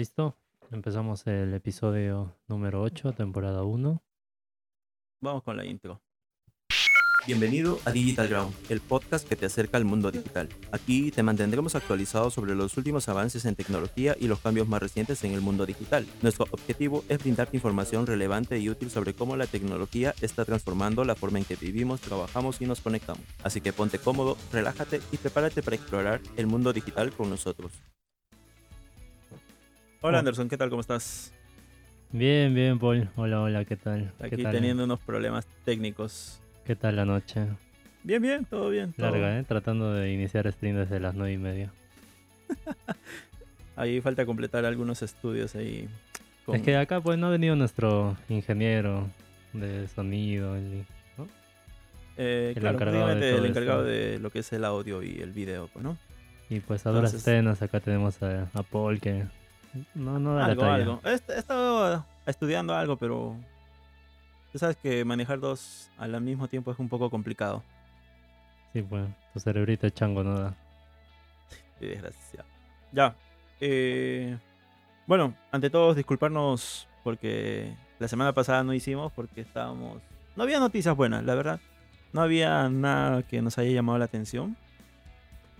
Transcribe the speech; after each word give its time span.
¿Listo? 0.00 0.34
Empezamos 0.70 1.26
el 1.26 1.52
episodio 1.52 2.34
número 2.48 2.80
8, 2.80 3.12
temporada 3.12 3.64
1. 3.64 4.02
Vamos 5.20 5.42
con 5.42 5.58
la 5.58 5.66
intro. 5.66 6.00
Bienvenido 7.26 7.78
a 7.84 7.90
Digital 7.90 8.28
Ground, 8.28 8.54
el 8.70 8.80
podcast 8.80 9.28
que 9.28 9.36
te 9.36 9.44
acerca 9.44 9.76
al 9.76 9.84
mundo 9.84 10.10
digital. 10.10 10.48
Aquí 10.72 11.10
te 11.10 11.22
mantendremos 11.22 11.74
actualizado 11.74 12.30
sobre 12.30 12.54
los 12.54 12.78
últimos 12.78 13.10
avances 13.10 13.44
en 13.44 13.56
tecnología 13.56 14.16
y 14.18 14.26
los 14.26 14.40
cambios 14.40 14.66
más 14.66 14.80
recientes 14.80 15.22
en 15.24 15.32
el 15.32 15.42
mundo 15.42 15.66
digital. 15.66 16.06
Nuestro 16.22 16.46
objetivo 16.50 17.04
es 17.10 17.18
brindarte 17.18 17.58
información 17.58 18.06
relevante 18.06 18.58
y 18.58 18.70
útil 18.70 18.88
sobre 18.88 19.12
cómo 19.12 19.36
la 19.36 19.46
tecnología 19.46 20.14
está 20.22 20.46
transformando 20.46 21.04
la 21.04 21.14
forma 21.14 21.40
en 21.40 21.44
que 21.44 21.56
vivimos, 21.56 22.00
trabajamos 22.00 22.62
y 22.62 22.64
nos 22.64 22.80
conectamos. 22.80 23.22
Así 23.44 23.60
que 23.60 23.74
ponte 23.74 23.98
cómodo, 23.98 24.38
relájate 24.50 25.02
y 25.12 25.18
prepárate 25.18 25.62
para 25.62 25.76
explorar 25.76 26.22
el 26.38 26.46
mundo 26.46 26.72
digital 26.72 27.12
con 27.12 27.28
nosotros. 27.28 27.72
Hola 30.00 30.18
Oh. 30.18 30.20
Anderson, 30.20 30.48
¿qué 30.48 30.56
tal? 30.56 30.70
¿Cómo 30.70 30.80
estás? 30.80 31.32
Bien, 32.12 32.54
bien, 32.54 32.78
Paul. 32.78 33.08
Hola, 33.16 33.40
hola, 33.40 33.64
¿qué 33.64 33.76
tal? 33.76 34.12
¿Qué 34.18 34.26
Aquí 34.26 34.42
tal? 34.42 34.52
teniendo 34.52 34.84
unos 34.84 34.98
problemas 35.00 35.46
técnicos. 35.64 36.40
¿Qué 36.64 36.74
tal 36.74 36.96
la 36.96 37.04
noche? 37.04 37.46
Bien, 38.02 38.20
bien, 38.22 38.44
todo 38.44 38.70
bien. 38.70 38.92
todo- 38.92 39.10
Larga, 39.10 39.38
¿eh? 39.38 39.44
Tratando 39.46 39.92
de 39.92 40.12
iniciar 40.12 40.50
stream 40.52 40.76
desde 40.76 41.00
las 41.00 41.14
9 41.14 41.32
y 41.32 41.38
media. 41.38 41.72
Ahí 43.76 44.00
falta 44.00 44.26
completar 44.26 44.64
algunos 44.64 45.02
estudios 45.02 45.54
ahí. 45.54 45.88
con- 46.44 46.56
Es 46.56 46.62
que 46.62 46.76
acá 46.76 47.00
pues 47.00 47.18
no 47.18 47.28
ha 47.28 47.30
venido 47.30 47.56
nuestro 47.56 48.16
ingeniero 48.28 49.06
de 49.52 49.86
sonido. 49.88 50.56
el- 50.56 50.84
¿no? 51.16 51.26
Eh, 52.18 52.52
el 52.54 52.60
claro, 52.60 52.76
encargado 52.76 53.06
de 53.14 53.36
el 53.36 53.46
encargado 53.46 53.84
de 53.84 54.18
lo 54.18 54.30
que 54.30 54.40
es 54.40 54.52
el 54.52 54.64
audio 54.64 55.02
y 55.02 55.20
el 55.20 55.32
video, 55.32 55.70
¿no? 55.80 55.96
Y 56.50 56.60
pues 56.60 56.84
a 56.86 56.90
duras 56.90 57.10
Entonces- 57.12 57.24
penas 57.34 57.62
acá 57.62 57.80
tenemos 57.80 58.22
a, 58.22 58.48
a 58.52 58.62
Paul 58.64 59.00
que 59.00 59.24
no, 59.94 60.18
no 60.18 60.34
da 60.34 60.46
Algo, 60.46 60.62
la 60.62 60.68
talla. 60.70 60.82
algo. 60.84 61.00
He, 61.04 61.12
est- 61.14 61.30
he 61.30 61.38
estado 61.38 62.04
estudiando 62.26 62.74
algo, 62.74 62.96
pero 62.96 63.36
tú 64.52 64.58
sabes 64.58 64.76
que 64.76 65.04
manejar 65.04 65.40
dos 65.40 65.90
al 65.98 66.20
mismo 66.20 66.48
tiempo 66.48 66.70
es 66.72 66.78
un 66.78 66.88
poco 66.88 67.10
complicado. 67.10 67.62
Sí, 68.72 68.82
pues 68.82 69.04
tu 69.32 69.40
cerebrito 69.40 69.86
es 69.86 69.94
chango 69.94 70.22
no 70.22 70.38
da. 70.38 70.54
Qué 71.78 71.86
desgracia. 71.86 72.44
Ya. 72.92 73.14
eh, 73.60 74.36
bueno, 75.06 75.34
ante 75.50 75.70
todo, 75.70 75.94
disculparnos 75.94 76.86
porque 77.02 77.74
la 77.98 78.06
semana 78.08 78.32
pasada 78.32 78.62
no 78.62 78.72
hicimos 78.74 79.12
porque 79.12 79.40
estábamos... 79.40 80.00
No 80.36 80.44
había 80.44 80.60
noticias 80.60 80.94
buenas, 80.96 81.24
la 81.24 81.34
verdad. 81.34 81.60
No 82.12 82.20
había 82.22 82.68
nada 82.68 83.22
que 83.22 83.42
nos 83.42 83.58
haya 83.58 83.70
llamado 83.72 83.98
la 83.98 84.04
atención. 84.04 84.56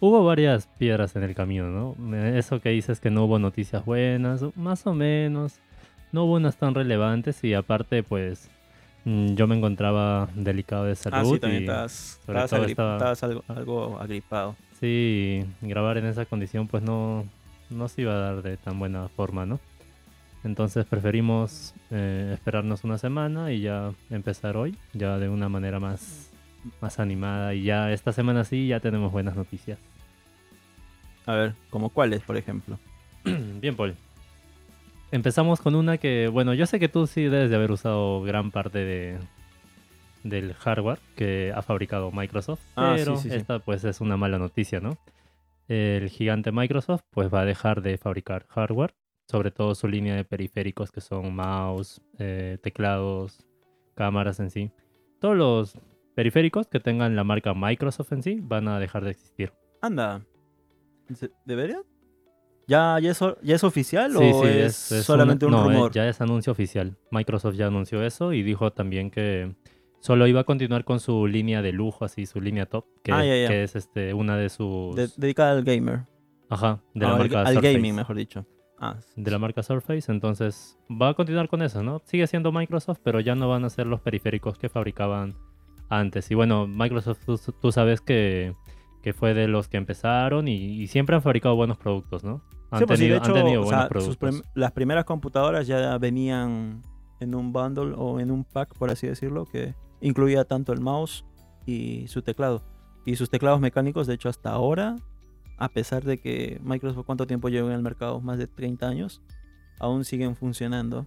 Hubo 0.00 0.24
varias 0.24 0.66
piedras 0.78 1.14
en 1.16 1.22
el 1.24 1.34
camino, 1.34 1.68
¿no? 1.68 1.94
Me- 1.98 2.38
Eso 2.38 2.60
que 2.60 2.70
dices 2.70 3.00
que 3.00 3.10
no 3.10 3.24
hubo 3.24 3.38
noticias 3.38 3.84
buenas, 3.84 4.42
más 4.56 4.86
o 4.86 4.94
menos. 4.94 5.58
No 6.12 6.24
hubo 6.24 6.34
unas 6.34 6.56
tan 6.56 6.74
relevantes 6.74 7.44
y 7.44 7.52
aparte, 7.54 8.02
pues, 8.02 8.48
mm, 9.04 9.34
yo 9.34 9.46
me 9.46 9.56
encontraba 9.56 10.28
delicado 10.34 10.84
de 10.84 10.96
salud. 10.96 11.18
Ah, 11.18 11.24
sí, 11.24 11.38
también 11.38 11.62
y 11.62 11.66
estabas, 11.66 12.18
estabas 12.26 12.70
estaba- 12.70 12.96
estabas 12.96 13.22
algo, 13.24 13.44
algo 13.48 13.98
agripado. 14.00 14.56
sí, 14.80 15.44
grabar 15.60 15.98
en 15.98 16.06
esa 16.06 16.24
condición, 16.24 16.66
pues 16.66 16.82
no, 16.82 17.26
no 17.68 17.88
se 17.88 18.00
iba 18.02 18.14
a 18.14 18.18
dar 18.18 18.42
de 18.42 18.56
tan 18.56 18.78
buena 18.78 19.08
forma, 19.08 19.44
¿no? 19.44 19.60
Entonces 20.42 20.86
preferimos 20.86 21.74
eh, 21.90 22.30
esperarnos 22.32 22.82
una 22.84 22.96
semana 22.96 23.52
y 23.52 23.60
ya 23.60 23.92
empezar 24.08 24.56
hoy, 24.56 24.74
ya 24.94 25.18
de 25.18 25.28
una 25.28 25.50
manera 25.50 25.78
más, 25.78 26.30
más 26.80 26.98
animada. 26.98 27.52
Y 27.52 27.64
ya 27.64 27.92
esta 27.92 28.12
semana 28.12 28.44
sí, 28.44 28.66
ya 28.66 28.80
tenemos 28.80 29.12
buenas 29.12 29.36
noticias. 29.36 29.78
A 31.30 31.34
ver, 31.36 31.54
¿como 31.70 31.90
cuáles, 31.90 32.22
por 32.22 32.36
ejemplo? 32.36 32.76
Bien, 33.24 33.76
Paul. 33.76 33.94
Empezamos 35.12 35.60
con 35.60 35.76
una 35.76 35.96
que, 35.98 36.26
bueno, 36.26 36.54
yo 36.54 36.66
sé 36.66 36.80
que 36.80 36.88
tú 36.88 37.06
sí 37.06 37.22
debes 37.22 37.50
de 37.50 37.56
haber 37.56 37.70
usado 37.70 38.20
gran 38.22 38.50
parte 38.50 38.78
de, 38.78 39.18
del 40.24 40.54
hardware 40.54 40.98
que 41.14 41.52
ha 41.54 41.62
fabricado 41.62 42.10
Microsoft, 42.10 42.60
Ah, 42.74 42.94
pero 42.96 43.16
sí, 43.16 43.30
sí. 43.30 43.36
esta 43.36 43.60
pues 43.60 43.84
es 43.84 44.00
una 44.00 44.16
mala 44.16 44.38
noticia, 44.38 44.80
¿no? 44.80 44.98
El 45.68 46.08
gigante 46.10 46.50
Microsoft 46.50 47.02
pues 47.10 47.32
va 47.32 47.42
a 47.42 47.44
dejar 47.44 47.80
de 47.80 47.96
fabricar 47.96 48.46
hardware, 48.48 48.92
sobre 49.28 49.52
todo 49.52 49.76
su 49.76 49.86
línea 49.86 50.16
de 50.16 50.24
periféricos 50.24 50.90
que 50.90 51.00
son 51.00 51.32
mouse, 51.34 52.00
eh, 52.18 52.58
teclados, 52.60 53.46
cámaras 53.94 54.40
en 54.40 54.50
sí. 54.50 54.72
Todos 55.20 55.36
los 55.36 55.78
periféricos 56.16 56.66
que 56.66 56.80
tengan 56.80 57.14
la 57.14 57.22
marca 57.22 57.54
Microsoft 57.54 58.12
en 58.12 58.22
sí 58.24 58.38
van 58.42 58.66
a 58.66 58.80
dejar 58.80 59.04
de 59.04 59.12
existir. 59.12 59.52
Anda. 59.80 60.22
¿Se- 61.14 61.30
¿Debería? 61.44 61.80
¿Ya, 62.66 62.98
ya, 63.00 63.10
es, 63.10 63.20
ya 63.42 63.54
es 63.56 63.64
oficial 63.64 64.12
Sí, 64.12 64.18
o 64.32 64.42
sí, 64.42 64.46
es, 64.48 64.92
es 64.92 65.04
solamente 65.04 65.44
un 65.44 65.52
no, 65.52 65.64
eh, 65.64 65.74
rumor? 65.74 65.92
ya 65.92 66.08
es 66.08 66.20
anuncio 66.20 66.52
oficial. 66.52 66.96
Microsoft 67.10 67.56
ya 67.56 67.66
anunció 67.66 68.02
eso 68.04 68.32
y 68.32 68.42
dijo 68.42 68.72
también 68.72 69.10
que 69.10 69.56
solo 69.98 70.26
iba 70.28 70.40
a 70.40 70.44
continuar 70.44 70.84
con 70.84 71.00
su 71.00 71.26
línea 71.26 71.62
de 71.62 71.72
lujo, 71.72 72.04
así, 72.04 72.26
su 72.26 72.40
línea 72.40 72.66
top, 72.66 72.84
que, 73.02 73.12
Ah, 73.12 73.22
que 73.22 73.64
es 73.64 73.74
este, 73.74 74.14
una 74.14 74.36
de 74.36 74.48
sus... 74.50 74.94
De- 74.94 75.10
dedicada 75.16 75.52
al 75.52 75.64
gamer. 75.64 76.06
Ajá, 76.48 76.80
de 76.94 77.00
la 77.06 77.08
Ah, 77.08 77.12
al, 77.14 77.18
marca 77.18 77.40
al 77.40 77.54
Surface. 77.54 77.72
gaming, 77.74 77.94
mejor 77.96 78.16
dicho. 78.16 78.46
Ah, 78.78 78.96
De 79.16 79.30
la 79.30 79.38
marca 79.38 79.62
Surface, 79.64 80.10
entonces 80.10 80.78
va 80.90 81.08
a 81.10 81.14
continuar 81.14 81.48
con 81.48 81.62
eso, 81.62 81.82
¿no? 81.82 82.00
Sigue 82.04 82.26
siendo 82.28 82.50
Microsoft, 82.52 83.00
pero 83.02 83.18
ya 83.20 83.34
no 83.34 83.48
van 83.48 83.64
a 83.64 83.70
ser 83.70 83.86
los 83.86 84.00
periféricos 84.00 84.58
que 84.58 84.68
fabricaban 84.68 85.34
antes. 85.88 86.30
Y 86.30 86.34
bueno, 86.36 86.66
Microsoft, 86.68 87.18
tú, 87.26 87.38
tú 87.60 87.72
sabes 87.72 88.00
que, 88.00 88.54
que 89.02 89.12
fue 89.12 89.34
de 89.34 89.48
los 89.48 89.68
que 89.68 89.76
empezaron 89.76 90.48
y, 90.48 90.54
y 90.54 90.86
siempre 90.88 91.16
han 91.16 91.22
fabricado 91.22 91.56
buenos 91.56 91.78
productos, 91.78 92.22
¿no? 92.24 92.42
Han 92.70 92.80
Sí, 92.80 92.84
pues 92.86 92.98
de 93.00 93.06
tenido, 93.06 93.16
han 93.16 93.30
hecho, 93.30 93.60
o 93.60 93.64
buenos 93.64 93.68
sea, 93.80 93.88
productos. 93.88 94.16
prim- 94.16 94.42
las 94.54 94.72
primeras 94.72 95.04
computadoras 95.04 95.66
ya 95.66 95.96
venían 95.98 96.82
en 97.20 97.34
un 97.34 97.52
bundle 97.52 97.94
o 97.96 98.20
en 98.20 98.30
un 98.30 98.44
pack, 98.44 98.74
por 98.78 98.90
así 98.90 99.06
decirlo, 99.06 99.44
que 99.46 99.74
incluía 100.00 100.44
tanto 100.44 100.72
el 100.72 100.80
mouse 100.80 101.24
y 101.66 102.06
su 102.08 102.22
teclado. 102.22 102.62
Y 103.04 103.16
sus 103.16 103.28
teclados 103.30 103.60
mecánicos, 103.60 104.06
de 104.06 104.14
hecho, 104.14 104.28
hasta 104.28 104.50
ahora, 104.50 104.96
a 105.58 105.68
pesar 105.68 106.04
de 106.04 106.18
que 106.18 106.60
Microsoft 106.62 107.06
cuánto 107.06 107.26
tiempo 107.26 107.48
lleva 107.48 107.68
en 107.68 107.74
el 107.74 107.82
mercado, 107.82 108.20
más 108.20 108.38
de 108.38 108.46
30 108.46 108.86
años, 108.88 109.20
aún 109.78 110.04
siguen 110.04 110.36
funcionando. 110.36 111.06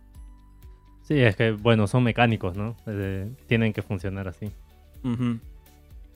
Sí, 1.03 1.19
es 1.19 1.35
que, 1.35 1.51
bueno, 1.51 1.87
son 1.87 2.03
mecánicos, 2.03 2.55
¿no? 2.57 2.75
Eh, 2.87 3.31
tienen 3.47 3.73
que 3.73 3.81
funcionar 3.81 4.27
así. 4.27 4.49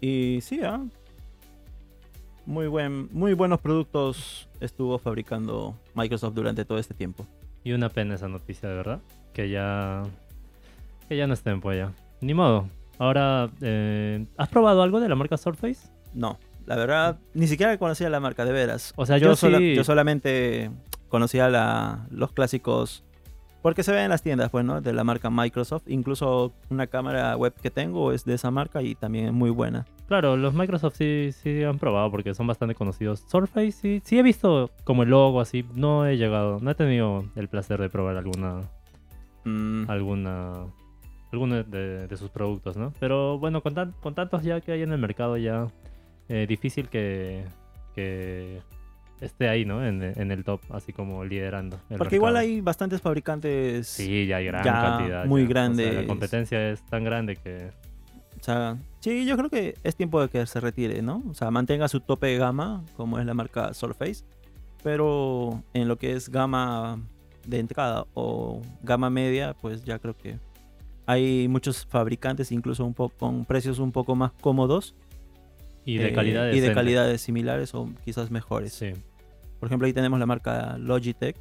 Y 0.01 0.39
sí, 0.41 0.61
ah, 0.63 0.83
muy, 2.47 2.65
buen, 2.67 3.09
muy 3.13 3.33
buenos 3.33 3.59
productos 3.61 4.49
estuvo 4.59 4.97
fabricando 4.97 5.75
Microsoft 5.93 6.33
durante 6.33 6.65
todo 6.65 6.79
este 6.79 6.93
tiempo. 6.95 7.25
Y 7.63 7.73
una 7.73 7.89
pena 7.89 8.15
esa 8.15 8.27
noticia, 8.27 8.67
de 8.69 8.75
verdad. 8.75 8.99
Que 9.33 9.49
ya. 9.49 10.03
Que 11.07 11.17
ya 11.17 11.27
no 11.27 11.33
estén, 11.35 11.61
pues 11.61 11.77
ya. 11.77 11.91
Ni 12.21 12.33
modo. 12.33 12.67
Ahora, 12.97 13.49
eh, 13.61 14.25
¿has 14.37 14.49
probado 14.49 14.81
algo 14.81 14.99
de 14.99 15.09
la 15.09 15.15
marca 15.15 15.37
Surface? 15.37 15.89
No, 16.13 16.39
la 16.65 16.75
verdad, 16.75 17.19
ni 17.35 17.45
siquiera 17.47 17.77
conocía 17.77 18.09
la 18.09 18.19
marca, 18.19 18.43
de 18.45 18.51
veras. 18.53 18.93
O 18.95 19.05
sea, 19.05 19.17
yo 19.19 19.35
sola- 19.35 19.59
sí- 19.59 19.75
yo 19.75 19.83
solamente 19.83 20.71
conocía 21.09 21.49
la, 21.49 22.07
los 22.09 22.31
clásicos, 22.31 23.03
porque 23.67 23.83
se 23.83 23.91
ven 23.91 24.03
en 24.05 24.09
las 24.11 24.21
tiendas, 24.23 24.49
pues, 24.49 24.63
¿no? 24.63 24.79
De 24.79 24.93
la 24.93 25.03
marca 25.03 25.29
Microsoft. 25.29 25.83
Incluso 25.87 26.53
una 26.69 26.87
cámara 26.87 27.35
web 27.35 27.53
que 27.61 27.69
tengo 27.69 28.13
es 28.13 28.23
de 28.23 28.35
esa 28.35 28.49
marca 28.49 28.81
y 28.81 28.95
también 28.95 29.25
es 29.25 29.33
muy 29.33 29.49
buena. 29.49 29.85
Claro, 30.07 30.37
los 30.37 30.53
Microsoft 30.53 30.95
sí, 30.95 31.31
sí 31.33 31.63
han 31.63 31.77
probado 31.77 32.09
porque 32.09 32.33
son 32.33 32.47
bastante 32.47 32.75
conocidos. 32.75 33.25
Surface 33.27 33.73
sí, 33.73 34.01
sí 34.05 34.17
he 34.17 34.23
visto 34.23 34.71
como 34.85 35.03
el 35.03 35.09
logo 35.09 35.41
así. 35.41 35.65
No 35.75 36.05
he 36.07 36.15
llegado, 36.15 36.59
no 36.61 36.71
he 36.71 36.75
tenido 36.75 37.25
el 37.35 37.49
placer 37.49 37.77
de 37.81 37.89
probar 37.89 38.15
alguna, 38.15 38.61
Mm, 39.43 39.89
alguna, 39.91 40.53
alguno 41.33 41.61
de, 41.63 42.07
de 42.07 42.15
sus 42.17 42.29
productos, 42.29 42.77
¿no? 42.77 42.93
Pero 43.01 43.37
bueno, 43.37 43.61
con, 43.61 43.73
tan- 43.73 43.91
con 44.01 44.15
tantos 44.15 44.43
ya 44.43 44.61
que 44.61 44.71
hay 44.71 44.81
en 44.83 44.93
el 44.93 44.97
mercado 44.97 45.35
ya 45.35 45.67
eh, 46.29 46.45
difícil 46.47 46.87
que, 46.87 47.43
que 47.95 48.61
esté 49.21 49.49
ahí, 49.49 49.65
¿no? 49.65 49.85
En, 49.85 50.01
en 50.03 50.31
el 50.31 50.43
top, 50.43 50.61
así 50.69 50.93
como 50.93 51.23
liderando. 51.25 51.79
el 51.89 51.97
porque 51.97 52.15
igual 52.15 52.37
hay 52.37 52.61
bastantes 52.61 53.01
fabricantes. 53.01 53.87
Sí, 53.87 54.27
ya 54.27 54.37
hay 54.37 54.45
gran 54.45 54.63
ya 54.63 54.73
cantidad. 54.73 55.25
muy 55.25 55.41
ya. 55.41 55.45
O 55.45 55.47
sea, 55.47 55.53
grandes. 55.53 55.95
la 55.95 56.07
competencia 56.07 56.69
es 56.69 56.81
tan 56.83 57.03
grande 57.03 57.35
que... 57.35 57.69
O 58.39 58.43
sea, 58.43 58.77
sí, 58.99 59.25
yo 59.25 59.35
creo 59.35 59.49
que 59.49 59.75
es 59.83 59.95
tiempo 59.95 60.21
de 60.21 60.29
que 60.29 60.45
se 60.45 60.59
retire, 60.59 61.01
¿no? 61.01 61.23
O 61.29 61.33
sea, 61.33 61.49
mantenga 61.49 61.87
su 61.87 61.99
tope 61.99 62.27
de 62.27 62.37
gama, 62.37 62.85
como 62.95 63.17
es 63.19 63.25
la 63.25 63.33
marca 63.33 63.73
Surface, 63.73 64.23
pero 64.83 65.63
en 65.73 65.87
lo 65.87 65.97
que 65.97 66.13
es 66.13 66.29
gama 66.29 66.99
de 67.45 67.59
entrada 67.59 68.05
o 68.13 68.61
gama 68.83 69.09
media, 69.09 69.55
pues 69.59 69.83
ya 69.83 69.97
creo 69.97 70.15
que 70.15 70.37
hay 71.07 71.47
muchos 71.47 71.85
fabricantes, 71.85 72.51
incluso 72.51 72.85
un 72.85 72.93
poco 72.93 73.15
con 73.17 73.45
precios 73.45 73.79
un 73.79 73.91
poco 73.91 74.15
más 74.15 74.33
cómodos 74.41 74.93
Y 75.85 75.97
de 75.97 76.09
eh, 76.09 76.13
calidad 76.13 76.51
y 76.51 76.59
de 76.59 76.73
calidades 76.73 77.21
similares 77.21 77.73
o 77.73 77.89
quizás 78.03 78.29
mejores. 78.29 78.73
Sí. 78.73 78.93
Por 79.59 79.67
ejemplo, 79.67 79.85
ahí 79.87 79.93
tenemos 79.93 80.19
la 80.19 80.25
marca 80.25 80.77
Logitech, 80.77 81.35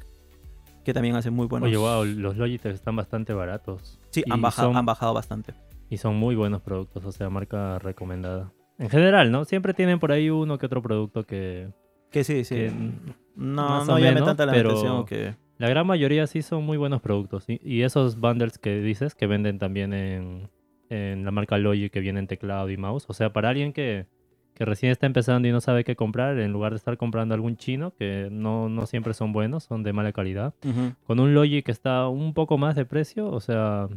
que 0.83 0.93
también 0.93 1.15
hace 1.15 1.29
muy 1.29 1.47
buenos. 1.47 1.67
Oye, 1.67 1.77
wow, 1.77 2.03
los 2.05 2.37
Logitech 2.37 2.73
están 2.73 2.95
bastante 2.95 3.33
baratos. 3.33 3.99
Sí, 4.09 4.23
han 4.29 4.41
bajado, 4.41 4.69
son- 4.69 4.77
han 4.77 4.85
bajado 4.85 5.13
bastante. 5.13 5.53
Y 5.89 5.97
son 5.97 6.15
muy 6.17 6.35
buenos 6.35 6.61
productos, 6.61 7.05
o 7.05 7.11
sea, 7.11 7.29
marca 7.29 7.79
recomendada. 7.79 8.51
En 8.77 8.89
general, 8.89 9.31
¿no? 9.31 9.45
Siempre 9.45 9.73
tienen 9.73 9.99
por 9.99 10.11
ahí 10.11 10.29
uno 10.29 10.57
que 10.57 10.65
otro 10.65 10.81
producto 10.81 11.25
que... 11.25 11.69
Que 12.11 12.23
sí, 12.23 12.43
sí. 12.43 12.55
que 12.55 12.71
no, 13.35 13.83
no 13.85 13.99
llame 13.99 14.21
tanta 14.21 14.45
la 14.45 14.53
atención 14.53 15.05
que 15.05 15.35
La 15.57 15.67
gran 15.69 15.85
mayoría 15.87 16.25
sí 16.27 16.41
son 16.41 16.63
muy 16.63 16.77
buenos 16.77 17.01
productos. 17.01 17.45
Y, 17.49 17.59
y 17.63 17.81
esos 17.83 18.19
bundles 18.19 18.57
que 18.59 18.79
dices 18.79 19.13
que 19.15 19.27
venden 19.27 19.59
también 19.59 19.93
en, 19.93 20.49
en 20.89 21.25
la 21.25 21.31
marca 21.31 21.57
Logic 21.57 21.91
que 21.91 21.99
vienen 21.99 22.27
teclado 22.27 22.69
y 22.69 22.77
mouse. 22.77 23.05
O 23.09 23.13
sea, 23.13 23.33
para 23.33 23.49
alguien 23.49 23.73
que, 23.73 24.05
que 24.57 24.65
recién 24.65 24.91
está 24.91 25.05
empezando 25.05 25.47
y 25.47 25.51
no 25.51 25.61
sabe 25.61 25.83
qué 25.83 25.95
comprar, 25.95 26.39
en 26.39 26.51
lugar 26.51 26.71
de 26.71 26.77
estar 26.77 26.97
comprando 26.97 27.35
algún 27.35 27.57
chino, 27.57 27.93
que 27.93 28.27
no, 28.31 28.69
no 28.69 28.87
siempre 28.87 29.13
son 29.13 29.31
buenos, 29.31 29.65
son 29.65 29.83
de 29.83 29.93
mala 29.93 30.11
calidad, 30.13 30.55
con 31.05 31.19
un 31.19 31.35
Logic 31.35 31.63
que 31.63 31.71
está 31.71 32.07
un 32.07 32.33
poco 32.33 32.57
más 32.57 32.75
de 32.75 32.83
precio, 32.83 33.29
o 33.29 33.39
sea, 33.39 33.87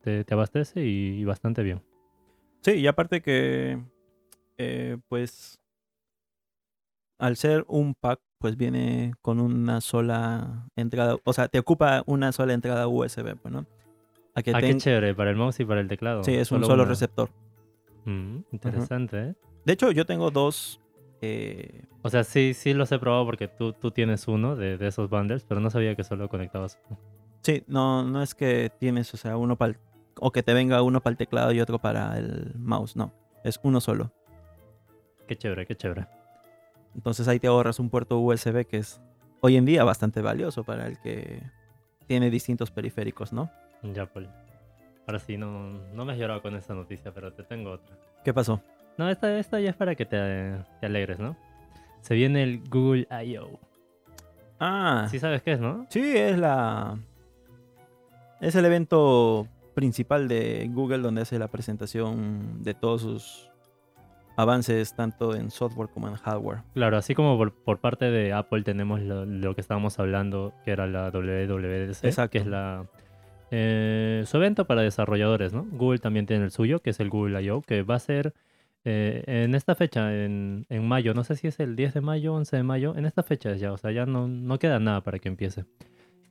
te, 0.00 0.24
te 0.24 0.32
abastece 0.34 0.82
y, 0.86 1.20
y 1.20 1.24
bastante 1.26 1.62
bien. 1.62 1.82
Sí, 2.62 2.72
y 2.72 2.86
aparte 2.86 3.20
que, 3.20 3.78
eh, 4.56 4.96
pues, 5.08 5.60
al 7.18 7.36
ser 7.36 7.66
un 7.68 7.94
pack, 7.94 8.20
pues 8.38 8.56
viene 8.56 9.12
con 9.20 9.40
una 9.40 9.82
sola 9.82 10.68
entrada, 10.74 11.16
o 11.22 11.32
sea, 11.34 11.48
te 11.48 11.58
ocupa 11.58 12.02
una 12.06 12.32
sola 12.32 12.54
entrada 12.54 12.88
USB, 12.88 13.36
pues, 13.36 13.52
¿no? 13.52 13.66
A 14.34 14.42
que 14.42 14.52
Ah, 14.54 14.60
qué 14.62 14.74
chévere, 14.74 15.14
para 15.14 15.28
el 15.30 15.36
mouse 15.36 15.60
y 15.60 15.66
para 15.66 15.82
el 15.82 15.88
teclado. 15.88 16.24
Sí, 16.24 16.34
es 16.34 16.50
un 16.50 16.64
solo 16.64 16.84
una. 16.84 16.90
receptor. 16.90 17.28
Mm, 18.06 18.38
interesante, 18.52 19.18
¿eh? 19.18 19.34
De 19.68 19.74
hecho, 19.74 19.90
yo 19.92 20.06
tengo 20.06 20.30
dos. 20.30 20.80
eh, 21.20 21.84
O 22.00 22.08
sea, 22.08 22.24
sí, 22.24 22.54
sí 22.54 22.72
los 22.72 22.90
he 22.90 22.98
probado 22.98 23.26
porque 23.26 23.48
tú, 23.48 23.74
tú 23.74 23.90
tienes 23.90 24.26
uno 24.26 24.56
de, 24.56 24.78
de 24.78 24.86
esos 24.88 25.10
bundles, 25.10 25.44
pero 25.44 25.60
no 25.60 25.68
sabía 25.68 25.94
que 25.94 26.04
solo 26.04 26.26
conectabas 26.30 26.78
uno. 26.88 26.98
sí, 27.42 27.64
no, 27.66 28.02
no 28.02 28.22
es 28.22 28.34
que 28.34 28.70
tienes, 28.80 29.12
o 29.12 29.18
sea, 29.18 29.36
uno 29.36 29.56
para 29.56 29.74
o 30.20 30.32
que 30.32 30.42
te 30.42 30.54
venga 30.54 30.80
uno 30.80 31.02
para 31.02 31.12
el 31.12 31.16
teclado 31.18 31.52
y 31.52 31.60
otro 31.60 31.78
para 31.78 32.16
el 32.16 32.54
mouse, 32.58 32.96
no. 32.96 33.12
Es 33.44 33.60
uno 33.62 33.80
solo. 33.82 34.10
Qué 35.26 35.36
chévere, 35.36 35.66
qué 35.66 35.76
chévere. 35.76 36.06
Entonces 36.94 37.28
ahí 37.28 37.38
te 37.38 37.46
ahorras 37.46 37.78
un 37.78 37.90
puerto 37.90 38.18
USB 38.18 38.64
que 38.66 38.78
es 38.78 39.02
hoy 39.42 39.56
en 39.58 39.66
día 39.66 39.84
bastante 39.84 40.22
valioso 40.22 40.64
para 40.64 40.86
el 40.86 40.98
que 40.98 41.42
tiene 42.06 42.30
distintos 42.30 42.70
periféricos, 42.70 43.34
¿no? 43.34 43.50
Ya, 43.82 44.06
Poli. 44.06 44.28
Ahora 45.06 45.18
sí, 45.18 45.36
no, 45.36 45.50
no 45.94 46.04
me 46.06 46.14
has 46.14 46.18
llorado 46.18 46.40
con 46.40 46.56
esta 46.56 46.72
noticia, 46.74 47.12
pero 47.12 47.34
te 47.34 47.42
tengo 47.42 47.72
otra. 47.72 47.94
¿Qué 48.24 48.32
pasó? 48.32 48.62
No, 48.98 49.08
esta, 49.08 49.38
esta 49.38 49.60
ya 49.60 49.70
es 49.70 49.76
para 49.76 49.94
que 49.94 50.04
te, 50.04 50.56
te 50.80 50.86
alegres, 50.86 51.18
¿no? 51.18 51.36
Se 52.00 52.14
viene 52.14 52.42
el 52.42 52.60
Google 52.68 53.06
I.O. 53.24 53.58
Ah, 54.60 55.06
Sí 55.10 55.18
sabes 55.18 55.40
qué 55.42 55.52
es, 55.52 55.60
¿no? 55.60 55.86
sí, 55.88 56.16
es 56.16 56.36
la. 56.36 56.98
Es 58.40 58.54
el 58.54 58.64
evento 58.64 59.46
principal 59.74 60.26
de 60.28 60.68
Google 60.72 60.98
donde 60.98 61.22
hace 61.22 61.38
la 61.38 61.48
presentación 61.48 62.62
de 62.62 62.74
todos 62.74 63.02
sus 63.02 63.50
avances, 64.36 64.94
tanto 64.94 65.34
en 65.34 65.50
software 65.50 65.88
como 65.88 66.08
en 66.08 66.14
hardware. 66.14 66.62
Claro, 66.74 66.96
así 66.96 67.14
como 67.14 67.36
por, 67.36 67.52
por 67.52 67.78
parte 67.78 68.04
de 68.10 68.32
Apple 68.32 68.62
tenemos 68.62 69.00
lo, 69.00 69.24
lo 69.24 69.54
que 69.54 69.60
estábamos 69.60 69.98
hablando, 69.98 70.52
que 70.64 70.70
era 70.72 70.86
la 70.86 71.10
WWDC, 71.10 72.04
Exacto. 72.04 72.30
que 72.30 72.38
es 72.38 72.46
la 72.46 72.86
eh, 73.50 74.22
su 74.26 74.36
evento 74.36 74.66
para 74.66 74.82
desarrolladores, 74.82 75.52
¿no? 75.52 75.66
Google 75.72 75.98
también 75.98 76.26
tiene 76.26 76.44
el 76.44 76.50
suyo, 76.50 76.80
que 76.80 76.90
es 76.90 77.00
el 77.00 77.08
Google 77.10 77.40
I.O., 77.42 77.62
que 77.62 77.82
va 77.82 77.96
a 77.96 78.00
ser 78.00 78.34
eh, 78.90 79.44
en 79.44 79.54
esta 79.54 79.74
fecha, 79.74 80.14
en, 80.14 80.64
en 80.70 80.88
mayo, 80.88 81.12
no 81.12 81.22
sé 81.22 81.36
si 81.36 81.46
es 81.46 81.60
el 81.60 81.76
10 81.76 81.92
de 81.92 82.00
mayo, 82.00 82.32
11 82.32 82.56
de 82.56 82.62
mayo, 82.62 82.96
en 82.96 83.04
esta 83.04 83.22
fecha 83.22 83.54
ya, 83.54 83.70
o 83.70 83.76
sea, 83.76 83.90
ya 83.90 84.06
no, 84.06 84.28
no 84.28 84.58
queda 84.58 84.78
nada 84.80 85.02
para 85.02 85.18
que 85.18 85.28
empiece. 85.28 85.66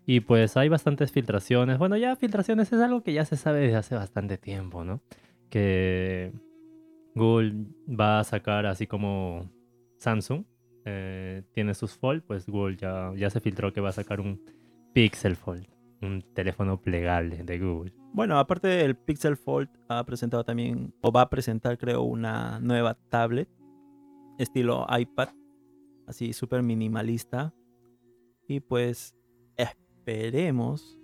Y 0.07 0.21
pues 0.21 0.57
hay 0.57 0.67
bastantes 0.67 1.11
filtraciones. 1.11 1.77
Bueno, 1.77 1.97
ya 1.97 2.15
filtraciones 2.15 2.73
es 2.73 2.79
algo 2.79 3.03
que 3.03 3.13
ya 3.13 3.25
se 3.25 3.35
sabe 3.35 3.59
desde 3.59 3.75
hace 3.75 3.93
bastante 3.93 4.39
tiempo, 4.39 4.83
¿no? 4.83 5.01
Que 5.51 6.31
Google 7.13 7.65
va 7.87 8.21
a 8.21 8.23
sacar 8.23 8.65
así 8.65 8.87
como 8.87 9.51
Samsung 9.99 10.45
eh, 10.85 11.43
tiene 11.51 11.75
sus 11.75 11.93
Fold, 11.93 12.23
pues 12.23 12.47
Google 12.47 12.77
ya, 12.77 13.11
ya 13.15 13.29
se 13.29 13.39
filtró 13.39 13.71
que 13.71 13.81
va 13.81 13.89
a 13.89 13.91
sacar 13.91 14.19
un 14.19 14.41
Pixel 14.93 15.35
Fold, 15.35 15.67
un 16.01 16.23
teléfono 16.33 16.81
plegable 16.81 17.43
de 17.43 17.59
Google. 17.59 17.93
Bueno, 18.17 18.39
aparte 18.39 18.67
del 18.67 18.95
Pixel 18.97 19.37
Fold, 19.37 19.69
ha 19.89 20.03
presentado 20.03 20.43
también, 20.43 20.91
o 21.01 21.11
va 21.11 21.21
a 21.21 21.29
presentar, 21.29 21.77
creo, 21.77 22.01
una 22.01 22.59
nueva 22.59 22.95
tablet 22.95 23.47
estilo 24.39 24.87
iPad, 24.89 25.29
así 26.07 26.33
súper 26.33 26.63
minimalista. 26.63 27.53
Y 28.47 28.59
pues 28.59 29.15
esperemos, 29.55 30.97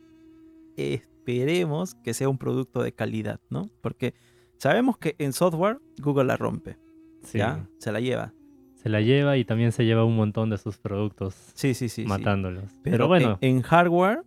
esperemos 0.76 1.94
que 1.94 2.16
sea 2.16 2.30
un 2.30 2.40
producto 2.40 2.82
de 2.82 2.94
calidad, 2.96 3.40
¿no? 3.52 3.70
Porque 3.84 4.16
sabemos 4.58 4.98
que 4.98 5.16
en 5.20 5.34
software 5.34 5.80
Google 6.02 6.24
la 6.24 6.36
rompe, 6.36 6.80
Sí, 7.22 7.38
¿ya? 7.38 7.70
Se 7.78 7.92
la 7.92 8.00
lleva. 8.00 8.34
se 8.74 8.90
la 8.90 9.02
lleva 9.02 9.38
y 9.38 9.46
también 9.46 9.72
se 9.72 9.86
lleva 9.86 10.04
un 10.04 10.16
montón 10.16 10.50
de 10.50 10.58
sus 10.58 10.80
productos 10.80 11.36
Sí, 11.54 11.76
sí, 11.76 11.90
sí. 11.90 12.02
sí. 12.02 12.08
matándolos. 12.10 12.72
Pero, 12.82 12.96
Pero, 12.98 13.08
bueno, 13.08 13.38
en, 13.42 13.58
en 13.58 13.62
hardware, 13.62 14.24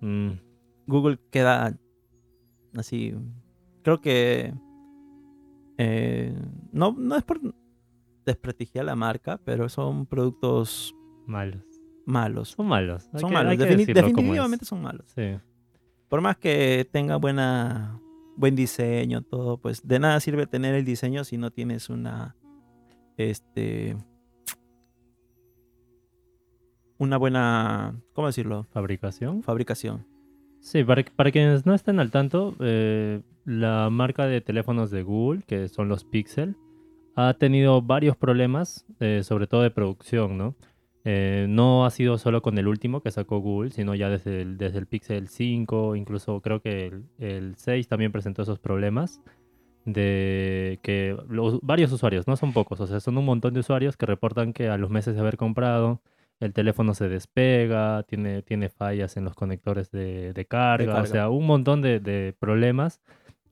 mm, 0.00 0.30
Google 0.88 1.20
queda 1.30 1.78
así. 2.78 3.14
Creo 3.82 4.00
que 4.00 4.52
eh, 5.78 6.34
no, 6.72 6.92
no 6.98 7.16
es 7.16 7.22
por 7.24 7.40
desprestigiar 8.24 8.84
la 8.84 8.96
marca, 8.96 9.38
pero 9.44 9.68
son 9.68 10.06
productos 10.06 10.94
malos. 11.26 11.62
malos. 12.06 12.50
Son 12.50 12.66
malos. 12.66 13.08
hay 13.12 13.20
Son 13.20 13.30
que- 13.30 13.34
malos. 13.34 13.56
defini- 13.58 13.92
definitivamente 13.92 14.64
son 14.64 14.82
malos. 14.82 15.06
Sí. 15.14 15.36
Por 16.08 16.20
más 16.20 16.36
que 16.36 16.88
tenga 16.90 17.16
buena 17.16 18.00
buen 18.36 18.54
diseño, 18.54 19.22
todo, 19.22 19.58
pues 19.58 19.86
de 19.86 19.98
nada 19.98 20.20
sirve 20.20 20.46
tener 20.46 20.74
el 20.74 20.84
diseño 20.84 21.24
si 21.24 21.38
no 21.38 21.50
tienes 21.50 21.88
una 21.88 22.36
este 23.16 23.96
una 26.98 27.16
buena, 27.18 28.00
¿cómo 28.14 28.26
decirlo? 28.26 28.64
Fabricación. 28.70 29.42
fabricación. 29.42 30.06
Sí, 30.66 30.82
para, 30.82 31.04
para 31.14 31.30
quienes 31.30 31.64
no 31.64 31.74
estén 31.74 32.00
al 32.00 32.10
tanto, 32.10 32.56
eh, 32.58 33.20
la 33.44 33.88
marca 33.88 34.26
de 34.26 34.40
teléfonos 34.40 34.90
de 34.90 35.04
Google, 35.04 35.42
que 35.46 35.68
son 35.68 35.88
los 35.88 36.02
Pixel, 36.02 36.56
ha 37.14 37.34
tenido 37.34 37.82
varios 37.82 38.16
problemas, 38.16 38.84
eh, 38.98 39.20
sobre 39.22 39.46
todo 39.46 39.62
de 39.62 39.70
producción, 39.70 40.36
¿no? 40.36 40.56
Eh, 41.04 41.46
no 41.48 41.86
ha 41.86 41.90
sido 41.90 42.18
solo 42.18 42.42
con 42.42 42.58
el 42.58 42.66
último 42.66 43.00
que 43.00 43.12
sacó 43.12 43.38
Google, 43.38 43.70
sino 43.70 43.94
ya 43.94 44.08
desde 44.08 44.42
el, 44.42 44.86
Pixel 44.88 45.28
5, 45.28 45.94
incluso 45.94 46.40
creo 46.40 46.60
que 46.60 46.86
el, 46.86 47.04
el 47.20 47.54
6 47.54 47.86
también 47.86 48.10
presentó 48.10 48.42
esos 48.42 48.58
problemas 48.58 49.22
de 49.84 50.80
que 50.82 51.16
varios 51.62 51.92
usuarios, 51.92 52.26
no 52.26 52.36
son 52.36 52.52
pocos, 52.52 52.80
o 52.80 52.88
sea, 52.88 52.98
son 52.98 53.16
un 53.18 53.24
montón 53.24 53.54
de 53.54 53.60
usuarios 53.60 53.96
que 53.96 54.06
reportan 54.06 54.52
que 54.52 54.68
a 54.68 54.78
los 54.78 54.90
meses 54.90 55.14
de 55.14 55.20
haber 55.20 55.36
comprado 55.36 56.00
el 56.40 56.52
teléfono 56.52 56.94
se 56.94 57.08
despega, 57.08 58.02
tiene, 58.04 58.42
tiene 58.42 58.68
fallas 58.68 59.16
en 59.16 59.24
los 59.24 59.34
conectores 59.34 59.90
de, 59.90 60.32
de 60.32 60.44
carga, 60.44 60.86
carga. 60.86 61.02
o 61.02 61.06
sea, 61.06 61.28
un 61.30 61.46
montón 61.46 61.80
de, 61.82 62.00
de 62.00 62.34
problemas 62.38 63.00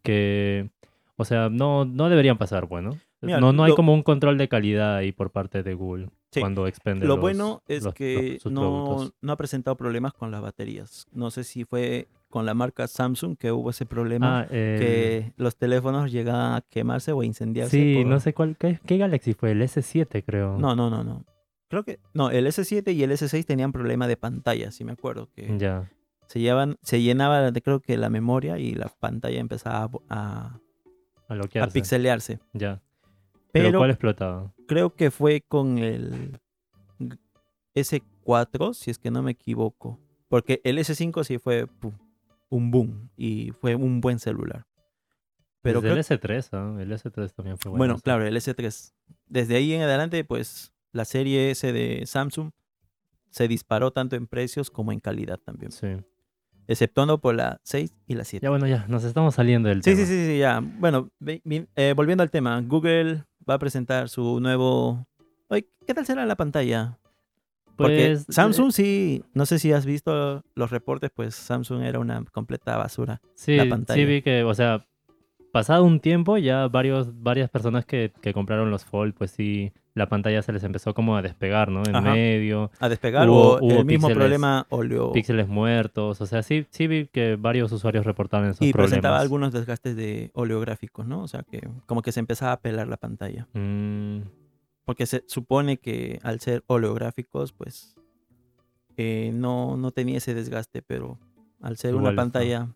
que, 0.03 0.71
o 1.17 1.25
sea, 1.25 1.49
no, 1.49 1.85
no 1.85 2.09
deberían 2.09 2.39
pasar, 2.39 2.67
bueno. 2.67 2.99
Mira, 3.21 3.41
no, 3.41 3.53
no 3.55 3.65
hay 3.65 3.75
como 3.75 3.95
un 3.95 4.03
control 4.03 4.37
de 4.37 4.49
calidad 4.49 4.97
ahí 4.97 5.13
por 5.13 5.31
parte 5.31 5.63
de 5.63 5.73
Google 5.73 6.11
Sí, 6.31 6.41
cuando 6.41 6.67
expende 6.67 7.07
Lo 7.07 7.15
los- 7.15 7.21
bueno 7.23 7.63
es 7.69 7.85
los- 7.85 7.95
que 7.95 8.39
los- 8.45 8.53
no, 9.23 9.33
ha 9.33 9.37
presentado 9.37 9.77
problemas 9.77 10.13
con 10.13 10.31
las 10.31 10.43
baterías. 10.43 11.07
No 11.13 11.31
sé 11.31 11.43
si 11.45 11.65
fue 11.65 12.09
con 12.29 12.45
la 12.45 12.53
marca 12.53 12.87
Samsung 12.89 13.37
que 13.39 13.51
hubo 13.53 13.71
ese 13.71 13.87
problema, 13.87 14.41
Ah, 14.41 14.47
el- 14.51 14.79
que 14.79 15.33
los 15.37 15.57
teléfonos 15.57 16.11
llegaban 16.13 16.55
a 16.57 16.61
quemarse 16.61 17.13
o 17.13 17.21
a 17.23 17.25
incendiarse. 17.25 17.77
Sí, 17.79 17.95
por- 18.03 18.07
no 18.07 18.21
sé 18.21 18.35
cuál, 18.35 18.57
qué, 18.59 18.79
qué 18.85 18.99
Galaxy 18.99 19.33
fue, 19.33 19.53
el 19.53 19.63
S7 19.63 20.23
creo. 20.23 20.59
No, 20.59 20.75
no, 20.77 20.91
no, 20.91 21.03
no. 21.03 21.25
Creo 21.75 21.83
que 21.83 21.99
no, 22.13 22.31
el 22.31 22.47
S7 22.47 22.95
y 22.95 23.03
el 23.03 23.11
S6 23.11 23.45
tenían 23.45 23.73
problema 23.73 24.07
de 24.07 24.17
pantalla, 24.17 24.71
sí 24.71 24.85
me 24.85 24.93
acuerdo 24.93 25.29
que 25.35 25.59
Ya, 25.59 25.91
se 26.29 26.39
llevan 26.39 26.77
se 26.83 27.03
llenaba 27.03 27.51
creo 27.51 27.81
que 27.81 27.97
la 27.97 28.11
memoria 28.11 28.59
y 28.61 28.77
la 28.77 28.87
pantalla 28.87 29.41
empezaba 29.41 29.91
a, 30.09 30.61
a, 31.29 31.67
pixelearse. 31.73 32.39
Ya. 32.53 32.81
Pero, 33.51 33.67
Pero 33.71 33.79
¿cuál 33.81 33.91
explotaba? 33.91 34.55
creo 34.69 34.95
que 34.95 35.11
fue 35.11 35.41
con 35.41 35.79
el 35.79 36.39
S4, 37.75 38.73
si 38.75 38.93
es 38.93 38.99
que 38.99 39.11
no 39.11 39.25
me 39.25 39.33
equivoco. 39.33 39.99
Porque 40.29 40.61
el 40.63 40.79
S5 40.79 41.25
sí 41.25 41.39
fue 41.39 41.67
pum, 41.67 41.95
un 42.51 42.71
boom 42.71 43.11
y 43.17 43.51
fue 43.51 43.75
un 43.75 44.01
buen 44.01 44.21
celular. 44.21 44.65
Pero 45.61 45.81
Desde 45.81 45.95
creo- 45.95 46.19
el 46.21 46.41
S3, 46.45 46.49
¿ah? 46.53 46.81
El 46.81 46.93
S3 46.93 47.33
también 47.33 47.59
fue 47.59 47.71
bueno. 47.71 47.79
bueno, 47.79 47.99
claro, 47.99 48.25
el 48.25 48.37
S3. 48.37 48.93
Desde 49.27 49.57
ahí 49.57 49.73
en 49.73 49.83
adelante, 49.83 50.23
pues 50.25 50.74
la 50.95 51.05
serie 51.05 51.51
S 51.51 51.71
de 51.73 52.05
Samsung 52.07 52.51
se 53.31 53.49
disparó 53.49 53.91
tanto 53.91 54.17
en 54.17 54.27
precios 54.27 54.71
como 54.71 54.93
en 54.93 55.01
calidad 55.01 55.39
también. 55.39 55.73
Sí. 55.73 55.89
Exceptuando 56.67 57.21
por 57.21 57.35
la 57.35 57.61
6 57.65 57.95
y 58.07 58.15
la 58.15 58.25
7. 58.25 58.45
Ya 58.45 58.51
bueno, 58.51 58.67
ya, 58.67 58.87
nos 58.89 59.05
estamos 59.05 59.35
saliendo 59.35 59.69
del 59.69 59.83
Sí, 59.83 59.91
tema. 59.91 59.97
sí, 59.99 60.07
sí, 60.07 60.27
sí, 60.27 60.39
ya. 60.39 60.61
Bueno, 60.61 61.11
eh, 61.27 61.93
volviendo 61.95 62.23
al 62.23 62.31
tema, 62.31 62.61
Google 62.63 63.25
va 63.49 63.55
a 63.55 63.59
presentar 63.59 64.09
su 64.09 64.41
nuevo... 64.41 65.07
Oye, 65.49 65.69
¿qué 65.87 65.93
tal 65.93 66.07
será 66.07 66.25
la 66.25 66.37
pantalla? 66.37 66.99
Porque 67.77 68.13
Pues, 68.15 68.27
Samsung 68.35 68.71
sí, 68.73 69.25
no 69.35 69.45
sé 69.47 69.59
si 69.59 69.73
has 69.73 69.85
visto 69.85 70.43
los 70.55 70.71
reportes, 70.71 71.11
pues 71.15 71.35
Samsung 71.35 71.83
era 71.83 71.99
una 71.99 72.25
completa 72.33 72.77
basura. 72.79 73.21
Sí, 73.35 73.57
la 73.57 73.65
sí 73.65 73.69
pantalla. 73.69 74.07
vi 74.07 74.23
que, 74.23 74.43
o 74.45 74.55
sea, 74.55 74.87
pasado 75.55 75.85
un 75.85 76.01
tiempo 76.01 76.37
ya 76.37 76.67
varios, 76.67 77.23
varias 77.23 77.49
personas 77.49 77.87
que, 77.87 78.13
que 78.21 78.33
compraron 78.35 78.73
los 78.73 78.85
Fold, 78.85 79.15
pues 79.15 79.31
sí, 79.31 79.73
la 79.95 80.09
pantalla 80.09 80.43
se 80.43 80.53
les 80.53 80.65
empezó 80.65 80.93
como 80.95 81.17
a 81.17 81.23
despegar, 81.23 81.71
¿no? 81.71 81.85
En 81.87 81.95
Ajá. 81.95 82.13
medio, 82.13 82.73
A 82.81 82.89
despegar 82.89 83.29
Hubo- 83.29 83.59
o 83.59 83.65
hubo 83.65 83.79
el 83.81 83.85
mismo 83.85 84.09
píxeles- 84.09 84.15
problema 84.19 84.67
oleo 84.71 85.13
píxeles 85.13 85.47
muertos, 85.47 86.21
o 86.21 86.27
sea, 86.27 86.43
sí, 86.43 86.67
sí 86.71 86.89
vi 86.89 87.07
que 87.07 87.37
varios 87.37 87.71
usuarios 87.71 88.05
reportaban 88.05 88.51
esos 88.51 88.67
y 88.67 88.73
problemas. 88.73 88.91
presentaba 88.91 89.21
algunos 89.21 89.53
desgastes 89.53 89.95
de 89.95 90.33
oleográficos, 90.35 91.07
¿no? 91.07 91.23
O 91.23 91.29
sea 91.29 91.45
que 91.45 91.61
como 91.87 92.03
que 92.03 92.11
se 92.11 92.19
empezaba 92.19 92.51
a 92.51 92.61
pelar 92.61 92.89
la 92.89 92.97
pantalla. 92.97 93.47
Mm, 93.53 94.23
Porque 94.85 95.07
se 95.07 95.23
supone 95.29 95.77
que 95.79 96.19
al 96.25 96.41
ser 96.41 96.65
oleográficos, 96.67 97.53
pues 97.53 97.95
eh, 98.97 99.31
no, 99.33 99.77
no 99.77 99.93
tenía 99.93 100.19
ese 100.19 100.35
desgaste, 100.35 100.83
pero 100.83 101.19
al 101.63 101.77
ser 101.77 101.91
Igual 101.95 102.07
una 102.09 102.17
pantalla 102.17 102.69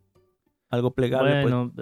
algo 0.71 0.93
plegable, 0.93 1.43
pues 1.43 1.53
bueno, 1.53 1.73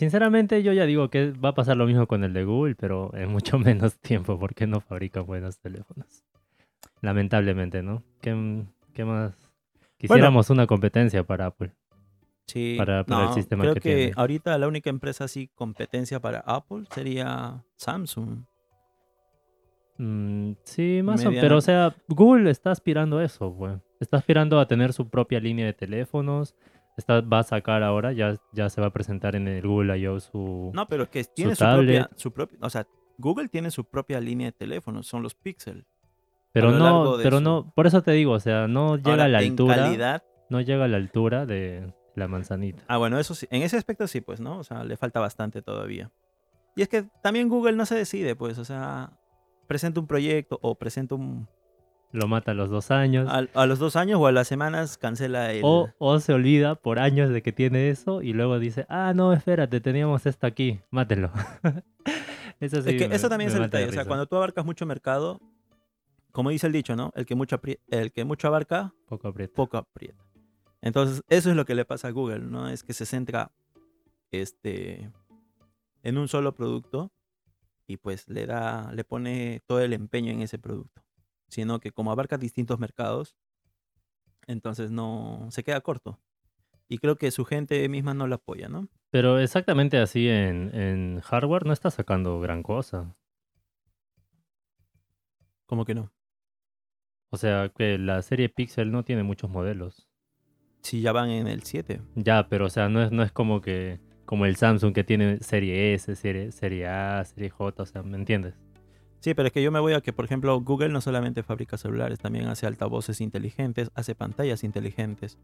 sinceramente 0.00 0.62
yo 0.64 0.72
ya 0.72 0.86
digo 0.86 1.10
que 1.10 1.30
va 1.32 1.50
a 1.50 1.54
pasar 1.54 1.76
lo 1.76 1.86
mismo 1.86 2.06
con 2.08 2.24
el 2.24 2.32
de 2.32 2.44
Google, 2.44 2.74
pero 2.74 3.12
en 3.14 3.28
mucho 3.32 3.58
menos 3.58 3.98
tiempo, 4.00 4.38
porque 4.38 4.66
no 4.66 4.80
fabrican 4.80 5.26
buenos 5.26 5.58
teléfonos. 5.60 6.24
Lamentablemente, 7.02 7.82
¿no? 7.82 8.02
¿Qué, 8.20 8.64
qué 8.94 9.04
más? 9.04 9.34
Quisiéramos 9.98 10.50
una 10.50 10.66
competencia 10.66 11.22
para 11.24 11.46
Apple. 11.46 11.72
sí. 12.46 12.74
para- 12.78 13.04
para 13.04 13.20
el 13.22 13.26
no, 13.28 13.34
sistema 13.34 13.62
creo 13.62 13.74
que 13.74 13.80
que, 13.80 13.94
tiene. 13.96 14.12
ahorita 14.16 14.58
la 14.58 14.66
única 14.68 14.90
empresa 14.90 15.24
así 15.24 15.48
competencia 15.54 16.18
para 16.20 16.40
Apple 16.40 16.84
sería 16.90 17.62
Samsung. 17.76 18.44
Mm, 19.98 20.52
sí, 20.64 21.00
más 21.04 21.20
o 21.24 21.28
Mediana- 21.28 21.40
Pero, 21.42 21.56
o 21.58 21.60
sea, 21.60 21.94
Google 22.08 22.50
está 22.50 22.70
aspirando 22.70 23.18
a 23.18 23.24
eso, 23.24 23.50
güey. 23.50 23.74
Está 24.00 24.16
aspirando 24.16 24.58
a 24.58 24.66
tener 24.66 24.92
su 24.94 25.08
propia 25.08 25.40
línea 25.40 25.66
de 25.66 25.74
teléfonos. 25.74 26.54
Está, 26.96 27.20
va 27.22 27.38
a 27.38 27.42
sacar 27.44 27.82
ahora, 27.82 28.12
ya, 28.12 28.36
ya 28.52 28.68
se 28.68 28.80
va 28.80 28.88
a 28.88 28.92
presentar 28.92 29.34
en 29.36 29.48
el 29.48 29.66
Google 29.66 29.98
I.O. 29.98 30.20
su... 30.20 30.70
No, 30.74 30.86
pero 30.86 31.04
es 31.04 31.08
que 31.08 31.24
tiene 31.24 31.54
su, 31.54 31.64
propia, 31.64 32.02
tablet. 32.02 32.18
su 32.18 32.32
propia, 32.32 32.58
o 32.60 32.68
sea, 32.70 32.86
Google 33.16 33.48
tiene 33.48 33.70
su 33.70 33.84
propia 33.84 34.20
línea 34.20 34.48
de 34.48 34.52
teléfonos, 34.52 35.06
son 35.06 35.22
los 35.22 35.34
Pixel. 35.34 35.86
pero 36.52 36.72
no, 36.72 37.16
pero 37.22 37.38
su- 37.38 37.42
no, 37.42 37.72
por 37.74 37.86
eso 37.86 38.02
te 38.02 38.12
digo, 38.12 38.32
o 38.32 38.40
sea, 38.40 38.66
no 38.68 38.96
llega 38.96 39.10
Ahora, 39.12 39.24
a 39.24 39.28
la 39.28 39.38
altura, 39.38 39.76
calidad, 39.76 40.22
no 40.50 40.60
llega 40.60 40.84
a 40.84 40.88
la 40.88 40.96
altura 40.98 41.46
de 41.46 41.92
la 42.16 42.28
manzanita. 42.28 42.82
ah, 42.88 42.98
bueno, 42.98 43.18
eso 43.18 43.34
sí, 43.34 43.46
en 43.50 43.62
ese 43.62 43.76
aspecto 43.78 44.06
sí, 44.06 44.20
pues, 44.20 44.40
¿no? 44.40 44.58
O 44.58 44.64
sea, 44.64 44.84
le 44.84 44.96
falta 44.96 45.20
bastante 45.20 45.62
todavía. 45.62 46.10
Y 46.76 46.82
es 46.82 46.88
que 46.88 47.04
también 47.22 47.48
Google 47.48 47.72
no 47.76 47.86
se 47.86 47.94
decide, 47.94 48.36
pues, 48.36 48.58
o 48.58 48.64
sea, 48.64 49.12
presenta 49.66 50.00
un 50.00 50.06
proyecto 50.06 50.58
o 50.60 50.74
presenta 50.74 51.14
un... 51.14 51.48
Lo 52.12 52.26
mata 52.26 52.50
a 52.50 52.54
los 52.54 52.70
dos 52.70 52.90
años. 52.90 53.28
A, 53.30 53.46
a 53.54 53.66
los 53.66 53.78
dos 53.78 53.94
años 53.96 54.18
o 54.20 54.26
a 54.26 54.32
las 54.32 54.48
semanas 54.48 54.98
cancela 54.98 55.52
el... 55.52 55.60
O, 55.64 55.88
o 55.98 56.18
se 56.18 56.32
olvida 56.32 56.74
por 56.74 56.98
años 56.98 57.30
de 57.30 57.40
que 57.42 57.52
tiene 57.52 57.88
eso 57.90 58.20
y 58.22 58.32
luego 58.32 58.58
dice, 58.58 58.84
ah, 58.88 59.12
no, 59.14 59.32
espérate, 59.32 59.80
teníamos 59.80 60.26
esto 60.26 60.46
aquí, 60.46 60.80
mátelo. 60.90 61.30
eso 62.60 62.82
sí 62.82 62.90
es 62.90 62.96
que 63.02 63.08
me- 63.08 63.14
eso 63.14 63.28
también 63.28 63.48
es 63.50 63.54
el 63.56 63.62
detalle, 63.62 63.86
o 63.88 63.92
sea, 63.92 64.04
cuando 64.06 64.26
tú 64.26 64.36
abarcas 64.36 64.64
mucho 64.64 64.86
mercado, 64.86 65.40
como 66.32 66.50
dice 66.50 66.66
el 66.66 66.72
dicho, 66.72 66.96
¿no? 66.96 67.12
El 67.14 67.26
que 67.26 67.34
mucho, 67.36 67.60
el 67.88 68.12
que 68.12 68.24
mucho 68.24 68.48
abarca, 68.48 68.92
Poco 69.06 69.28
aprieta. 69.28 69.54
poco 69.54 69.76
aprieta. 69.76 70.24
Entonces, 70.82 71.22
eso 71.28 71.50
es 71.50 71.56
lo 71.56 71.64
que 71.64 71.74
le 71.74 71.84
pasa 71.84 72.08
a 72.08 72.10
Google, 72.10 72.40
¿no? 72.40 72.68
Es 72.68 72.82
que 72.82 72.92
se 72.92 73.06
centra 73.06 73.52
este, 74.30 75.10
en 76.02 76.18
un 76.18 76.26
solo 76.28 76.54
producto 76.54 77.12
y 77.86 77.96
pues 77.98 78.28
le 78.28 78.46
da, 78.46 78.90
le 78.92 79.04
pone 79.04 79.62
todo 79.66 79.80
el 79.80 79.92
empeño 79.92 80.32
en 80.32 80.42
ese 80.42 80.58
producto. 80.58 81.02
Sino 81.50 81.80
que 81.80 81.92
como 81.92 82.10
abarca 82.10 82.38
distintos 82.38 82.78
mercados, 82.78 83.36
entonces 84.46 84.90
no 84.90 85.48
se 85.50 85.62
queda 85.62 85.82
corto. 85.82 86.18
Y 86.88 86.98
creo 86.98 87.16
que 87.16 87.30
su 87.30 87.44
gente 87.44 87.86
misma 87.88 88.14
no 88.14 88.26
lo 88.26 88.36
apoya, 88.36 88.68
¿no? 88.68 88.88
Pero 89.10 89.38
exactamente 89.38 89.98
así 89.98 90.28
en, 90.28 90.74
en 90.74 91.20
hardware 91.20 91.66
no 91.66 91.72
está 91.72 91.90
sacando 91.90 92.40
gran 92.40 92.62
cosa. 92.62 93.14
Como 95.66 95.84
que 95.84 95.94
no. 95.94 96.10
O 97.30 97.36
sea, 97.36 97.68
que 97.68 97.96
la 97.98 98.22
serie 98.22 98.48
Pixel 98.48 98.90
no 98.90 99.04
tiene 99.04 99.22
muchos 99.22 99.50
modelos. 99.50 100.08
Si 100.82 101.00
ya 101.00 101.12
van 101.12 101.30
en 101.30 101.46
el 101.46 101.62
7. 101.62 102.00
Ya, 102.16 102.48
pero 102.48 102.66
o 102.66 102.70
sea, 102.70 102.88
no 102.88 103.02
es, 103.02 103.12
no 103.12 103.22
es 103.22 103.30
como 103.30 103.60
que 103.60 104.00
como 104.24 104.46
el 104.46 104.56
Samsung 104.56 104.94
que 104.94 105.04
tiene 105.04 105.38
serie 105.40 105.94
S, 105.94 106.14
serie, 106.14 106.52
serie 106.52 106.86
A, 106.86 107.24
serie 107.24 107.50
J, 107.50 107.82
o 107.82 107.86
sea, 107.86 108.02
¿me 108.02 108.16
entiendes? 108.16 108.54
Sí, 109.20 109.34
pero 109.34 109.48
es 109.48 109.52
que 109.52 109.62
yo 109.62 109.70
me 109.70 109.80
voy 109.80 109.92
a 109.92 110.00
que, 110.00 110.12
por 110.12 110.24
ejemplo, 110.24 110.58
Google 110.60 110.88
no 110.88 111.02
solamente 111.02 111.42
fabrica 111.42 111.76
celulares, 111.76 112.18
también 112.18 112.46
hace 112.48 112.66
altavoces 112.66 113.20
inteligentes, 113.20 113.90
hace 113.94 114.14
pantallas 114.14 114.64
inteligentes. 114.64 115.38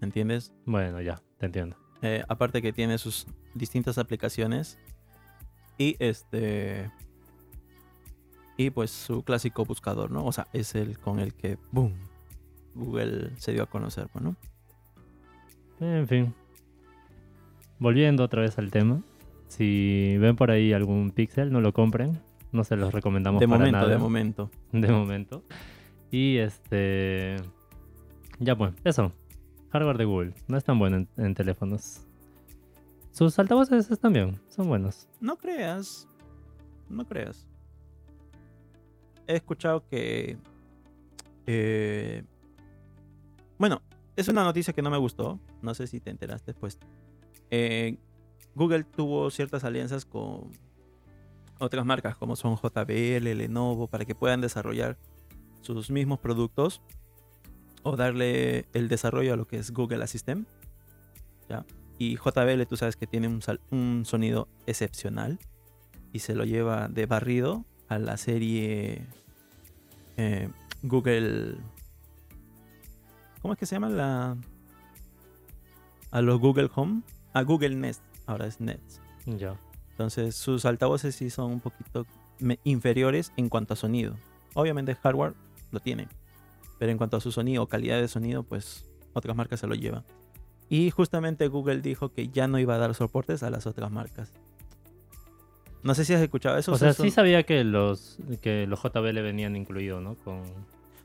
¿Entiendes? 0.00 0.52
Bueno, 0.66 1.00
ya, 1.00 1.20
te 1.38 1.46
entiendo. 1.46 1.76
Eh, 2.02 2.22
aparte 2.28 2.62
que 2.62 2.72
tiene 2.72 2.98
sus 2.98 3.26
distintas 3.54 3.98
aplicaciones. 3.98 4.78
Y 5.78 5.96
este. 5.98 6.90
Y 8.56 8.70
pues 8.70 8.90
su 8.90 9.22
clásico 9.22 9.64
buscador, 9.64 10.10
¿no? 10.10 10.24
O 10.24 10.32
sea, 10.32 10.46
es 10.52 10.74
el 10.74 10.98
con 10.98 11.18
el 11.18 11.34
que, 11.34 11.58
boom, 11.72 11.94
Google 12.74 13.32
se 13.38 13.52
dio 13.52 13.64
a 13.64 13.66
conocer, 13.66 14.08
pues, 14.12 14.24
¿no? 14.24 14.36
En 15.80 16.06
fin. 16.06 16.34
Volviendo 17.78 18.22
otra 18.22 18.42
vez 18.42 18.58
al 18.58 18.70
tema. 18.70 19.02
Si 19.48 20.16
ven 20.18 20.36
por 20.36 20.50
ahí 20.50 20.72
algún 20.72 21.10
Pixel, 21.10 21.52
no 21.52 21.60
lo 21.60 21.72
compren. 21.72 22.18
No 22.56 22.64
se 22.64 22.74
los 22.76 22.92
recomendamos 22.94 23.38
De 23.40 23.46
para 23.46 23.58
momento, 23.58 23.76
nada. 23.78 23.88
de 23.90 23.98
momento. 23.98 24.50
de 24.72 24.88
momento. 24.88 25.44
Y 26.10 26.38
este. 26.38 27.36
Ya 28.38 28.56
pues, 28.56 28.72
eso. 28.84 29.12
Hardware 29.70 29.98
de 29.98 30.04
Google. 30.06 30.34
No 30.48 30.56
es 30.56 30.64
tan 30.64 30.78
bueno 30.78 30.96
en, 30.96 31.08
en 31.18 31.34
teléfonos. 31.34 32.00
Sus 33.12 33.38
altavoces 33.38 33.90
están 33.90 34.12
bien, 34.14 34.40
son 34.48 34.68
buenos. 34.68 35.06
No 35.20 35.36
creas. 35.36 36.08
No 36.88 37.06
creas. 37.06 37.46
He 39.26 39.34
escuchado 39.36 39.86
que. 39.88 40.38
eh, 41.46 42.22
bueno, 43.58 43.82
es 44.16 44.28
una 44.28 44.44
noticia 44.44 44.72
que 44.72 44.82
no 44.82 44.90
me 44.90 44.98
gustó. 44.98 45.38
No 45.60 45.74
sé 45.74 45.86
si 45.86 46.00
te 46.00 46.10
enteraste, 46.10 46.54
pues. 46.54 46.78
eh, 47.50 47.98
Google 48.54 48.84
tuvo 48.84 49.28
ciertas 49.30 49.64
alianzas 49.64 50.06
con 50.06 50.50
otras 51.58 51.84
marcas 51.84 52.16
como 52.16 52.36
son 52.36 52.56
JBL, 52.56 53.24
Lenovo, 53.36 53.88
para 53.88 54.04
que 54.04 54.14
puedan 54.14 54.40
desarrollar 54.40 54.98
sus 55.62 55.90
mismos 55.90 56.18
productos 56.20 56.82
o 57.82 57.96
darle 57.96 58.66
el 58.72 58.88
desarrollo 58.88 59.34
a 59.34 59.36
lo 59.36 59.46
que 59.46 59.58
es 59.58 59.70
Google 59.70 60.02
Assistant. 60.02 60.48
¿ya? 61.48 61.64
Y 61.98 62.16
JBL, 62.16 62.66
tú 62.68 62.76
sabes 62.76 62.96
que 62.96 63.06
tiene 63.06 63.28
un, 63.28 64.04
sonido 64.04 64.48
excepcional 64.66 65.38
y 66.12 66.20
se 66.20 66.34
lo 66.34 66.44
lleva 66.44 66.88
de 66.88 67.06
barrido 67.06 67.64
a 67.88 67.98
la 67.98 68.16
serie 68.16 69.06
eh, 70.16 70.48
Google. 70.82 71.56
¿Cómo 73.40 73.54
es 73.54 73.58
que 73.58 73.66
se 73.66 73.76
llama 73.76 73.88
la. 73.88 74.36
a 76.10 76.20
los 76.20 76.38
Google 76.38 76.70
Home? 76.74 77.02
A 77.32 77.42
Google 77.42 77.76
Nest. 77.76 78.02
Ahora 78.26 78.46
es 78.46 78.60
Nest. 78.60 79.00
Ya. 79.26 79.58
Entonces 79.96 80.36
sus 80.36 80.66
altavoces 80.66 81.14
sí 81.14 81.30
son 81.30 81.52
un 81.52 81.60
poquito 81.60 82.04
inferiores 82.64 83.32
en 83.38 83.48
cuanto 83.48 83.72
a 83.72 83.76
sonido. 83.78 84.14
Obviamente 84.52 84.92
el 84.92 84.98
hardware 84.98 85.32
lo 85.70 85.80
tiene. 85.80 86.06
Pero 86.78 86.92
en 86.92 86.98
cuanto 86.98 87.16
a 87.16 87.20
su 87.22 87.32
sonido 87.32 87.62
o 87.62 87.66
calidad 87.66 87.98
de 87.98 88.06
sonido, 88.06 88.42
pues 88.42 88.84
otras 89.14 89.34
marcas 89.34 89.60
se 89.60 89.66
lo 89.66 89.74
llevan. 89.74 90.04
Y 90.68 90.90
justamente 90.90 91.48
Google 91.48 91.80
dijo 91.80 92.10
que 92.12 92.28
ya 92.28 92.46
no 92.46 92.58
iba 92.58 92.74
a 92.74 92.78
dar 92.78 92.94
soportes 92.94 93.42
a 93.42 93.48
las 93.48 93.66
otras 93.66 93.90
marcas. 93.90 94.32
No 95.82 95.94
sé 95.94 96.04
si 96.04 96.12
has 96.12 96.20
escuchado 96.20 96.58
eso. 96.58 96.72
O 96.72 96.76
sea, 96.78 96.92
son- 96.92 97.06
sí 97.06 97.10
sabía 97.10 97.44
que 97.44 97.64
los, 97.64 98.18
que 98.42 98.66
los 98.66 98.82
JBL 98.82 99.22
venían 99.22 99.56
incluidos, 99.56 100.02
¿no? 100.02 100.14
Con... 100.16 100.42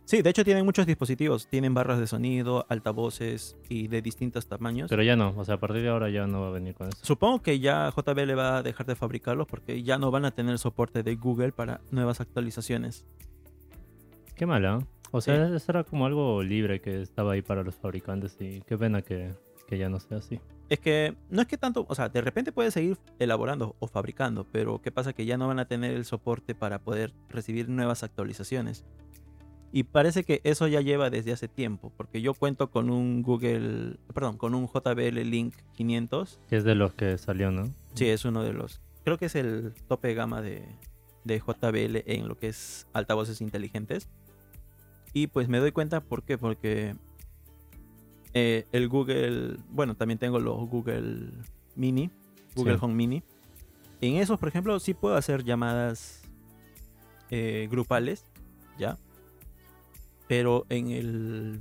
Sí, 0.05 0.21
de 0.21 0.29
hecho 0.29 0.43
tienen 0.43 0.65
muchos 0.65 0.85
dispositivos. 0.85 1.47
Tienen 1.47 1.73
barras 1.73 1.99
de 1.99 2.07
sonido, 2.07 2.65
altavoces 2.69 3.55
y 3.69 3.87
de 3.87 4.01
distintos 4.01 4.47
tamaños. 4.47 4.89
Pero 4.89 5.03
ya 5.03 5.15
no, 5.15 5.33
o 5.37 5.45
sea, 5.45 5.55
a 5.55 5.59
partir 5.59 5.83
de 5.83 5.89
ahora 5.89 6.09
ya 6.09 6.27
no 6.27 6.41
va 6.41 6.47
a 6.47 6.51
venir 6.51 6.73
con 6.73 6.87
eso. 6.89 6.97
Supongo 7.01 7.41
que 7.41 7.59
ya 7.59 7.91
JBL 7.95 8.37
va 8.37 8.57
a 8.57 8.63
dejar 8.63 8.85
de 8.85 8.95
fabricarlos 8.95 9.47
porque 9.47 9.83
ya 9.83 9.97
no 9.97 10.11
van 10.11 10.25
a 10.25 10.31
tener 10.31 10.57
soporte 10.59 11.03
de 11.03 11.15
Google 11.15 11.51
para 11.51 11.81
nuevas 11.91 12.19
actualizaciones. 12.19 13.05
Qué 14.35 14.45
mala. 14.45 14.79
¿eh? 14.81 14.85
O 15.11 15.21
sea, 15.21 15.55
eso 15.55 15.71
era 15.71 15.83
como 15.83 16.05
algo 16.05 16.41
libre 16.41 16.81
que 16.81 17.01
estaba 17.01 17.33
ahí 17.33 17.41
para 17.41 17.63
los 17.63 17.75
fabricantes 17.75 18.37
y 18.39 18.61
qué 18.61 18.77
pena 18.77 19.01
que, 19.01 19.33
que 19.67 19.77
ya 19.77 19.89
no 19.89 19.99
sea 19.99 20.17
así. 20.17 20.39
Es 20.69 20.79
que 20.79 21.15
no 21.29 21.41
es 21.41 21.47
que 21.49 21.57
tanto, 21.57 21.85
o 21.89 21.95
sea, 21.95 22.07
de 22.07 22.21
repente 22.21 22.53
puedes 22.53 22.73
seguir 22.73 22.97
elaborando 23.19 23.75
o 23.79 23.87
fabricando, 23.87 24.47
pero 24.49 24.81
¿qué 24.81 24.89
pasa? 24.89 25.11
Que 25.11 25.25
ya 25.25 25.37
no 25.37 25.49
van 25.49 25.59
a 25.59 25.65
tener 25.65 25.91
el 25.91 26.05
soporte 26.05 26.55
para 26.55 26.79
poder 26.79 27.13
recibir 27.27 27.67
nuevas 27.67 28.03
actualizaciones. 28.03 28.85
Y 29.73 29.83
parece 29.83 30.23
que 30.25 30.41
eso 30.43 30.67
ya 30.67 30.81
lleva 30.81 31.09
desde 31.09 31.31
hace 31.31 31.47
tiempo, 31.47 31.93
porque 31.95 32.21
yo 32.21 32.33
cuento 32.33 32.69
con 32.71 32.89
un 32.89 33.21
Google, 33.21 33.97
perdón, 34.13 34.37
con 34.37 34.53
un 34.53 34.67
JBL 34.67 35.21
Link 35.29 35.55
500. 35.75 36.39
Que 36.49 36.57
es 36.57 36.63
de 36.65 36.75
los 36.75 36.93
que 36.93 37.17
salió, 37.17 37.51
¿no? 37.51 37.69
Sí, 37.93 38.07
es 38.07 38.25
uno 38.25 38.43
de 38.43 38.51
los, 38.51 38.81
creo 39.05 39.17
que 39.17 39.25
es 39.27 39.35
el 39.35 39.73
tope 39.87 40.09
de 40.09 40.13
gama 40.15 40.41
de, 40.41 40.65
de 41.23 41.39
JBL 41.39 42.03
en 42.05 42.27
lo 42.27 42.37
que 42.37 42.49
es 42.49 42.85
altavoces 42.91 43.39
inteligentes. 43.39 44.09
Y 45.13 45.27
pues 45.27 45.47
me 45.47 45.59
doy 45.59 45.71
cuenta, 45.71 46.01
¿por 46.01 46.23
qué? 46.23 46.37
Porque 46.37 46.95
eh, 48.33 48.65
el 48.73 48.89
Google, 48.89 49.57
bueno, 49.69 49.95
también 49.95 50.17
tengo 50.17 50.39
los 50.39 50.57
Google 50.69 51.31
Mini, 51.75 52.09
Google 52.55 52.73
Sí. 52.75 52.79
Home 52.81 52.93
Mini. 52.95 53.23
En 54.01 54.15
esos, 54.15 54.39
por 54.39 54.49
ejemplo, 54.49 54.79
sí 54.79 54.93
puedo 54.93 55.15
hacer 55.15 55.43
llamadas 55.43 56.23
eh, 57.29 57.67
grupales, 57.71 58.25
¿ya? 58.77 58.97
Pero 60.31 60.65
en 60.69 60.91
el 60.91 61.59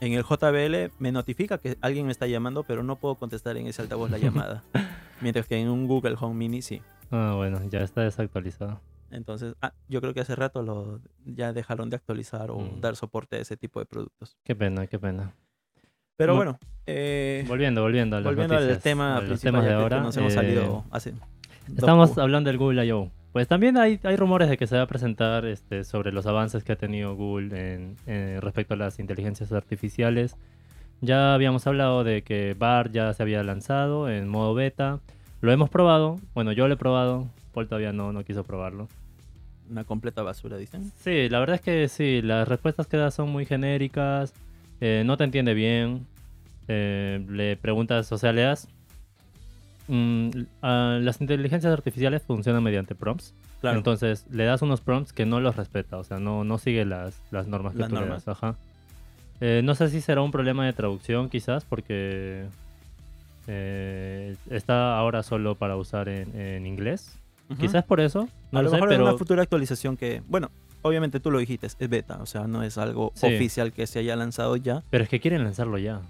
en 0.00 0.14
el 0.14 0.24
JBL 0.24 0.90
me 0.98 1.12
notifica 1.12 1.58
que 1.58 1.76
alguien 1.80 2.06
me 2.06 2.10
está 2.10 2.26
llamando, 2.26 2.64
pero 2.64 2.82
no 2.82 2.96
puedo 2.96 3.14
contestar 3.14 3.56
en 3.56 3.68
ese 3.68 3.82
altavoz 3.82 4.10
la 4.10 4.18
llamada. 4.18 4.64
Mientras 5.20 5.46
que 5.46 5.56
en 5.56 5.68
un 5.68 5.86
Google 5.86 6.16
Home 6.18 6.34
Mini 6.34 6.60
sí. 6.60 6.82
Ah, 7.12 7.34
bueno, 7.36 7.60
ya 7.70 7.82
está 7.82 8.00
desactualizado. 8.00 8.80
Entonces, 9.12 9.54
ah, 9.62 9.72
yo 9.88 10.00
creo 10.00 10.12
que 10.12 10.18
hace 10.18 10.34
rato 10.34 10.64
lo 10.64 10.98
ya 11.24 11.52
dejaron 11.52 11.88
de 11.88 11.94
actualizar 11.96 12.50
o 12.50 12.58
Mm. 12.58 12.80
dar 12.80 12.96
soporte 12.96 13.36
a 13.36 13.38
ese 13.38 13.56
tipo 13.56 13.78
de 13.78 13.86
productos. 13.86 14.36
Qué 14.42 14.56
pena, 14.56 14.88
qué 14.88 14.98
pena. 14.98 15.32
Pero 16.16 16.32
Bu- 16.32 16.36
bueno, 16.38 16.58
eh, 16.86 17.44
Volviendo, 17.46 17.80
volviendo 17.82 18.16
a 18.16 18.20
las 18.22 18.24
volviendo 18.26 18.56
al 18.56 18.80
tema 18.80 19.18
a 19.18 19.20
los 19.20 19.28
principal 19.28 19.52
temas 19.52 19.64
de 19.66 19.70
ya 19.70 19.76
que- 19.76 19.82
ahora. 19.84 20.00
nos 20.00 20.16
hemos 20.16 20.32
eh, 20.32 20.34
salido 20.34 20.84
hace 20.90 21.12
dos 21.12 21.20
Estamos 21.78 22.18
hablando 22.18 22.48
del 22.50 22.58
Google 22.58 22.84
I.O. 22.86 23.08
Pues 23.32 23.46
también 23.46 23.76
hay, 23.76 24.00
hay 24.02 24.16
rumores 24.16 24.48
de 24.48 24.56
que 24.56 24.66
se 24.66 24.76
va 24.76 24.82
a 24.82 24.86
presentar 24.86 25.44
este, 25.46 25.84
sobre 25.84 26.10
los 26.10 26.26
avances 26.26 26.64
que 26.64 26.72
ha 26.72 26.76
tenido 26.76 27.14
Google 27.14 27.94
en, 28.06 28.40
respecto 28.40 28.74
a 28.74 28.76
las 28.76 28.98
inteligencias 28.98 29.52
artificiales. 29.52 30.36
Ya 31.00 31.32
habíamos 31.32 31.66
hablado 31.66 32.02
de 32.02 32.22
que 32.22 32.54
BAR 32.58 32.90
ya 32.90 33.14
se 33.14 33.22
había 33.22 33.42
lanzado 33.44 34.10
en 34.10 34.28
modo 34.28 34.54
beta. 34.54 34.98
Lo 35.40 35.52
hemos 35.52 35.70
probado. 35.70 36.18
Bueno, 36.34 36.52
yo 36.52 36.66
lo 36.66 36.74
he 36.74 36.76
probado. 36.76 37.28
Paul 37.54 37.68
todavía 37.68 37.92
no, 37.92 38.12
no 38.12 38.24
quiso 38.24 38.42
probarlo. 38.44 38.88
una 39.70 39.84
completa 39.84 40.22
basura, 40.22 40.56
dicen. 40.56 40.90
Sí, 40.98 41.28
la 41.28 41.38
verdad 41.38 41.54
es 41.56 41.62
que 41.62 41.88
sí. 41.88 42.22
Las 42.22 42.48
respuestas 42.48 42.86
que 42.88 42.96
da 42.96 43.10
son 43.12 43.30
muy 43.30 43.46
genéricas. 43.46 44.34
eh, 44.80 45.02
no 45.06 45.16
te 45.16 45.24
entiende 45.24 45.54
bien. 45.54 46.04
eh, 46.68 47.24
le 47.28 47.56
preguntas, 47.56 48.10
o 48.12 48.18
sea, 48.18 48.32
le 48.32 48.42
das... 48.42 48.68
mm, 49.90 50.30
a 50.62 50.98
las 51.02 51.20
inteligencias 51.20 51.72
artificiales 51.72 52.22
funcionan 52.22 52.62
mediante 52.62 52.94
prompts. 52.94 53.34
Claro. 53.60 53.76
Entonces 53.76 54.24
le 54.30 54.44
das 54.44 54.62
unos 54.62 54.80
prompts 54.80 55.12
que 55.12 55.26
no 55.26 55.40
los 55.40 55.56
respeta, 55.56 55.98
o 55.98 56.04
sea, 56.04 56.18
no, 56.18 56.44
no 56.44 56.56
sigue 56.58 56.84
las, 56.86 57.20
las 57.30 57.46
normas 57.46 57.74
que 57.74 57.80
Las 57.80 57.88
tú 57.90 57.96
le 57.96 58.06
das. 58.06 58.26
Ajá. 58.28 58.56
Eh, 59.42 59.60
no 59.64 59.74
sé 59.74 59.88
si 59.90 60.00
será 60.00 60.22
un 60.22 60.30
problema 60.30 60.64
de 60.66 60.72
traducción, 60.72 61.28
quizás, 61.28 61.64
porque 61.64 62.46
eh, 63.46 64.36
está 64.50 64.98
ahora 64.98 65.22
solo 65.22 65.54
para 65.54 65.76
usar 65.76 66.08
en, 66.08 66.38
en 66.38 66.66
inglés. 66.66 67.16
Quizás 67.58 67.82
por 67.84 68.00
eso, 68.00 68.28
no 68.52 68.60
a 68.60 68.62
lo, 68.62 68.66
lo 68.66 68.70
sé, 68.70 68.76
mejor 68.76 68.88
pero 68.90 69.02
una 69.08 69.18
futura 69.18 69.42
actualización 69.42 69.96
que, 69.96 70.22
bueno, 70.28 70.50
obviamente 70.82 71.18
tú 71.18 71.32
lo 71.32 71.38
dijiste, 71.38 71.66
es 71.66 71.76
beta, 71.88 72.18
o 72.22 72.26
sea, 72.26 72.46
no 72.46 72.62
es 72.62 72.78
algo 72.78 73.10
Sí. 73.14 73.26
oficial 73.26 73.72
que 73.72 73.86
se 73.88 73.98
haya 73.98 74.14
lanzado 74.14 74.54
ya. 74.56 74.84
Pero 74.90 75.02
es 75.02 75.10
que 75.10 75.18
quieren 75.20 75.42
lanzarlo 75.42 75.76
ya. 75.78 76.00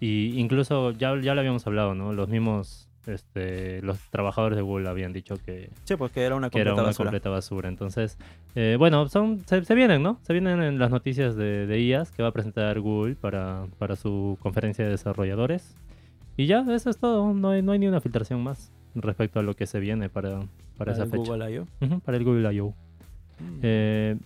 Y 0.00 0.38
incluso 0.40 0.90
ya, 0.90 1.14
ya 1.20 1.34
lo 1.34 1.40
habíamos 1.40 1.64
hablado, 1.68 1.94
¿no? 1.94 2.12
Los 2.12 2.28
mismos, 2.28 2.88
este, 3.06 3.82
los 3.82 3.98
trabajadores 4.10 4.56
de 4.56 4.62
Google 4.62 4.88
habían 4.88 5.12
dicho 5.12 5.36
que, 5.44 5.70
Sí, 5.84 5.96
porque 5.96 6.22
era 6.22 6.34
una 6.36 6.50
que 6.50 6.60
era 6.60 6.70
completa 6.70 6.82
una 6.82 6.88
basura. 6.90 7.06
completa 7.10 7.30
basura. 7.30 7.68
Entonces, 7.68 8.18
eh, 8.54 8.76
bueno, 8.78 9.08
son, 9.08 9.40
se, 9.46 9.64
se 9.64 9.74
vienen, 9.74 10.02
¿no? 10.02 10.18
Se 10.22 10.32
vienen 10.32 10.62
en 10.62 10.78
las 10.78 10.90
noticias 10.90 11.36
de, 11.36 11.66
de 11.66 11.80
IAS 11.82 12.10
que 12.10 12.22
va 12.22 12.28
a 12.28 12.32
presentar 12.32 12.78
Google 12.80 13.14
para, 13.16 13.66
para 13.78 13.96
su 13.96 14.38
conferencia 14.40 14.84
de 14.84 14.90
desarrolladores. 14.92 15.74
Y 16.36 16.46
ya, 16.46 16.64
eso 16.70 16.90
es 16.90 16.98
todo. 16.98 17.32
No 17.32 17.50
hay, 17.50 17.62
no 17.62 17.72
hay 17.72 17.78
ni 17.78 17.86
una 17.86 18.00
filtración 18.00 18.42
más 18.42 18.72
respecto 18.94 19.38
a 19.40 19.42
lo 19.42 19.54
que 19.54 19.66
se 19.66 19.80
viene 19.80 20.08
para, 20.08 20.30
para, 20.40 20.48
Para 20.78 20.92
esa 20.92 21.06
fecha. 21.06 21.16
Google 21.16 21.50
I.O. 21.52 21.66
Ujú, 21.80 22.00
para 22.00 22.16
el 22.16 22.24
Google 22.24 22.52
I.O. 22.54 22.68
Mm. 23.40 23.58
Eh, 23.62 24.16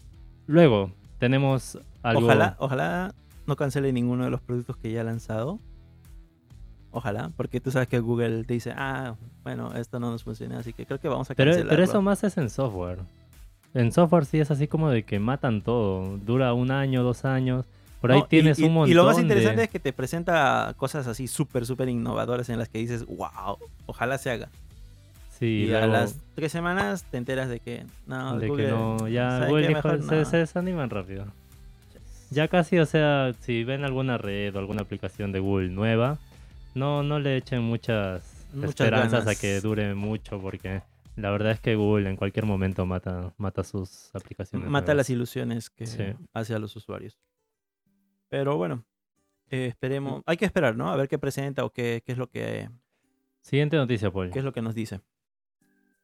luego, 0.47 0.93
tenemos 1.19 1.79
algo... 2.03 2.25
Ojalá, 2.27 2.57
ojalá 2.59 3.15
no 3.47 3.57
cancele 3.57 3.93
ninguno 3.93 4.25
de 4.25 4.31
los 4.31 4.41
productos 4.41 4.77
que 4.77 4.91
ya 4.93 5.01
ha 5.01 5.05
lanzado. 5.05 5.59
Ojalá, 6.99 7.31
porque 7.37 7.61
tú 7.61 7.71
sabes 7.71 7.87
que 7.87 8.01
Google 8.01 8.43
te 8.43 8.55
dice, 8.55 8.73
ah, 8.77 9.15
bueno, 9.45 9.73
esto 9.77 10.01
no 10.01 10.11
nos 10.11 10.25
funciona, 10.25 10.59
así 10.59 10.73
que 10.73 10.85
creo 10.85 10.99
que 10.99 11.07
vamos 11.07 11.31
a 11.31 11.35
Pero, 11.37 11.53
cancelarlo. 11.53 11.71
pero 11.71 11.85
eso 11.85 12.03
más 12.03 12.25
es 12.25 12.37
en 12.39 12.51
software. 12.51 12.99
En 13.73 13.93
software 13.93 14.25
sí 14.25 14.41
es 14.41 14.51
así 14.51 14.67
como 14.67 14.91
de 14.91 15.05
que 15.05 15.21
matan 15.21 15.63
todo. 15.63 16.19
Dura 16.19 16.53
un 16.55 16.73
año, 16.73 17.05
dos 17.05 17.25
años. 17.25 17.67
Por 18.01 18.11
ahí 18.11 18.19
No, 18.21 18.27
tienes 18.27 18.59
y, 18.59 18.65
un 18.65 18.73
montón 18.75 18.91
Y 18.91 18.95
lo 18.95 19.05
más 19.05 19.15
de- 19.17 19.23
interesante 19.23 19.63
es 19.63 19.71
que 19.71 19.79
te 19.79 19.93
presenta 19.93 20.75
cosas 20.77 21.07
así 21.07 21.29
súper, 21.29 21.67
súper 21.67 21.89
innovadoras 21.89 22.49
en 22.49 22.59
las 22.59 22.69
que 22.69 22.79
dices, 22.79 23.07
wow, 23.07 23.59
ojalá 23.87 24.19
se 24.19 24.31
haga. 24.31 24.49
Sí, 25.39 25.67
Y, 25.69 25.73
a 25.75 25.87
las 25.87 26.17
tres 26.35 26.51
semanas 26.51 27.05
te 27.05 27.17
enteras 27.17 27.49
de 27.49 27.61
que 27.61 27.85
no, 28.09 28.39
de 28.41 28.49
Google, 28.49 28.65
que 28.65 28.71
no, 28.73 29.07
ya 29.07 29.31
¿sabe 29.31 29.47
Google 29.51 29.69
Mejor 29.69 30.03
se, 30.03 30.17
no". 30.17 30.25
se 30.25 30.37
desaniman 30.39 30.91
rápido. 30.91 31.27
Ya 32.31 32.49
casi, 32.49 32.79
o 32.81 32.87
sea, 32.87 33.33
si 33.41 33.63
ven 33.63 33.85
alguna 33.85 34.19
red 34.19 34.55
o 34.57 34.59
alguna 34.59 34.83
aplicación 34.83 35.31
de 35.31 35.39
Google 35.39 35.69
nueva, 35.69 36.19
no, 36.75 37.03
no 37.03 37.19
le 37.19 37.37
echen 37.37 37.63
muchas, 37.63 38.47
Muchas 38.53 38.71
esperanzas 38.71 39.25
ganas. 39.25 39.37
a 39.37 39.41
que 39.41 39.61
dure 39.61 39.95
mucho 39.95 40.41
porque 40.41 40.83
la 41.17 41.31
verdad 41.31 41.53
es 41.53 41.61
que 41.61 41.75
Google 41.77 42.09
en 42.11 42.17
cualquier 42.17 42.47
momento 42.47 42.87
mata, 42.87 43.35
mata 43.37 43.65
sus 43.65 44.15
aplicaciones. 44.15 44.69
mata 44.71 44.95
las 44.95 45.11
ilusiones 45.11 45.69
que 45.71 45.87
Sí. 45.87 46.05
hace 46.33 46.55
a 46.55 46.59
los 46.59 46.75
usuarios. 46.77 47.19
Pero 48.29 48.57
bueno, 48.57 48.85
eh, 49.51 49.67
esperemos, 49.67 50.23
hay 50.27 50.37
que 50.37 50.45
esperar, 50.45 50.77
¿no? 50.77 50.91
A 50.91 50.97
ver 50.97 51.09
qué 51.09 51.19
presenta 51.19 51.65
o 51.65 51.71
qué, 51.71 52.03
qué 52.05 52.13
es 52.13 52.19
lo 52.19 52.29
que 52.29 52.69
Siguiente 53.41 53.77
noticia, 53.77 54.11
Paul. 54.11 54.31
qué 54.31 54.39
es 54.41 54.45
lo 54.45 54.53
que 54.53 54.63
nos 54.63 54.75
dice. 54.75 55.01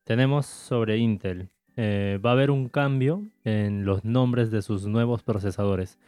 Tenemos 0.04 0.46
sobre 0.46 0.98
Intel. 0.98 1.50
Eh, 1.76 2.20
va 2.24 2.30
a 2.30 2.32
haber 2.34 2.50
un 2.50 2.68
cambio 2.68 3.26
en 3.44 3.84
los 3.84 4.04
nombres 4.04 4.50
de 4.50 4.62
sus 4.62 4.86
nuevos 4.86 5.22
procesadores. 5.22 5.98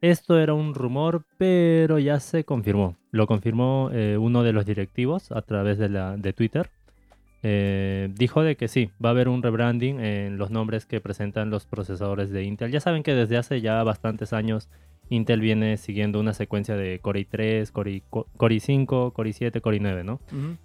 Esto 0.00 0.38
era 0.38 0.54
un 0.54 0.74
rumor, 0.74 1.24
pero 1.38 1.98
ya 1.98 2.20
se 2.20 2.44
confirmó. 2.44 2.96
Lo 3.10 3.26
confirmó 3.26 3.90
eh, 3.92 4.16
uno 4.18 4.42
de 4.42 4.52
los 4.52 4.66
directivos 4.66 5.32
a 5.32 5.42
través 5.42 5.78
de, 5.78 5.88
la, 5.88 6.16
de 6.16 6.32
Twitter. 6.32 6.70
Eh, 7.42 8.08
dijo 8.14 8.42
de 8.42 8.56
que 8.56 8.68
sí, 8.68 8.90
va 9.02 9.10
a 9.10 9.12
haber 9.12 9.28
un 9.28 9.42
rebranding 9.42 10.00
en 10.00 10.36
los 10.38 10.50
nombres 10.50 10.84
que 10.84 11.00
presentan 11.00 11.48
los 11.50 11.64
procesadores 11.66 12.30
de 12.30 12.42
Intel. 12.44 12.70
Ya 12.72 12.80
saben 12.80 13.02
que 13.02 13.14
desde 13.14 13.36
hace 13.36 13.60
ya 13.60 13.82
bastantes 13.84 14.32
años 14.32 14.68
Intel 15.08 15.40
viene 15.40 15.76
siguiendo 15.76 16.18
una 16.18 16.34
secuencia 16.34 16.76
de 16.76 16.98
Core 16.98 17.20
i3, 17.30 17.70
Core, 17.70 17.90
i- 17.92 18.02
Core 18.10 18.56
i5, 18.56 19.12
Core 19.12 19.30
i7, 19.30 19.60
Core 19.60 19.80
i9, 19.80 20.04
¿no? 20.04 20.20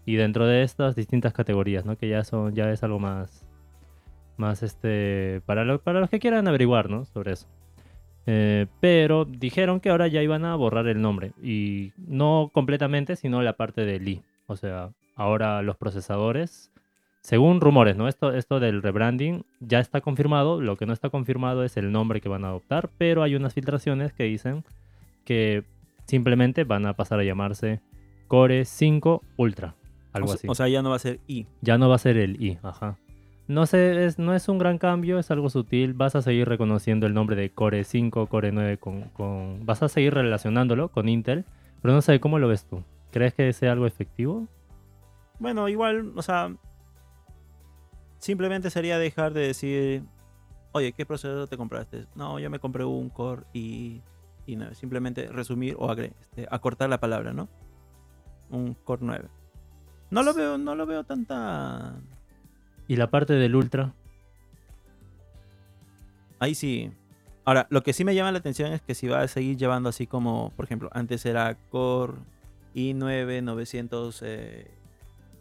Y 0.05 0.15
dentro 0.15 0.47
de 0.47 0.63
estas 0.63 0.95
distintas 0.95 1.33
categorías, 1.33 1.85
¿no? 1.85 1.95
Que 1.97 2.09
ya 2.09 2.23
son, 2.23 2.55
ya 2.55 2.71
es 2.71 2.81
algo 2.83 2.99
más, 2.99 3.45
más 4.37 4.63
este, 4.63 5.41
para, 5.45 5.63
lo- 5.63 5.79
para 5.81 5.99
los 5.99 6.09
que 6.09 6.19
quieran 6.19 6.47
averiguar, 6.47 6.89
¿no? 6.89 7.05
Sobre 7.05 7.33
eso. 7.33 7.47
Eh, 8.27 8.67
pero 8.79 9.25
dijeron 9.25 9.79
que 9.79 9.89
ahora 9.89 10.07
ya 10.07 10.21
iban 10.21 10.45
a 10.45 10.55
borrar 10.55 10.87
el 10.87 11.01
nombre 11.01 11.31
y 11.41 11.91
no 11.97 12.51
completamente, 12.53 13.15
sino 13.15 13.41
la 13.41 13.53
parte 13.53 13.85
de 13.85 13.99
Lee. 13.99 14.21
O 14.47 14.55
sea, 14.55 14.91
ahora 15.15 15.61
los 15.61 15.77
procesadores, 15.77 16.71
según 17.21 17.61
rumores, 17.61 17.95
¿no? 17.97 18.07
Esto, 18.07 18.33
esto 18.33 18.59
del 18.59 18.81
rebranding 18.81 19.43
ya 19.59 19.79
está 19.79 20.01
confirmado. 20.01 20.61
Lo 20.61 20.77
que 20.77 20.85
no 20.85 20.93
está 20.93 21.09
confirmado 21.09 21.63
es 21.63 21.77
el 21.77 21.91
nombre 21.91 22.21
que 22.21 22.29
van 22.29 22.45
a 22.45 22.49
adoptar, 22.49 22.89
pero 22.97 23.23
hay 23.23 23.35
unas 23.35 23.53
filtraciones 23.53 24.13
que 24.13 24.23
dicen 24.23 24.63
que 25.25 25.63
simplemente 26.05 26.63
van 26.63 26.85
a 26.85 26.93
pasar 26.93 27.19
a 27.19 27.23
llamarse 27.23 27.79
Core 28.27 28.65
5 28.65 29.23
Ultra. 29.37 29.75
Algo 30.13 30.31
o, 30.31 30.33
así. 30.33 30.47
o 30.49 30.55
sea, 30.55 30.67
ya 30.67 30.81
no 30.81 30.89
va 30.89 30.97
a 30.97 30.99
ser 30.99 31.19
I. 31.27 31.47
ya 31.61 31.77
no 31.77 31.87
va 31.89 31.95
a 31.95 31.99
ser 31.99 32.17
el 32.17 32.41
I, 32.41 32.59
ajá. 32.63 32.97
No 33.51 33.65
sé, 33.65 34.05
es, 34.05 34.17
no 34.17 34.33
es 34.33 34.47
un 34.47 34.57
gran 34.57 34.77
cambio, 34.77 35.19
es 35.19 35.29
algo 35.29 35.49
sutil. 35.49 35.93
Vas 35.93 36.15
a 36.15 36.21
seguir 36.21 36.47
reconociendo 36.47 37.05
el 37.05 37.13
nombre 37.13 37.35
de 37.35 37.51
Core 37.53 37.83
5, 37.83 38.27
Core 38.27 38.51
9 38.53 38.77
con, 38.77 39.01
con... 39.09 39.65
Vas 39.65 39.83
a 39.83 39.89
seguir 39.89 40.13
relacionándolo 40.13 40.87
con 40.89 41.09
Intel, 41.09 41.43
pero 41.81 41.93
no 41.93 42.01
sé, 42.01 42.19
¿cómo 42.21 42.39
lo 42.39 42.47
ves 42.47 42.65
tú? 42.65 42.81
¿Crees 43.11 43.33
que 43.33 43.51
sea 43.51 43.73
algo 43.73 43.85
efectivo? 43.85 44.47
Bueno, 45.39 45.67
igual, 45.67 46.13
o 46.15 46.21
sea, 46.21 46.55
simplemente 48.19 48.69
sería 48.69 48.97
dejar 48.97 49.33
de 49.33 49.47
decir, 49.47 50.03
oye, 50.71 50.93
¿qué 50.93 51.05
procesador 51.05 51.49
te 51.49 51.57
compraste? 51.57 52.05
No, 52.15 52.39
yo 52.39 52.49
me 52.49 52.59
compré 52.59 52.85
un 52.85 53.09
Core 53.09 53.43
y, 53.51 54.01
y 54.45 54.55
9. 54.55 54.75
Simplemente 54.75 55.27
resumir 55.27 55.75
o 55.77 55.89
agre- 55.89 56.13
este, 56.21 56.47
acortar 56.49 56.89
la 56.89 56.99
palabra, 56.99 57.33
¿no? 57.33 57.49
Un 58.49 58.75
Core 58.75 59.01
9. 59.03 59.27
No 60.09 60.23
lo 60.23 60.33
veo, 60.33 60.57
no 60.57 60.75
lo 60.75 60.85
veo 60.85 61.03
tanta. 61.03 61.95
Y 62.91 62.97
la 62.97 63.09
parte 63.09 63.35
del 63.35 63.55
Ultra, 63.55 63.93
Ahí 66.39 66.55
sí. 66.55 66.91
Ahora, 67.45 67.65
lo 67.69 67.83
que 67.83 67.93
sí 67.93 68.03
me 68.03 68.13
llama 68.15 68.33
la 68.33 68.39
atención 68.39 68.73
es 68.73 68.81
que 68.81 68.95
si 68.95 69.07
va 69.07 69.21
a 69.21 69.29
seguir 69.29 69.55
llevando 69.55 69.87
así 69.87 70.07
como, 70.07 70.51
por 70.57 70.65
ejemplo, 70.65 70.89
antes 70.91 71.25
era 71.25 71.55
Core 71.69 72.15
i9 72.75 73.43
900 73.43 74.21
eh, 74.25 74.71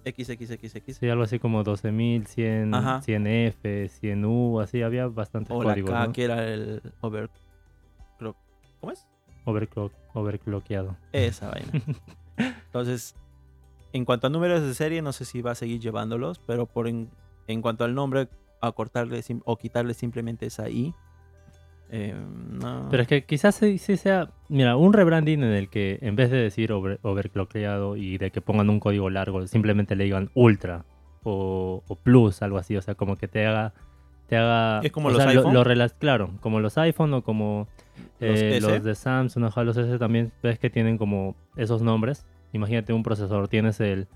XXXX. 0.04 0.98
sí, 0.98 1.08
algo 1.08 1.24
así 1.24 1.40
como 1.40 1.64
12100, 1.64 2.72
Ajá. 2.72 3.00
100F, 3.00 3.90
100U, 4.00 4.62
así 4.62 4.82
había 4.82 5.08
bastantes 5.08 5.50
O 5.50 5.64
la 5.64 5.70
códigos, 5.70 5.90
K, 5.90 6.06
¿no? 6.06 6.12
que 6.12 6.22
era 6.22 6.46
el 6.46 6.80
overclock. 7.00 8.36
¿Cómo 8.78 8.92
es? 8.92 9.08
Overclock, 9.44 9.92
overclockeado. 10.14 10.96
Esa 11.10 11.48
vaina. 11.50 11.72
Entonces, 12.36 13.16
en 13.92 14.04
cuanto 14.04 14.28
a 14.28 14.30
números 14.30 14.62
de 14.62 14.72
serie, 14.72 15.02
no 15.02 15.12
sé 15.12 15.24
si 15.24 15.42
va 15.42 15.50
a 15.50 15.56
seguir 15.56 15.80
llevándolos, 15.80 16.38
pero 16.38 16.66
por 16.66 16.86
en, 16.86 17.10
en 17.46 17.62
cuanto 17.62 17.84
al 17.84 17.94
nombre, 17.94 18.28
acortarle 18.60 19.22
o 19.44 19.56
quitarle 19.56 19.94
simplemente 19.94 20.46
esa 20.46 20.68
I. 20.68 20.94
eh, 21.90 22.14
no. 22.14 22.88
Pero 22.90 23.02
es 23.02 23.08
que 23.08 23.24
quizás 23.24 23.54
sí, 23.54 23.78
sí 23.78 23.96
sea, 23.96 24.30
mira, 24.48 24.76
un 24.76 24.92
rebranding 24.92 25.42
en 25.42 25.52
el 25.52 25.68
que 25.68 25.98
en 26.02 26.16
vez 26.16 26.30
de 26.30 26.38
decir 26.38 26.72
over, 26.72 27.00
overclockeado 27.02 27.96
y 27.96 28.18
de 28.18 28.30
que 28.30 28.40
pongan 28.40 28.70
un 28.70 28.80
código 28.80 29.10
largo, 29.10 29.46
simplemente 29.46 29.96
le 29.96 30.04
digan 30.04 30.30
ultra 30.34 30.84
o, 31.24 31.82
o 31.86 31.94
plus, 31.96 32.42
algo 32.42 32.58
así, 32.58 32.76
o 32.76 32.82
sea, 32.82 32.94
como 32.94 33.16
que 33.16 33.28
te 33.28 33.46
haga, 33.46 33.74
te 34.28 34.36
haga... 34.36 34.80
Es 34.82 34.92
como 34.92 35.08
o 35.08 35.10
los 35.10 35.22
sea, 35.22 35.30
iPhone. 35.30 35.52
lo 35.52 35.64
claro, 35.98 36.30
como 36.40 36.60
los 36.60 36.78
iPhone 36.78 37.12
o 37.14 37.22
como 37.22 37.66
Los 38.20 38.40
eh, 38.40 38.58
los 38.60 38.84
de 38.84 38.94
Samsung, 38.94 39.44
ajá, 39.44 39.64
los 39.64 39.76
S 39.76 39.98
también 39.98 40.32
ves 40.42 40.58
que 40.58 40.70
tienen 40.70 40.98
como 40.98 41.36
esos 41.56 41.82
nombres. 41.82 42.26
Imagínate 42.52 42.92
un 42.92 43.02
procesador, 43.02 43.48
tienes 43.48 43.80
el 43.80 44.08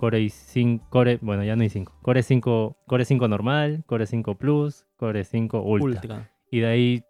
Core 0.00 0.18
i5, 0.18 0.88
Core, 0.88 1.18
bueno, 1.20 1.44
ya 1.44 1.56
no 1.56 1.62
i5, 1.62 1.86
Core 2.00 2.22
5, 2.22 2.76
Core 2.86 3.04
5 3.04 3.28
normal, 3.28 3.84
Core 3.84 4.06
5 4.06 4.34
Plus, 4.36 4.86
Core 4.96 5.24
5 5.24 5.60
Ultra. 5.60 5.84
Ultra. 5.84 6.30
Y 6.50 6.60
de 6.60 6.66
ahí 6.66 7.04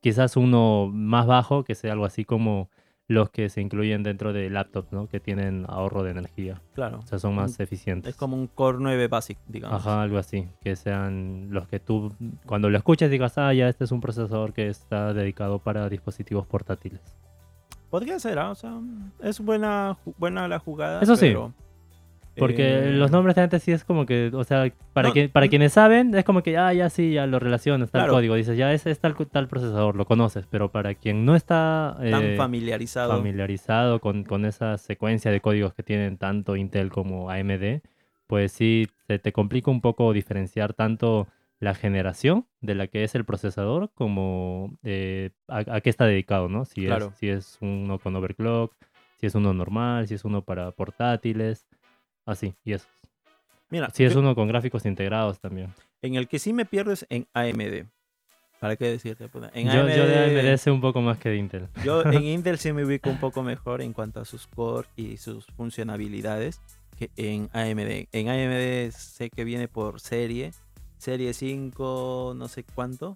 quizás 0.00 0.36
uno 0.36 0.88
más 0.92 1.26
bajo, 1.26 1.64
que 1.64 1.74
sea 1.74 1.94
algo 1.94 2.04
así 2.04 2.24
como 2.24 2.70
los 3.08 3.30
que 3.30 3.48
se 3.48 3.60
incluyen 3.60 4.04
dentro 4.04 4.32
de 4.32 4.50
laptops, 4.50 4.92
¿no? 4.92 5.08
Que 5.08 5.18
tienen 5.18 5.64
ahorro 5.66 6.04
de 6.04 6.12
energía. 6.12 6.62
Claro. 6.74 7.00
O 7.00 7.06
sea, 7.08 7.18
son 7.18 7.34
más 7.34 7.58
eficientes. 7.58 8.10
Es 8.10 8.16
como 8.16 8.36
un 8.36 8.46
Core 8.46 8.78
9 8.82 9.08
Basic, 9.08 9.38
digamos. 9.48 9.80
Ajá, 9.80 10.00
algo 10.00 10.18
así. 10.18 10.46
Que 10.60 10.76
sean 10.76 11.48
los 11.50 11.66
que 11.66 11.80
tú, 11.80 12.14
cuando 12.46 12.70
lo 12.70 12.78
escuches, 12.78 13.10
digas, 13.10 13.36
ah, 13.38 13.52
ya 13.52 13.68
este 13.68 13.82
es 13.82 13.90
un 13.90 14.00
procesador 14.00 14.52
que 14.52 14.68
está 14.68 15.12
dedicado 15.12 15.58
para 15.58 15.88
dispositivos 15.88 16.46
portátiles. 16.46 17.00
Podría 17.90 18.20
ser, 18.20 18.38
¿ah? 18.38 18.50
o 18.50 18.54
sea, 18.54 18.78
es 19.24 19.40
buena, 19.40 19.98
buena 20.18 20.46
la 20.46 20.60
jugada. 20.60 21.00
Eso 21.00 21.16
sí. 21.16 21.26
pero, 21.26 21.52
Porque 22.38 22.88
eh, 22.88 22.92
los 22.92 23.10
nombres 23.10 23.36
de 23.36 23.42
antes 23.42 23.62
sí 23.62 23.72
es 23.72 23.84
como 23.84 24.06
que, 24.06 24.30
o 24.32 24.44
sea, 24.44 24.72
para, 24.92 25.08
No, 25.08 25.14
que, 25.14 25.28
para 25.28 25.46
no. 25.46 25.50
quienes 25.50 25.72
saben, 25.72 26.14
es 26.14 26.24
como 26.24 26.42
que, 26.42 26.56
ah, 26.56 26.72
ya 26.72 26.88
sí, 26.90 27.12
ya 27.12 27.26
lo 27.26 27.38
relacionas, 27.38 27.90
tal 27.90 28.02
Claro. 28.02 28.12
código. 28.14 28.34
Dices, 28.34 28.56
ya 28.56 28.72
ese 28.72 28.90
es 28.90 28.98
tal, 29.00 29.14
tal 29.30 29.48
procesador, 29.48 29.96
lo 29.96 30.04
conoces. 30.06 30.46
Pero 30.46 30.70
para 30.70 30.94
quien 30.94 31.24
no 31.24 31.34
está 31.36 31.96
Tan 31.98 32.24
eh, 32.24 32.34
familiarizado. 32.36 33.12
familiarizado 33.16 34.00
con, 34.00 34.24
con 34.24 34.44
esa 34.44 34.78
secuencia 34.78 35.30
de 35.30 35.40
códigos 35.40 35.74
que 35.74 35.82
tienen 35.82 36.16
tanto 36.18 36.56
Intel 36.56 36.90
como 36.90 37.30
AMD, 37.30 37.80
pues 38.26 38.52
sí, 38.52 38.86
se 39.06 39.18
te 39.18 39.32
complica 39.32 39.70
un 39.70 39.80
poco 39.80 40.12
diferenciar 40.12 40.74
tanto 40.74 41.28
la 41.60 41.74
generación 41.74 42.46
de 42.60 42.74
la 42.76 42.86
que 42.86 43.02
es 43.04 43.14
el 43.14 43.24
procesador 43.24 43.90
como 43.94 44.76
eh, 44.84 45.30
a, 45.48 45.58
a 45.76 45.80
qué 45.80 45.90
está 45.90 46.04
dedicado, 46.06 46.48
¿no? 46.48 46.64
Si, 46.64 46.84
Claro. 46.86 47.08
es, 47.12 47.18
si 47.18 47.28
es 47.28 47.58
uno 47.60 47.98
con 47.98 48.14
overclock, 48.14 48.74
si 49.20 49.26
es 49.26 49.34
uno 49.34 49.52
normal, 49.52 50.06
si 50.06 50.14
es 50.14 50.24
uno 50.24 50.42
para 50.42 50.70
portátiles, 50.70 51.66
así, 52.30 52.54
y 52.64 52.72
eso. 52.74 52.86
Mira, 53.70 53.90
Si 53.90 54.04
es 54.04 54.14
yo- 54.14 54.20
uno 54.20 54.34
con 54.34 54.48
gráficos 54.48 54.86
integrados 54.86 55.40
también. 55.40 55.74
en 56.02 56.14
el 56.14 56.28
que 56.28 56.38
sí 56.38 56.52
me 56.52 56.64
pierdo 56.64 56.92
es 56.92 57.06
en 57.10 57.26
AMD. 57.34 57.86
¿Para 58.60 58.76
qué 58.76 58.86
decirte? 58.86 59.28
puta? 59.28 59.50
En 59.54 59.66
Yo, 59.66 59.72
yo 59.74 59.84
de 59.86 60.18
AMD 60.18 60.38
AMD 60.38 60.58
sé 60.58 60.70
un 60.70 60.80
poco 60.80 61.00
más 61.00 61.18
que 61.18 61.28
de 61.28 61.36
Intel. 61.36 61.68
Yo 61.84 62.02
en 62.04 62.22
Intel 62.24 62.58
sí 62.58 62.72
me 62.72 62.84
ubico 62.84 63.08
un 63.10 63.18
poco 63.20 63.42
mejor 63.42 63.82
en 63.82 63.92
cuanto 63.92 64.20
a 64.20 64.24
sus 64.24 64.46
core 64.48 64.88
y 64.96 65.16
sus 65.18 65.46
funcionalidades 65.56 66.60
que 66.98 67.10
en 67.16 67.48
AMD. 67.52 68.08
En 68.12 68.28
AMD 68.28 68.90
sé 68.92 69.30
que 69.30 69.44
viene 69.44 69.68
por 69.68 70.00
serie, 70.00 70.52
serie 70.96 71.34
5, 71.34 72.34
no 72.36 72.48
sé 72.48 72.64
cuánto. 72.74 73.14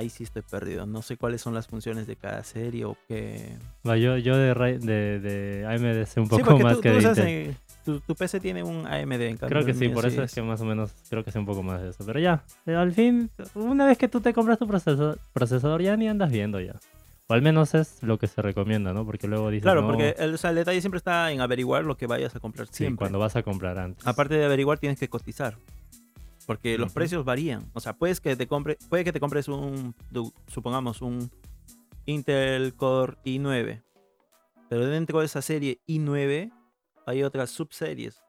Ahí 0.00 0.08
sí 0.10 0.24
estoy 0.24 0.42
perdido. 0.42 0.86
No 0.86 1.02
sé 1.02 1.16
cuáles 1.16 1.40
son 1.42 1.54
las 1.54 1.66
funciones 1.66 2.06
de 2.06 2.16
cada 2.16 2.42
serie 2.42 2.84
o 2.84 2.96
qué. 3.06 3.56
Va, 3.86 3.96
yo, 3.96 4.16
yo 4.16 4.36
de, 4.36 4.54
de, 4.78 5.20
de 5.20 5.66
AMD 5.66 6.06
sé 6.06 6.20
un 6.20 6.26
Sí, 6.26 6.30
poco 6.30 6.44
porque 6.44 6.62
más 6.64 6.74
tú, 6.76 6.80
que 6.82 6.88
tú 6.88 6.94
de 6.94 6.98
usas 7.00 7.18
en- 7.18 7.56
tu, 7.84 8.00
tu 8.00 8.14
PC 8.14 8.40
tiene 8.40 8.62
un 8.62 8.86
AMD 8.86 9.20
en 9.28 9.36
cambio. 9.36 9.48
Creo 9.48 9.64
que 9.66 9.74
sí, 9.74 9.88
por 9.88 10.04
eso 10.06 10.22
es 10.22 10.30
es- 10.30 10.34
que 10.34 10.42
más 10.42 10.60
o 10.60 10.64
menos 10.64 10.92
creo 11.08 11.24
que 11.24 11.30
sé 11.32 11.38
un 11.38 11.46
poco 11.46 11.62
más 11.62 11.80
de 11.82 11.90
eso. 11.90 12.04
Pero 12.04 12.18
ya, 12.20 12.44
eh, 12.66 12.74
al 12.74 12.92
fin, 12.92 13.30
una 13.54 13.86
vez 13.86 13.98
que 13.98 14.08
tú 14.08 14.20
te 14.20 14.32
compras 14.32 14.58
tu 14.58 14.66
procesador, 14.66 15.18
procesador 15.32 15.82
ya 15.82 15.96
ni 15.96 16.08
andas 16.08 16.30
viendo 16.30 16.60
ya. 16.60 16.74
O 17.28 17.32
al 17.32 17.42
menos 17.42 17.74
es 17.74 18.02
lo 18.02 18.18
que 18.18 18.26
se 18.26 18.42
recomienda, 18.42 18.92
¿no? 18.92 19.04
Porque 19.06 19.28
luego 19.28 19.50
dices, 19.50 19.62
Claro, 19.62 19.82
no, 19.82 19.86
porque 19.86 20.16
el, 20.18 20.34
o 20.34 20.36
sea, 20.36 20.50
el 20.50 20.56
detalle 20.56 20.80
siempre 20.80 20.98
está 20.98 21.30
en 21.30 21.40
averiguar 21.40 21.84
lo 21.84 21.96
que 21.96 22.06
vayas 22.08 22.34
a 22.34 22.40
comprar 22.40 22.66
sí, 22.66 22.72
siempre. 22.74 22.96
cuando 23.04 23.18
vas 23.20 23.36
a 23.36 23.42
comprar 23.44 23.78
antes. 23.78 24.04
Aparte 24.06 24.34
de 24.34 24.44
averiguar, 24.44 24.78
tienes 24.78 24.98
que 24.98 25.08
cotizar. 25.08 25.56
Porque 26.46 26.78
los 26.78 26.92
precios 26.92 27.24
varían. 27.24 27.70
O 27.74 27.80
sea, 27.80 27.96
puedes 27.96 28.20
que 28.20 28.36
te 28.36 28.46
compre, 28.46 28.78
puede 28.88 29.04
que 29.04 29.12
te 29.12 29.20
compres 29.20 29.48
un, 29.48 29.94
supongamos, 30.46 31.02
un 31.02 31.30
Intel 32.06 32.74
Core 32.74 33.18
i9. 33.24 33.82
Pero 34.68 34.86
dentro 34.86 35.20
de 35.20 35.26
esa 35.26 35.42
serie 35.42 35.80
i9 35.86 36.52
hay 37.06 37.22
otras 37.22 37.50
subseries. 37.50 38.22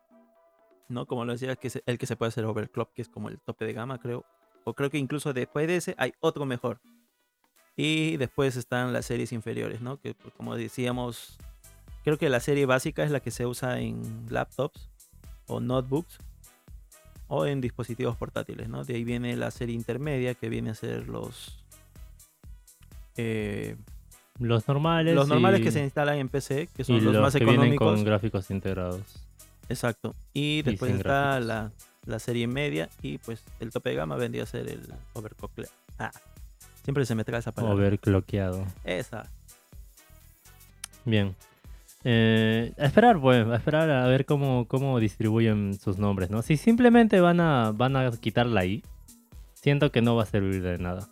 ¿No? 0.89 1.06
Como 1.06 1.24
lo 1.24 1.32
decía, 1.32 1.56
que 1.56 1.69
es 1.69 1.82
el 1.86 1.97
que 1.97 2.06
se 2.06 2.15
puede 2.15 2.30
hacer 2.30 2.45
overclock, 2.45 2.93
que 2.93 3.02
es 3.02 3.10
como 3.10 3.30
el 3.30 3.39
tope 3.39 3.65
de 3.65 3.74
gama, 3.74 3.97
creo. 3.97 4.26
O 4.65 4.74
creo 4.74 4.89
que 4.89 4.97
incluso 4.97 5.34
después 5.34 5.67
de 5.67 5.78
ese 5.78 5.95
hay 5.97 6.13
otro 6.19 6.45
mejor. 6.45 6.82
Y 7.78 8.17
después 8.17 8.58
están 8.58 8.91
las 8.91 9.06
series 9.06 9.32
inferiores, 9.32 9.82
¿no? 9.82 10.00
Que 10.00 10.13
pues, 10.13 10.34
como 10.34 10.56
decíamos, 10.56 11.38
creo 12.04 12.17
que 12.17 12.30
la 12.30 12.41
serie 12.41 12.65
básica 12.65 13.04
es 13.04 13.12
la 13.12 13.21
que 13.21 13.32
se 13.32 13.45
usa 13.45 13.80
en 13.80 14.26
laptops 14.30 14.89
o 15.47 15.62
notebooks 15.62 16.19
o 17.34 17.46
en 17.46 17.62
dispositivos 17.62 18.17
portátiles, 18.17 18.67
¿no? 18.67 18.84
De 18.84 18.94
ahí 18.96 19.06
viene 19.06 19.38
la 19.38 19.52
serie 19.52 19.74
intermedia 19.74 20.34
que 20.34 20.50
viene 20.50 20.72
a 20.72 20.76
ser 20.76 21.08
los 21.08 21.63
eh, 23.15 23.78
Los 24.38 24.67
normales. 24.67 25.15
los 25.15 25.30
normales 25.30 25.62
que 25.62 25.72
se 25.72 25.82
instalan 25.82 26.17
en 26.17 26.28
PC, 26.28 26.67
que 26.76 26.82
y 26.82 26.86
son 26.86 26.96
los, 26.96 27.13
los 27.13 27.22
más 27.22 27.32
que 27.34 27.39
vienen 27.46 27.72
económicos. 27.74 27.96
con 27.96 28.04
gráficos 28.04 28.52
integrados. 28.52 29.02
Exacto. 29.70 30.13
Y 30.34 30.62
después 30.63 30.94
está 30.94 31.39
la, 31.39 31.72
la 32.06 32.20
serie 32.20 32.48
media 32.48 32.89
y 33.02 33.17
pues 33.20 33.41
el 33.62 33.72
tope 33.72 33.91
de 33.91 33.96
gama 33.96 34.17
vendría 34.17 34.44
a 34.44 34.46
ser 34.46 34.67
el 34.67 34.82
overclock. 35.13 35.52
Ah, 36.00 36.12
siempre 36.84 37.06
se 37.06 37.15
me 37.15 37.24
trae 37.24 37.39
esa 37.39 37.54
palabra. 37.54 37.76
Overclockeado. 37.76 38.65
Esa. 38.84 39.30
Bien. 41.06 41.34
Eh, 42.03 42.73
a 42.79 42.85
esperar, 42.85 43.19
pues, 43.21 43.45
a 43.45 43.55
esperar 43.55 43.89
a 43.89 44.07
ver 44.07 44.25
cómo, 44.25 44.65
cómo 44.67 44.99
distribuyen 44.99 45.75
sus 45.75 45.97
nombres, 45.97 46.31
¿no? 46.31 46.41
Si 46.41 46.57
simplemente 46.57 47.19
van 47.19 47.39
a, 47.39 47.71
van 47.71 47.95
a 47.95 48.09
quitar 48.11 48.47
la 48.47 48.65
I, 48.65 48.83
siento 49.53 49.91
que 49.91 50.01
no 50.01 50.15
va 50.15 50.23
a 50.23 50.25
servir 50.25 50.61
de 50.61 50.77
nada. 50.77 51.07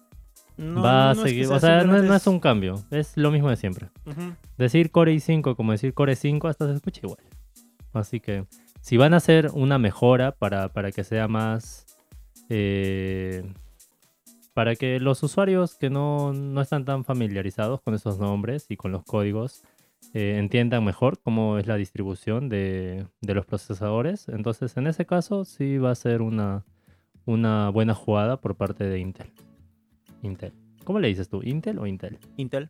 No, 0.58 0.82
va 0.82 1.12
a 1.12 1.14
no 1.14 1.22
es 1.22 1.24
que 1.24 1.30
seguir, 1.30 1.48
sea, 1.48 1.56
o 1.56 1.60
sea, 1.60 1.84
no, 1.84 2.16
es 2.16 2.28
un 2.28 2.40
cambio, 2.40 2.84
es 2.92 3.16
lo 3.16 3.32
mismo 3.32 3.50
de 3.50 3.56
siempre. 3.56 3.90
Decir 4.58 4.92
Core 4.92 5.14
i5 5.14 5.56
como 5.56 5.72
decir 5.72 5.94
Core 5.94 6.16
5 6.16 6.48
hasta 6.48 6.68
se 6.68 6.74
escucha 6.74 7.02
igual. 7.04 7.20
Así 7.94 8.20
que 8.20 8.46
si 8.82 8.98
van 8.98 9.14
a 9.14 9.18
hacer 9.18 9.52
una 9.54 9.78
mejora 9.78 10.32
para, 10.34 10.70
para 10.70 10.92
que 10.92 11.04
sea 11.04 11.28
más... 11.28 11.86
eh, 12.50 13.44
para 14.54 14.76
que 14.76 15.00
los 15.00 15.24
usuarios 15.24 15.76
que 15.76 15.90
no, 15.90 16.34
no 16.34 16.60
están 16.62 16.84
tan 16.84 17.06
familiarizados 17.06 17.80
con 17.82 17.94
esos 17.94 18.20
nombres 18.20 18.66
y 18.68 18.76
con 18.76 18.92
los 18.92 19.06
códigos 19.06 19.64
eh, 20.14 20.38
entiendan 20.40 20.84
mejor 20.84 21.20
cómo 21.22 21.58
es 21.58 21.68
la 21.68 21.76
distribución 21.76 22.50
de, 22.50 23.06
de 23.22 23.34
los 23.34 23.46
procesadores, 23.46 24.28
entonces 24.30 24.76
en 24.78 24.88
ese 24.88 25.06
caso 25.06 25.46
sí 25.46 25.78
va 25.78 25.92
a 25.92 25.96
ser 25.96 26.22
una, 26.22 26.66
una 27.26 27.70
buena 27.70 27.94
jugada 27.94 28.42
por 28.42 28.56
parte 28.56 28.84
de 28.86 29.00
Intel. 29.00 29.32
Intel. 30.24 30.54
¿Cómo 30.84 31.00
le 31.00 31.08
dices 31.10 31.30
tú? 31.30 31.42
¿Intel 31.44 31.78
o 31.80 31.86
Intel? 31.86 32.18
Intel. 32.38 32.70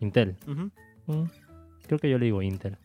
Intel. 0.00 0.36
Mm, 0.46 1.22
Creo 1.86 1.98
que 1.98 2.10
yo 2.10 2.18
le 2.18 2.26
digo 2.26 2.42
Intel. 2.42 2.76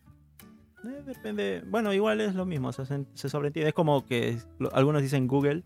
Eh, 0.85 1.01
depende. 1.05 1.61
Bueno, 1.67 1.93
igual 1.93 2.21
es 2.21 2.35
lo 2.35 2.45
mismo. 2.45 2.71
se, 2.71 2.85
se 3.13 3.29
sobreentiende. 3.29 3.69
Es 3.69 3.73
como 3.75 4.05
que 4.05 4.37
lo- 4.59 4.73
algunos 4.73 5.01
dicen 5.01 5.27
Google 5.27 5.63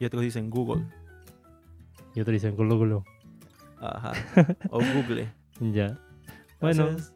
y 0.00 0.04
otros 0.04 0.22
dicen 0.22 0.50
Google. 0.50 0.84
Y 2.14 2.20
otros 2.20 2.32
dicen 2.32 2.56
Gulu. 2.56 3.04
Ajá. 3.80 4.12
o 4.70 4.78
Google. 4.78 5.28
Ya. 5.60 5.96
Bueno, 6.60 6.88
Entonces, 6.88 7.14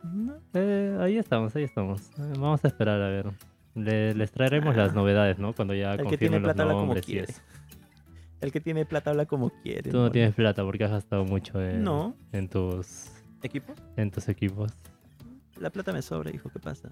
eh, 0.55 0.97
ahí 1.01 1.19
estamos, 1.19 1.55
ahí 1.57 1.65
estamos. 1.65 2.09
Eh, 2.19 2.33
vamos 2.39 2.65
a 2.65 2.69
esperar 2.69 3.01
a 3.03 3.09
ver. 3.09 3.27
Le- 3.75 4.15
les 4.15 4.31
traeremos 4.33 4.77
las 4.77 4.95
novedades, 4.95 5.39
¿no? 5.39 5.53
Cuando 5.53 5.75
ya 5.75 5.93
Ah. 5.93 5.95
El 5.95 6.07
que 6.07 6.17
tiene 6.17 6.37
confirmen 6.39 6.43
los 6.43 6.47
plata 6.49 6.63
habla 6.63 6.75
como 6.75 6.85
nombres 6.87 7.05
y 7.09 7.13
quiere. 7.13 7.31
eso. 7.31 7.41
El 8.41 8.53
que 8.53 8.61
tiene 8.61 8.85
plata 8.85 9.11
habla 9.11 9.27
como 9.27 9.51
quiere. 9.63 9.91
Tú 9.91 9.97
no 9.97 10.03
¿no? 10.05 10.11
tienes 10.11 10.35
plata 10.35 10.63
porque 10.65 10.85
has 10.85 10.91
gastado 10.91 11.25
mucho 11.25 11.61
en, 11.63 11.83
No. 11.83 12.15
en 12.33 12.49
tus 12.49 13.11
¿Equipos? 13.43 13.75
en 13.97 14.11
tus 14.11 14.29
equipos. 14.29 14.73
La 15.59 15.71
plata 15.71 15.93
me 15.93 16.03
sobra, 16.03 16.31
hijo. 16.31 16.51
¿Qué 16.51 16.59
pasa? 16.59 16.91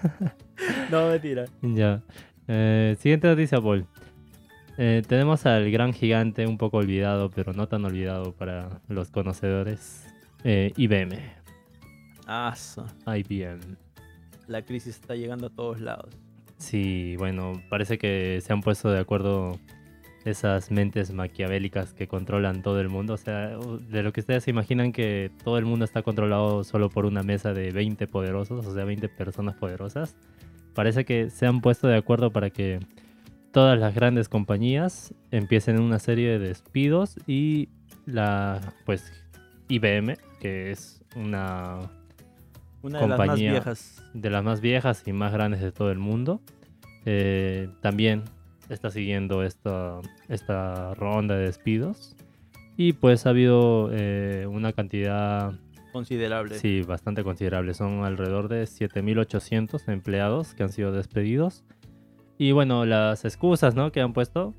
no, 0.90 1.08
mentira. 1.08 1.46
Ya. 1.62 2.02
Eh, 2.46 2.96
siguiente 3.00 3.26
noticia, 3.28 3.60
Paul. 3.60 3.86
Eh, 4.76 5.02
tenemos 5.08 5.44
al 5.46 5.70
gran 5.70 5.92
gigante, 5.92 6.46
un 6.46 6.58
poco 6.58 6.76
olvidado, 6.78 7.30
pero 7.30 7.52
no 7.52 7.66
tan 7.66 7.84
olvidado 7.84 8.32
para 8.32 8.80
los 8.88 9.10
conocedores. 9.10 10.06
Eh, 10.44 10.72
IBM. 10.76 11.18
Su- 12.56 12.84
IBM. 13.06 13.60
la 14.46 14.62
crisis 14.62 14.96
está 14.96 15.14
llegando 15.14 15.46
a 15.48 15.50
todos 15.50 15.80
lados. 15.80 16.14
Sí, 16.56 17.14
bueno, 17.18 17.62
parece 17.68 17.98
que 17.98 18.40
se 18.42 18.52
han 18.52 18.60
puesto 18.62 18.90
de 18.90 18.98
acuerdo 18.98 19.58
esas 20.24 20.70
mentes 20.70 21.12
maquiavélicas 21.12 21.94
que 21.94 22.08
controlan 22.08 22.62
todo 22.62 22.80
el 22.80 22.88
mundo. 22.88 23.14
O 23.14 23.16
sea, 23.16 23.56
de 23.56 24.02
lo 24.02 24.12
que 24.12 24.20
ustedes 24.20 24.44
se 24.44 24.50
imaginan 24.50 24.92
que 24.92 25.30
todo 25.44 25.56
el 25.58 25.64
mundo 25.64 25.84
está 25.84 26.02
controlado 26.02 26.64
solo 26.64 26.90
por 26.90 27.06
una 27.06 27.22
mesa 27.22 27.52
de 27.54 27.70
20 27.70 28.06
poderosos, 28.08 28.66
o 28.66 28.74
sea, 28.74 28.84
20 28.84 29.08
personas 29.08 29.54
poderosas. 29.56 30.16
Parece 30.74 31.04
que 31.04 31.30
se 31.30 31.46
han 31.46 31.60
puesto 31.60 31.86
de 31.88 31.96
acuerdo 31.96 32.30
para 32.32 32.50
que 32.50 32.80
todas 33.52 33.78
las 33.78 33.94
grandes 33.94 34.28
compañías 34.28 35.14
empiecen 35.30 35.80
una 35.80 35.98
serie 35.98 36.38
de 36.38 36.48
despidos 36.48 37.16
y 37.26 37.68
la, 38.06 38.60
pues, 38.84 39.12
IBM, 39.68 40.16
que 40.40 40.70
es 40.72 41.00
una 41.16 41.90
Una 42.82 43.00
de 43.00 43.08
las 43.08 43.18
más 43.18 43.38
viejas. 43.38 44.04
de 44.14 44.30
las 44.30 44.44
más 44.44 44.60
viejas 44.60 45.02
y 45.06 45.12
más 45.12 45.32
grandes 45.32 45.60
de 45.60 45.72
todo 45.72 45.90
el 45.90 45.98
mundo. 45.98 46.40
Eh, 47.04 47.68
también 47.80 48.24
está 48.68 48.90
siguiendo 48.90 49.42
esta, 49.42 50.00
esta 50.28 50.94
ronda 50.94 51.36
de 51.36 51.46
despidos. 51.46 52.16
Y 52.76 52.92
pues 52.92 53.26
ha 53.26 53.30
habido 53.30 53.90
eh, 53.92 54.46
una 54.48 54.72
cantidad, 54.72 55.52
Considerable. 55.92 56.58
sí, 56.58 56.82
bastante 56.82 57.24
considerable. 57.24 57.74
Son 57.74 58.04
alrededor 58.04 58.48
de 58.48 58.64
7.800 58.64 59.88
empleados 59.88 60.54
que 60.54 60.62
han 60.62 60.70
sido 60.70 60.92
despedidos. 60.92 61.64
Y 62.38 62.52
bueno, 62.52 62.84
las 62.84 63.24
excusas 63.24 63.74
¿no? 63.74 63.90
que 63.90 64.00
han 64.00 64.12
puesto 64.12 64.54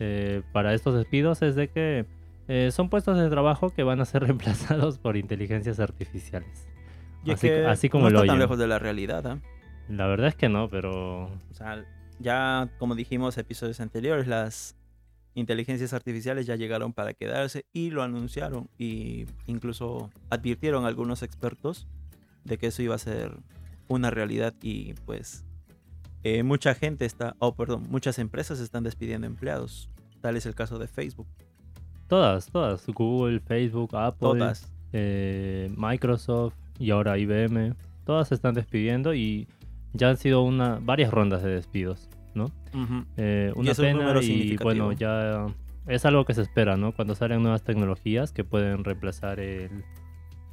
eh, 0.00 0.42
para 0.52 0.74
estos 0.74 0.94
despidos 0.94 1.40
es 1.40 1.54
de 1.54 1.68
que 1.68 2.04
eh, 2.48 2.70
son 2.72 2.90
puestos 2.90 3.16
de 3.18 3.30
trabajo 3.30 3.70
que 3.70 3.82
van 3.84 4.00
a 4.00 4.04
ser 4.04 4.22
reemplazados 4.24 4.98
por 4.98 5.16
inteligencias 5.16 5.80
artificiales. 5.80 6.68
Y 7.24 7.30
es 7.30 7.38
así, 7.38 7.48
que 7.48 7.66
así 7.66 7.88
como 7.88 8.04
no 8.04 8.10
lo 8.10 8.20
está 8.20 8.32
tan 8.32 8.38
lejos 8.38 8.58
de 8.58 8.66
la 8.66 8.78
realidad. 8.78 9.26
¿ah? 9.26 9.38
La 9.88 10.06
verdad 10.06 10.28
es 10.28 10.34
que 10.34 10.48
no, 10.48 10.68
pero 10.68 11.24
O 11.24 11.54
sea, 11.54 11.84
ya 12.18 12.68
como 12.78 12.94
dijimos 12.94 13.36
episodios 13.38 13.80
anteriores, 13.80 14.26
las 14.26 14.76
inteligencias 15.34 15.92
artificiales 15.94 16.46
ya 16.46 16.56
llegaron 16.56 16.92
para 16.92 17.14
quedarse 17.14 17.64
y 17.72 17.90
lo 17.90 18.02
anunciaron 18.02 18.68
y 18.78 19.26
incluso 19.46 20.10
advirtieron 20.30 20.84
algunos 20.84 21.22
expertos 21.22 21.86
de 22.44 22.58
que 22.58 22.66
eso 22.66 22.82
iba 22.82 22.94
a 22.94 22.98
ser 22.98 23.38
una 23.88 24.10
realidad 24.10 24.52
y 24.62 24.92
pues 25.06 25.44
eh, 26.22 26.42
mucha 26.42 26.74
gente 26.74 27.04
está, 27.04 27.34
oh 27.38 27.54
perdón, 27.54 27.86
muchas 27.88 28.18
empresas 28.18 28.60
están 28.60 28.84
despidiendo 28.84 29.26
empleados. 29.26 29.88
Tal 30.20 30.36
es 30.36 30.46
el 30.46 30.54
caso 30.54 30.78
de 30.78 30.86
Facebook. 30.86 31.26
todas, 32.08 32.46
todas. 32.46 32.86
Google, 32.86 33.40
Facebook, 33.40 33.96
Apple, 33.96 34.18
Todas. 34.38 34.70
eh, 34.92 35.72
Microsoft 35.76 36.54
y 36.78 36.90
ahora 36.90 37.18
IBM. 37.18 37.74
Todas 38.04 38.28
se 38.28 38.34
están 38.34 38.54
despidiendo 38.54 39.14
y 39.14 39.46
ya 39.92 40.08
han 40.10 40.16
sido 40.16 40.42
una, 40.42 40.78
varias 40.80 41.10
rondas 41.10 41.42
de 41.42 41.50
despidos, 41.50 42.08
¿no? 42.34 42.46
Ujú. 42.74 43.04
Eh, 43.16 43.52
Y 43.54 43.58
una 43.58 43.70
un 43.70 43.76
pena 43.76 44.22
y 44.22 44.56
bueno, 44.56 44.92
ya 44.92 45.46
es 45.86 46.04
algo 46.04 46.24
que 46.24 46.34
se 46.34 46.42
espera, 46.42 46.76
¿no? 46.76 46.92
Cuando 46.92 47.14
salen 47.14 47.42
nuevas 47.42 47.62
tecnologías 47.62 48.32
que 48.32 48.44
pueden 48.44 48.84
reemplazar 48.84 49.40
el, 49.40 49.84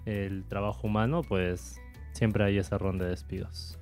el 0.05 0.43
trabajo 0.45 0.87
humano, 0.87 1.21
pues 1.21 1.79
siempre 2.13 2.43
hay 2.43 2.57
esa 2.57 2.77
ronda 2.77 3.05
de 3.05 3.11
despidos. 3.11 3.77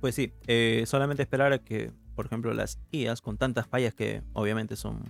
Pues 0.00 0.14
sí, 0.14 0.32
eh, 0.46 0.84
solamente 0.86 1.22
esperar 1.22 1.52
a 1.52 1.58
que, 1.58 1.92
por 2.14 2.26
ejemplo, 2.26 2.54
las 2.54 2.80
IAs 2.90 3.20
con 3.20 3.36
tantas 3.36 3.66
fallas 3.66 3.94
que 3.94 4.22
obviamente 4.32 4.76
son 4.76 5.02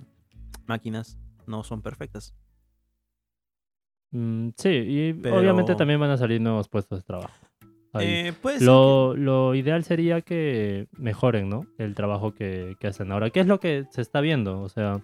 máquinas, 0.67 1.19
no 1.47 1.63
son 1.63 1.81
perfectas. 1.83 2.35
Mm, 4.13 4.49
sí, 4.57 4.69
y 4.69 5.13
Pero- 5.15 5.39
obviamente 5.39 5.75
también 5.75 6.01
van 6.01 6.11
a 6.11 6.17
salir 6.17 6.41
nuevos 6.41 6.69
puestos 6.69 6.99
de 7.01 7.05
trabajo. 7.05 7.33
Eh, 7.95 8.33
Lo, 8.61 9.17
lo 9.17 9.55
ideal 9.57 9.83
sería 9.83 10.21
que 10.21 10.87
mejoren, 10.97 11.49
¿no? 11.49 11.67
El 11.77 11.97
trabajo 11.97 12.33
que, 12.33 12.77
que 12.79 12.87
hacen 12.87 13.11
ahora. 13.11 13.31
¿Qué 13.31 13.41
es 13.41 13.47
lo 13.49 13.59
que 13.59 13.85
se 13.91 14.01
está 14.01 14.21
viendo? 14.21 14.61
O 14.61 14.69
sea, 14.69 15.01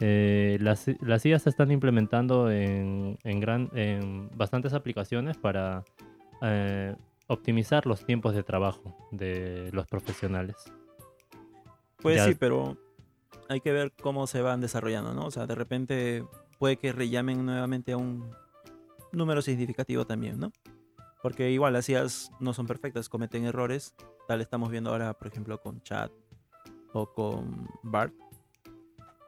eh, 0.00 0.58
las, 0.60 0.86
las 1.00 1.24
IA 1.24 1.38
se 1.38 1.48
están 1.48 1.70
implementando 1.70 2.50
en, 2.50 3.16
en, 3.24 3.40
gran, 3.40 3.70
en 3.74 4.28
bastantes 4.36 4.74
aplicaciones 4.74 5.38
para 5.38 5.84
eh, 6.42 6.94
optimizar 7.28 7.86
los 7.86 8.04
tiempos 8.04 8.34
de 8.34 8.42
trabajo 8.42 8.94
de 9.10 9.70
los 9.72 9.86
profesionales. 9.86 10.56
pues 12.02 12.16
ya- 12.16 12.24
sí, 12.26 12.34
pero 12.34 12.76
hay 13.48 13.60
que 13.60 13.72
ver 13.72 13.92
cómo 14.02 14.26
se 14.26 14.42
van 14.42 14.60
desarrollando, 14.60 15.14
¿no? 15.14 15.24
O 15.24 15.30
sea, 15.30 15.46
de 15.46 15.54
repente 15.54 16.24
puede 16.58 16.76
que 16.76 16.92
rellamen 16.92 17.44
nuevamente 17.44 17.92
a 17.92 17.96
un 17.96 18.30
número 19.12 19.42
significativo 19.42 20.06
también, 20.06 20.38
¿no? 20.38 20.52
Porque 21.22 21.50
igual 21.50 21.72
las 21.72 21.88
IAs 21.88 22.30
no 22.40 22.52
son 22.52 22.66
perfectas, 22.66 23.08
cometen 23.08 23.44
errores. 23.44 23.94
Tal 24.26 24.40
estamos 24.40 24.70
viendo 24.70 24.90
ahora, 24.90 25.14
por 25.14 25.28
ejemplo, 25.28 25.60
con 25.60 25.82
Chat 25.82 26.12
o 26.92 27.12
con 27.12 27.68
Bart. 27.82 28.14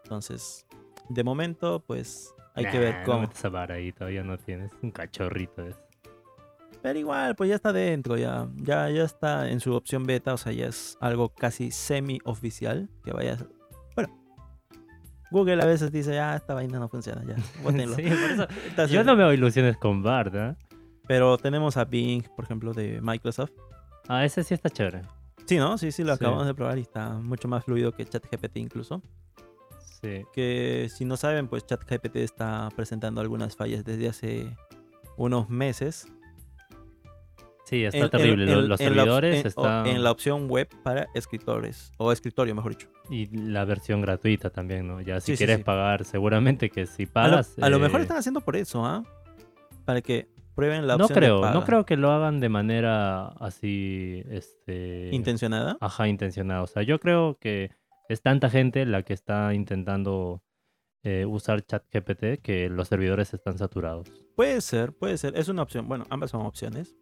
Entonces, 0.05 0.67
de 1.09 1.25
momento, 1.25 1.83
pues 1.87 2.33
hay 2.55 2.67
que 2.67 2.79
ver 2.79 3.03
cómo. 3.05 3.23
No 3.23 3.31
a 3.43 3.49
Vara 3.49 3.75
ahí, 3.77 3.93
todavía 3.93 4.23
no 4.23 4.39
tienes. 4.39 4.73
Un 4.83 4.91
cachorrito 4.91 5.65
es. 5.65 5.77
Pero 6.83 6.99
igual, 6.99 7.37
pues 7.37 7.51
ya 7.51 7.57
está 7.57 7.73
dentro, 7.73 8.17
ya, 8.17 8.49
ya, 8.57 8.89
ya 8.89 9.05
está 9.05 9.51
en 9.51 9.61
su 9.61 9.75
opción 9.75 10.05
beta, 10.05 10.33
o 10.33 10.39
sea, 10.39 10.53
ya 10.53 10.67
es 10.67 10.97
algo 11.01 11.29
casi 11.29 11.71
semi-oficial 11.71 12.89
que 13.05 13.13
vaya. 13.13 13.37
Google 15.31 15.63
a 15.63 15.67
veces 15.67 15.93
dice, 15.93 16.19
ah, 16.19 16.37
esta 16.37 16.55
vaina 16.55 16.79
no 16.79 16.89
funciona, 16.89 17.23
ya. 17.25 17.37
Sí, 17.37 17.63
por 17.63 17.75
eso- 17.75 18.47
Entonces, 18.69 18.91
Yo 18.91 19.05
no 19.05 19.17
veo 19.17 19.33
ilusiones 19.33 19.77
con 19.77 20.03
Bard, 20.03 20.35
¿eh? 20.37 20.57
Pero 21.07 21.39
tenemos 21.39 21.77
a 21.77 21.85
Bing, 21.85 22.23
por 22.37 22.45
ejemplo, 22.45 22.73
de 22.73 23.01
Microsoft. 23.01 23.53
Ah, 24.09 24.25
ese 24.25 24.43
sí 24.45 24.55
está 24.55 24.71
chévere. 24.71 25.03
Sí, 25.47 25.57
¿no? 25.59 25.77
Sí, 25.79 25.91
sí, 25.93 26.05
lo 26.05 26.15
Sí. 26.17 26.23
acabamos 26.25 26.47
de 26.47 26.55
probar 26.55 26.79
y 26.79 26.83
está 26.83 27.11
mucho 27.15 27.49
más 27.49 27.65
fluido 27.65 27.93
que 27.93 28.05
ChatGPT 28.05 28.59
incluso. 28.59 29.03
Sí. 30.01 30.23
Que 30.33 30.89
si 30.95 31.05
no 31.05 31.17
saben, 31.17 31.49
pues 31.49 31.67
ChatGPT 31.67 32.17
está 32.17 32.69
presentando 32.77 33.21
algunas 33.21 33.57
fallas 33.57 33.85
desde 33.85 34.09
hace 34.09 34.57
unos 35.17 35.49
meses. 35.51 36.07
Sí, 37.71 37.85
está 37.85 37.99
En- 37.99 38.11
terrible. 38.11 38.53
En- 38.53 38.69
los 38.69 38.81
en 38.81 38.89
servidores 38.89 39.45
están. 39.47 39.87
en 39.87 40.03
la 40.03 40.11
opción 40.11 40.49
web 40.49 40.69
para 40.83 41.07
escritores, 41.15 41.93
o 41.99 42.11
escritorio, 42.11 42.53
mejor 42.55 42.73
dicho. 42.77 42.89
Y 43.09 43.27
la 43.37 43.65
versión 43.65 44.01
gratuita 44.03 44.51
también, 44.51 44.89
¿no? 44.89 45.01
Ya 45.01 45.21
si 45.21 45.33
Sí, 45.33 45.39
quieres 45.39 45.59
sí. 45.59 45.63
pagar, 45.63 46.05
seguramente 46.05 46.69
que 46.69 46.87
si 46.87 47.05
A 47.05 47.07
lo, 47.07 47.13
pagas. 47.13 47.57
a 47.61 47.71
lo 47.71 47.79
mejor 47.79 48.01
eh, 48.01 48.03
están 48.03 48.17
haciendo 48.19 48.41
por 48.41 48.57
eso, 48.57 48.85
¿ah? 48.85 49.05
Para 49.85 50.01
que 50.03 50.29
prueben 50.57 50.87
la 50.89 50.97
No 50.97 51.05
opción 51.05 51.15
de 51.21 51.27
creo, 51.27 51.37
no 51.37 51.41
paga. 51.43 51.65
creo 51.65 51.87
que 51.87 51.97
lo 51.97 52.11
hagan 52.11 52.41
de 52.41 52.49
manera 52.49 53.29
así, 53.39 54.23
este... 54.29 55.09
intencionada. 55.13 55.79
Ajá, 55.81 56.09
intencionada. 56.09 56.63
O 56.63 56.67
sea, 56.67 56.83
yo 56.83 56.99
creo 56.99 57.39
que 57.41 57.71
es 58.09 58.21
tanta 58.21 58.51
gente 58.51 58.85
la 58.85 59.05
que 59.05 59.13
está 59.15 59.55
intentando 59.55 60.43
eh, 61.05 61.25
usar 61.25 61.63
ChatGPT 61.65 62.43
que 62.43 62.69
los 62.69 62.89
servidores 62.89 63.33
están 63.33 63.57
saturados. 63.57 64.11
Puede 64.35 64.61
ser, 64.61 64.93
puede 64.93 65.17
ser. 65.19 65.37
Es 65.39 65.49
una 65.49 65.63
opción. 65.63 65.87
Bueno, 65.89 66.05
ambas 66.11 66.31
son 66.33 66.45
opciones. 66.45 66.95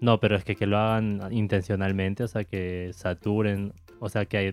No, 0.00 0.18
pero 0.18 0.36
es 0.36 0.44
que, 0.44 0.56
que 0.56 0.66
lo 0.66 0.78
hagan 0.78 1.20
intencionalmente, 1.30 2.22
o 2.24 2.28
sea, 2.28 2.44
que 2.44 2.90
saturen, 2.94 3.72
o 3.98 4.08
sea, 4.08 4.24
que 4.24 4.36
hay- 4.38 4.52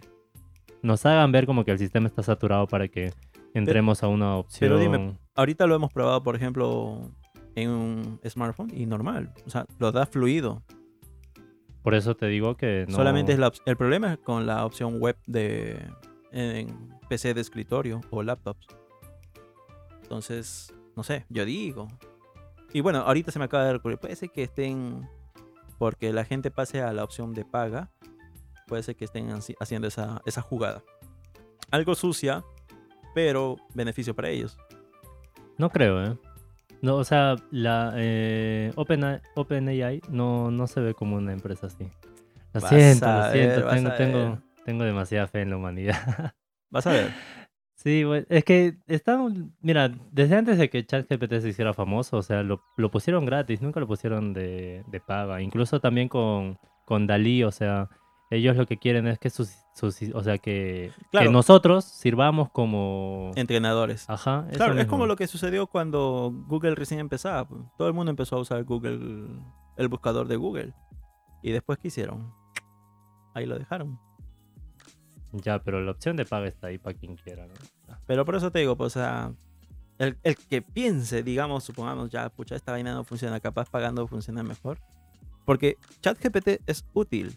nos 0.82 1.06
hagan 1.06 1.32
ver 1.32 1.46
como 1.46 1.64
que 1.64 1.72
el 1.72 1.80
sistema 1.80 2.08
está 2.08 2.22
saturado 2.24 2.68
para 2.68 2.88
que 2.90 3.14
entremos 3.54 4.04
a 4.04 4.08
una 4.08 4.36
opción. 4.38 4.70
pero 4.70 4.80
dime, 4.80 5.18
Ahorita 5.36 5.66
lo 5.68 5.76
hemos 5.76 5.92
probado, 5.94 6.22
por 6.24 6.36
ejemplo, 6.36 7.12
en 7.56 7.70
un 7.70 8.20
smartphone 8.28 8.72
y 8.76 8.86
normal. 8.86 9.32
O 9.46 9.50
sea, 9.50 9.66
lo 9.80 9.92
da 9.92 10.06
fluido. 10.06 10.64
Por 11.84 11.96
eso 11.96 12.16
te 12.16 12.28
digo 12.28 12.56
que 12.58 12.86
no. 12.90 12.96
Solamente 12.96 13.32
es 13.34 13.40
la 13.40 13.52
el 13.66 13.78
problema 13.78 14.14
es 14.14 14.18
con 14.20 14.46
la 14.46 14.66
opción 14.66 15.00
web 15.00 15.16
de 15.26 15.80
en 16.32 16.68
PC 17.08 17.34
de 17.34 17.42
escritorio 17.42 18.02
o 18.10 18.22
laptops. 18.24 18.68
Entonces, 20.04 20.74
no 20.96 21.04
sé, 21.04 21.26
yo 21.30 21.46
digo. 21.46 21.88
Y 22.74 22.82
bueno, 22.82 23.00
ahorita 23.00 23.32
se 23.32 23.40
me 23.40 23.46
acaba 23.46 23.66
de 23.66 23.74
recurrir. 23.74 23.98
Puede 23.98 24.16
ser 24.16 24.30
que 24.30 24.44
estén, 24.44 25.08
porque 25.78 26.12
la 26.14 26.26
gente 26.26 26.52
pase 26.52 26.82
a 26.82 26.92
la 26.94 27.04
opción 27.04 27.34
de 27.34 27.46
paga, 27.46 27.92
puede 28.68 28.84
ser 28.84 28.96
que 28.96 29.06
estén 29.06 29.30
haci- 29.30 29.56
haciendo 29.60 29.88
esa, 29.88 30.22
esa 30.26 30.42
jugada. 30.42 30.84
Algo 31.72 31.96
sucia, 31.96 32.44
pero 33.14 33.58
beneficio 33.74 34.16
para 34.16 34.30
ellos. 34.30 34.58
No 35.58 35.70
creo, 35.70 36.04
¿eh? 36.04 36.18
No, 36.82 36.96
o 36.98 37.04
sea, 37.04 37.36
la 37.50 37.94
eh, 37.96 38.72
Open- 38.76 39.22
OpenAI 39.36 40.02
no, 40.10 40.52
no 40.52 40.68
se 40.68 40.80
ve 40.80 40.94
como 40.94 41.16
una 41.16 41.34
empresa 41.34 41.68
así. 41.68 41.90
Lo 42.54 42.62
Vas 42.62 42.70
siento, 42.70 43.06
lo 43.08 43.32
siento. 43.32 43.94
tengo, 43.96 44.42
tengo 44.64 44.84
demasiada 44.84 45.28
fe 45.28 45.42
en 45.42 45.50
la 45.50 45.58
humanidad. 45.58 46.34
Vas 46.70 46.86
a 46.88 46.92
ver. 46.92 47.12
Sí, 47.88 48.04
es 48.30 48.44
que 48.44 48.76
está, 48.88 49.18
mira, 49.62 49.90
desde 50.12 50.36
antes 50.36 50.58
de 50.58 50.70
que 50.70 50.86
ChatGPT 50.86 51.40
se 51.40 51.48
hiciera 51.50 51.74
famoso, 51.74 52.18
o 52.18 52.22
sea, 52.22 52.44
lo, 52.44 52.62
lo 52.76 52.92
pusieron 52.92 53.26
gratis, 53.26 53.62
nunca 53.62 53.80
lo 53.80 53.88
pusieron 53.88 54.34
de, 54.34 54.84
de 54.88 55.00
paga. 55.00 55.42
Incluso 55.42 55.80
también 55.80 56.10
con, 56.10 56.58
con 56.84 57.08
Dalí, 57.08 57.46
o 57.46 57.52
sea, 57.52 57.88
ellos 58.30 58.58
lo 58.58 58.66
que 58.66 58.76
quieren 58.78 59.08
es 59.08 59.20
que 59.20 59.30
sus, 59.30 59.54
sus- 59.74 60.02
o 60.14 60.22
sea, 60.22 60.38
que, 60.38 60.92
que 60.98 61.06
Claro. 61.12 61.32
nosotros 61.32 61.86
sirvamos 61.86 62.50
como... 62.50 63.32
Entrenadores. 63.36 64.10
Ajá, 64.10 64.46
Claro, 64.52 64.74
es 64.74 64.80
mismo. 64.80 64.90
como 64.92 65.06
lo 65.06 65.16
que 65.16 65.28
sucedió 65.28 65.68
cuando 65.68 66.34
Google 66.48 66.76
recién 66.76 67.00
empezaba. 67.00 67.48
Todo 67.78 67.88
el 67.88 67.94
mundo 67.94 68.10
empezó 68.10 68.36
a 68.36 68.40
usar 68.42 68.64
Google, 68.66 69.30
el 69.78 69.88
buscador 69.88 70.28
de 70.28 70.36
Google. 70.36 70.74
Y 71.42 71.52
después, 71.52 71.80
¿qué 71.80 71.88
hicieron? 71.88 72.34
Ahí 73.34 73.46
lo 73.46 73.58
dejaron. 73.58 73.98
Ya, 75.34 75.60
pero 75.62 75.82
la 75.82 75.92
opción 75.92 76.16
de 76.16 76.26
paga 76.26 76.48
está 76.48 76.68
ahí 76.68 76.78
para 76.78 76.98
quien 76.98 77.16
quiera, 77.16 77.46
¿no? 77.48 77.54
Pero 78.06 78.26
por 78.26 78.36
eso 78.36 78.52
te 78.52 78.60
digo, 78.60 78.76
pues, 78.78 78.96
o 78.96 79.00
sea, 79.00 79.32
el, 80.00 80.18
el 80.24 80.36
que 80.38 80.62
piense, 80.62 81.24
digamos, 81.24 81.64
supongamos, 81.64 82.10
ya, 82.10 82.30
pucha, 82.30 82.56
esta 82.56 82.72
vaina 82.72 82.94
no 82.94 83.04
funciona, 83.04 83.40
capaz 83.40 83.70
pagando 83.70 84.08
funciona 84.08 84.42
mejor. 84.44 84.80
Porque 85.46 85.78
ChatGPT 86.02 86.62
es 86.66 86.86
útil, 86.94 87.36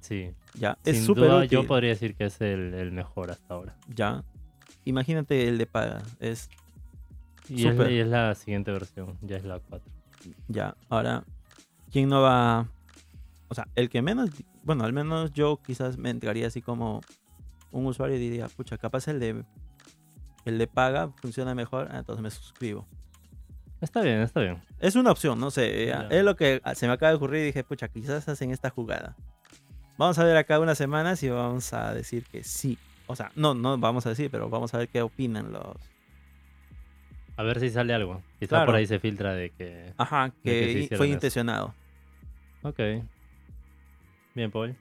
Sí, 0.00 0.30
ya, 0.54 0.78
es 0.84 0.98
sin 0.98 1.06
súper 1.06 1.24
duda 1.24 1.36
útil. 1.38 1.48
yo 1.50 1.66
podría 1.66 1.90
decir 1.90 2.14
que 2.14 2.26
es 2.26 2.40
el, 2.40 2.74
el 2.74 2.92
mejor 2.92 3.30
hasta 3.32 3.54
ahora. 3.54 3.76
Ya. 3.88 4.22
Imagínate 4.84 5.48
el 5.48 5.58
de 5.58 5.66
paga, 5.66 6.02
es, 6.20 6.48
Y 7.48 7.66
es, 7.66 7.72
Súper. 7.72 7.90
y 7.90 7.98
es 8.00 8.06
la 8.06 8.34
siguiente 8.36 8.70
versión, 8.70 9.18
ya 9.22 9.36
es 9.36 9.44
la 9.44 9.58
4. 9.58 9.90
ya. 10.48 10.76
Ahora, 10.90 11.24
¿quién 11.90 12.08
no 12.08 12.20
va 12.22 12.68
o 13.48 13.54
sea, 13.54 13.68
el 13.74 13.88
que 13.88 14.02
menos, 14.02 14.30
bueno, 14.62 14.84
al 14.84 14.92
menos 14.92 15.32
yo 15.32 15.60
quizás 15.64 15.96
me 15.98 16.10
entraría 16.10 16.46
así 16.48 16.62
como 16.62 17.00
un 17.70 17.86
usuario 17.86 18.16
y 18.16 18.20
diría, 18.20 18.48
pucha, 18.48 18.78
capaz 18.78 19.08
el 19.08 19.20
de 19.20 19.44
el 20.44 20.58
de 20.58 20.66
paga 20.68 21.10
funciona 21.20 21.54
mejor, 21.54 21.88
ah, 21.90 21.98
entonces 21.98 22.22
me 22.22 22.30
suscribo. 22.30 22.86
Está 23.80 24.00
bien, 24.00 24.20
está 24.20 24.40
bien. 24.40 24.62
Es 24.78 24.94
una 24.96 25.10
opción, 25.10 25.38
no 25.40 25.50
sé, 25.50 25.86
Ya. 25.86 26.06
es 26.10 26.24
lo 26.24 26.36
que 26.36 26.62
se 26.74 26.86
me 26.86 26.92
acaba 26.92 27.10
de 27.10 27.16
ocurrir 27.16 27.42
y 27.42 27.46
dije, 27.46 27.64
pucha, 27.64 27.88
quizás 27.88 28.28
hacen 28.28 28.50
esta 28.52 28.70
jugada. 28.70 29.16
Vamos 29.98 30.18
a 30.18 30.24
ver 30.24 30.36
acá 30.36 30.60
unas 30.60 30.78
semanas 30.78 31.22
y 31.22 31.28
vamos 31.28 31.72
a 31.72 31.92
decir 31.94 32.24
que 32.30 32.44
sí. 32.44 32.78
O 33.06 33.16
sea, 33.16 33.30
no, 33.34 33.54
no 33.54 33.76
vamos 33.78 34.06
a 34.06 34.10
decir, 34.10 34.30
pero 34.30 34.48
vamos 34.48 34.72
a 34.74 34.78
ver 34.78 34.88
qué 34.88 35.02
opinan 35.02 35.52
los... 35.52 35.76
A 37.36 37.42
ver 37.42 37.60
si 37.60 37.68
sale 37.70 37.92
algo. 37.92 38.22
Quizá 38.38 38.48
Claro. 38.50 38.66
por 38.66 38.74
ahí 38.76 38.86
se 38.86 38.98
filtra 38.98 39.34
de 39.34 39.50
que... 39.50 39.92
Ajá, 39.98 40.32
que 40.42 40.86
fue 40.88 40.96
eso. 40.96 41.04
intencionado. 41.04 41.74
Ok. 42.62 42.80
Bien, 44.36 44.50
Paul. 44.50 44.76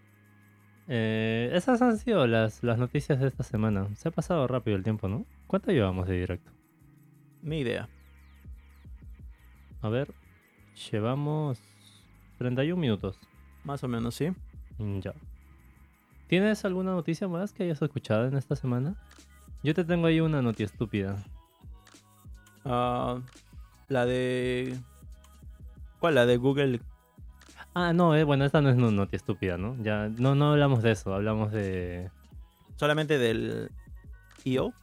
Eh, 0.89 1.49
esas 1.53 1.81
han 1.81 1.97
sido 1.97 2.27
las, 2.27 2.61
las 2.61 2.77
noticias 2.77 3.21
de 3.21 3.27
esta 3.29 3.41
semana. 3.43 3.87
Se 3.95 4.09
ha 4.09 4.11
pasado 4.11 4.45
rápido 4.47 4.75
el 4.75 4.83
tiempo, 4.83 5.07
¿no? 5.07 5.25
¿Cuánto 5.47 5.71
llevamos 5.71 6.09
de 6.09 6.19
directo? 6.19 6.51
Ni 7.41 7.59
idea. 7.59 7.87
A 9.81 9.87
ver, 9.87 10.13
llevamos 10.91 11.57
31 12.37 12.77
minutos. 12.79 13.17
Más 13.63 13.81
o 13.85 13.87
menos, 13.87 14.15
sí. 14.15 14.29
Mm, 14.77 14.99
Ya. 14.99 15.13
¿Tienes 16.27 16.65
alguna 16.65 16.91
noticia 16.91 17.29
más 17.29 17.53
que 17.53 17.63
hayas 17.63 17.81
escuchado 17.81 18.27
en 18.27 18.35
esta 18.35 18.57
semana? 18.57 18.95
Yo 19.63 19.73
te 19.73 19.85
tengo 19.85 20.07
ahí 20.07 20.19
una 20.19 20.41
noticia 20.41 20.65
estúpida. 20.65 21.15
Ah, 22.65 23.21
la 23.87 24.05
de... 24.05 24.77
¿Cuál? 25.99 26.15
La 26.15 26.25
de 26.25 26.35
Google. 26.35 26.81
Ah, 27.77 27.91
no, 27.93 28.15
eh, 28.15 28.23
bueno, 28.23 28.45
esta 28.45 28.61
no 28.61 28.69
es 28.69 28.77
una 28.77 28.89
noticia 28.89 29.17
estúpida, 29.17 29.57
¿no? 29.57 29.75
Ya, 29.83 30.07
no, 30.17 30.33
no 30.33 30.51
hablamos 30.53 30.81
de 30.81 30.91
eso, 30.91 31.13
hablamos 31.13 31.51
de... 31.51 32.09
Solamente 32.77 33.17
del 33.17 33.69
IO. 34.45 34.73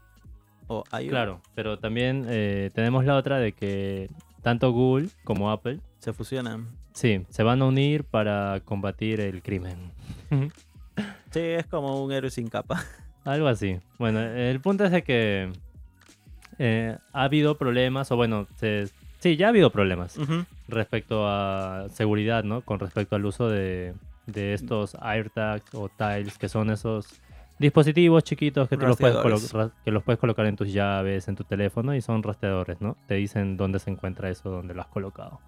O 0.66 0.85
IO. 1.00 1.09
Claro, 1.11 1.40
pero 1.55 1.78
también 1.78 2.26
eh, 2.28 2.70
tenemos 2.74 3.05
la 3.07 3.16
otra 3.16 3.38
de 3.38 3.52
que 3.52 4.11
tanto 4.42 4.72
Google 4.72 5.09
como 5.24 5.50
Apple, 5.50 5.81
Se 6.00 6.12
fusionan. 6.12 6.68
sí, 6.92 7.24
se 7.31 7.42
van 7.42 7.62
a 7.62 7.66
unir 7.66 8.05
para 8.05 8.61
combatir 8.64 9.20
el 9.20 9.42
crimen. 9.42 9.92
Sí, 11.31 11.40
es 11.40 11.66
como 11.66 12.05
un 12.05 12.12
héroe 12.12 12.31
sin 12.31 12.48
capa. 12.48 12.85
Algo 13.24 13.46
así. 13.48 13.78
Bueno, 13.98 14.20
el 14.20 14.61
punto 14.61 14.85
es 14.85 14.90
de 14.90 15.02
que 15.02 15.50
eh, 16.59 16.98
ha 17.12 17.22
habido 17.24 17.57
problemas, 17.57 18.11
o 18.12 18.16
bueno, 18.16 18.46
se- 18.57 18.88
sí, 19.22 19.37
ya 19.37 19.46
ha 19.46 19.48
habido 19.50 19.70
problemas 19.70 20.18
respecto 20.68 21.26
a 21.26 21.87
seguridad, 21.90 22.42
¿no? 22.42 22.62
Con 22.62 22.80
respecto 22.80 23.14
al 23.14 23.24
uso 23.24 23.48
de, 23.48 23.94
de 24.26 24.52
estos 24.52 24.96
AirTags 25.00 25.74
o 25.74 25.88
Tiles, 25.88 26.38
que 26.38 26.48
son 26.48 26.70
esos 26.70 27.20
dispositivos 27.58 28.24
chiquitos 28.24 28.68
que 28.68 28.76
tú 28.76 28.87
los 28.87 28.98
puedes, 28.98 29.16
que 29.85 29.90
los 29.92 30.02
puedes 30.02 30.18
colocar 30.18 30.46
en 30.46 30.56
tus 30.56 30.72
llaves, 30.72 31.28
en 31.28 31.37
tu 31.37 31.44
teléfono, 31.44 31.94
y 31.94 32.00
son 32.00 32.22
rastreadores, 32.22 32.80
¿no? 32.80 32.96
Te 33.06 33.14
dicen 33.14 33.56
dónde 33.56 33.78
se 33.78 33.90
encuentra 33.90 34.28
eso, 34.28 34.50
dónde 34.50 34.74
lo 34.74 34.82
has 34.82 34.88
colocado. 34.88 35.40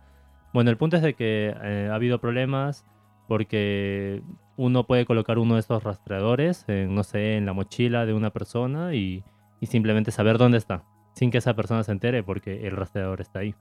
Bueno, 0.53 0.71
el 0.71 0.77
punto 0.77 0.97
es 0.97 1.03
de 1.03 1.15
que 1.15 1.53
eh, 1.61 1.89
ha 1.91 1.95
habido 1.97 2.21
problemas 2.21 2.85
porque 3.27 4.23
uno 4.57 4.87
puede 4.87 5.05
colocar 5.05 5.39
uno 5.39 5.55
de 5.55 5.61
estos 5.61 5.83
rastreadores, 5.83 6.65
en, 6.69 6.95
no 6.95 7.03
sé, 7.03 7.37
en 7.37 7.47
la 7.47 7.53
mochila 7.53 8.07
de 8.07 8.13
una 8.13 8.31
persona 8.31 8.95
y, 8.95 9.25
y 9.61 9.67
simplemente 9.67 10.13
saber 10.13 10.39
dónde 10.39 10.59
está, 10.59 10.85
sin 11.15 11.31
que 11.31 11.39
esa 11.39 11.55
persona 11.55 11.83
se 11.85 11.93
entere 11.93 12.23
porque 12.23 12.67
el 12.67 12.77
rastreador 12.77 13.21
está 13.21 13.41
ahí. 13.41 13.55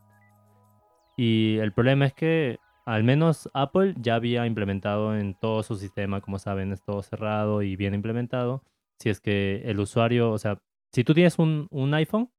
Y 1.17 1.57
el 1.59 1.71
problema 1.71 2.05
es 2.05 2.13
que 2.13 2.59
al 2.85 3.03
menos 3.03 3.49
Apple 3.53 3.93
ya 3.97 4.15
había 4.15 4.45
implementado 4.45 5.15
en 5.17 5.35
todo 5.35 5.63
su 5.63 5.75
sistema, 5.75 6.21
como 6.21 6.39
saben, 6.39 6.71
es 6.73 6.81
todo 6.83 7.01
cerrado 7.01 7.61
y 7.61 7.75
bien 7.75 7.93
implementado. 7.93 8.63
Si 8.99 9.09
es 9.09 9.21
que 9.21 9.61
el 9.65 9.79
usuario, 9.79 10.31
o 10.31 10.37
sea, 10.37 10.59
si 10.91 11.03
tú 11.03 11.13
tienes 11.13 11.39
un, 11.39 11.67
un 11.71 11.93
iPhone, 11.93 12.29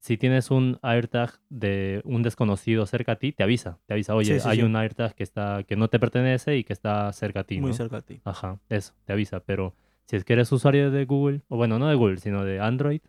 si 0.00 0.16
tienes 0.16 0.50
un 0.50 0.78
AirTag 0.82 1.40
de 1.50 2.00
un 2.04 2.22
desconocido 2.22 2.86
cerca 2.86 3.12
a 3.12 3.16
ti, 3.16 3.32
te 3.32 3.42
avisa, 3.42 3.78
te 3.86 3.94
avisa, 3.94 4.14
oye, 4.14 4.34
Sí, 4.34 4.40
sí, 4.40 4.48
hay 4.48 4.56
sí. 4.58 4.62
un 4.62 4.76
AirTag 4.76 5.14
que 5.14 5.22
está 5.22 5.62
que 5.64 5.76
no 5.76 5.88
te 5.88 5.98
pertenece 5.98 6.56
y 6.56 6.64
que 6.64 6.72
está 6.72 7.12
cerca 7.12 7.40
a 7.40 7.44
ti, 7.44 7.60
Muy 7.60 7.70
¿no? 7.70 7.76
cerca 7.76 7.98
a 7.98 8.02
ti. 8.02 8.20
Ajá, 8.24 8.58
eso, 8.68 8.94
te 9.04 9.12
avisa, 9.12 9.40
pero 9.40 9.74
si 10.06 10.16
es 10.16 10.24
que 10.24 10.32
eres 10.34 10.50
usuario 10.52 10.90
de 10.90 11.04
Google, 11.04 11.42
o 11.48 11.56
bueno, 11.56 11.78
no 11.78 11.88
de 11.88 11.94
Google, 11.96 12.16
sino 12.18 12.44
de 12.44 12.60
Android, 12.60 13.00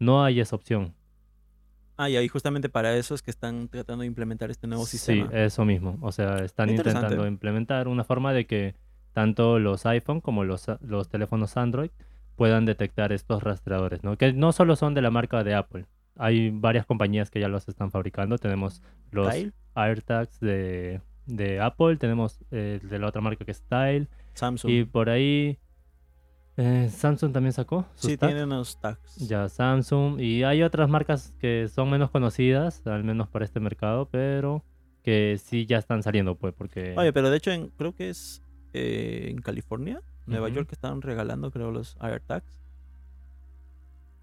no 0.00 0.24
hay 0.24 0.40
esa 0.40 0.56
opción. 0.56 0.94
Ah, 1.96 2.08
y 2.08 2.16
ahí 2.16 2.26
justamente 2.28 2.68
para 2.68 2.96
eso 2.96 3.14
es 3.14 3.20
que 3.22 3.30
están 3.30 3.68
tratando 3.68 4.00
de 4.02 4.06
implementar 4.06 4.50
este 4.50 4.66
nuevo 4.66 4.84
Sí, 4.86 4.96
sistema. 4.96 5.30
eso 5.32 5.64
mismo. 5.66 5.98
O 6.00 6.10
sea, 6.12 6.36
están 6.38 6.70
intentando 6.70 7.26
implementar 7.26 7.86
una 7.88 8.04
forma 8.04 8.32
de 8.32 8.46
que 8.46 8.74
tanto 9.12 9.58
los 9.58 9.84
iPhone 9.86 10.20
como 10.22 10.44
los, 10.44 10.66
los 10.80 11.08
teléfonos 11.08 11.56
Android 11.58 11.90
puedan 12.36 12.64
detectar 12.64 13.12
estos 13.12 13.42
rastreadores, 13.42 14.02
¿no? 14.02 14.16
Que 14.16 14.32
no 14.32 14.52
solo 14.52 14.76
son 14.76 14.94
de 14.94 15.02
la 15.02 15.10
marca 15.10 15.44
de 15.44 15.54
Apple. 15.54 15.84
Hay 16.16 16.50
varias 16.50 16.86
compañías 16.86 17.30
que 17.30 17.38
ya 17.38 17.48
los 17.48 17.68
están 17.68 17.90
fabricando. 17.90 18.38
Tenemos 18.38 18.82
los 19.10 19.30
Tile, 19.30 19.52
AirTags 19.74 20.40
de, 20.40 21.02
de 21.26 21.60
Apple, 21.60 21.96
tenemos 21.98 22.38
eh, 22.50 22.80
de 22.82 22.98
la 22.98 23.08
otra 23.08 23.20
marca 23.20 23.44
que 23.44 23.50
es 23.50 23.62
Tile, 23.62 24.06
Samsung. 24.32 24.70
y 24.70 24.84
por 24.84 25.10
ahí 25.10 25.58
eh, 26.60 26.88
Samsung 26.90 27.32
también 27.32 27.52
sacó 27.52 27.86
sus 27.94 28.10
sí, 28.10 28.16
tags. 28.16 28.30
tiene 28.32 28.44
unos 28.44 28.78
tags. 28.80 29.16
Ya, 29.28 29.48
Samsung. 29.48 30.20
Y 30.20 30.42
hay 30.44 30.62
otras 30.62 30.88
marcas 30.88 31.32
que 31.38 31.68
son 31.68 31.88
menos 31.90 32.10
conocidas, 32.10 32.86
al 32.86 33.04
menos 33.04 33.28
para 33.28 33.44
este 33.44 33.60
mercado, 33.60 34.08
pero 34.10 34.62
que 35.02 35.40
sí 35.42 35.64
ya 35.66 35.78
están 35.78 36.02
saliendo, 36.02 36.34
pues, 36.34 36.52
porque... 36.52 36.94
Oye, 36.98 37.12
pero 37.12 37.30
de 37.30 37.36
hecho 37.38 37.50
en- 37.50 37.68
creo 37.78 37.94
que 37.94 38.10
es 38.10 38.42
eh, 38.74 39.28
en 39.30 39.38
California, 39.40 40.02
Nueva 40.26 40.46
Ujú. 40.48 40.56
York, 40.56 40.68
que 40.68 40.74
estaban 40.74 41.00
regalando 41.02 41.50
creo 41.50 41.70
los 41.70 41.96
AirTags. 42.00 42.60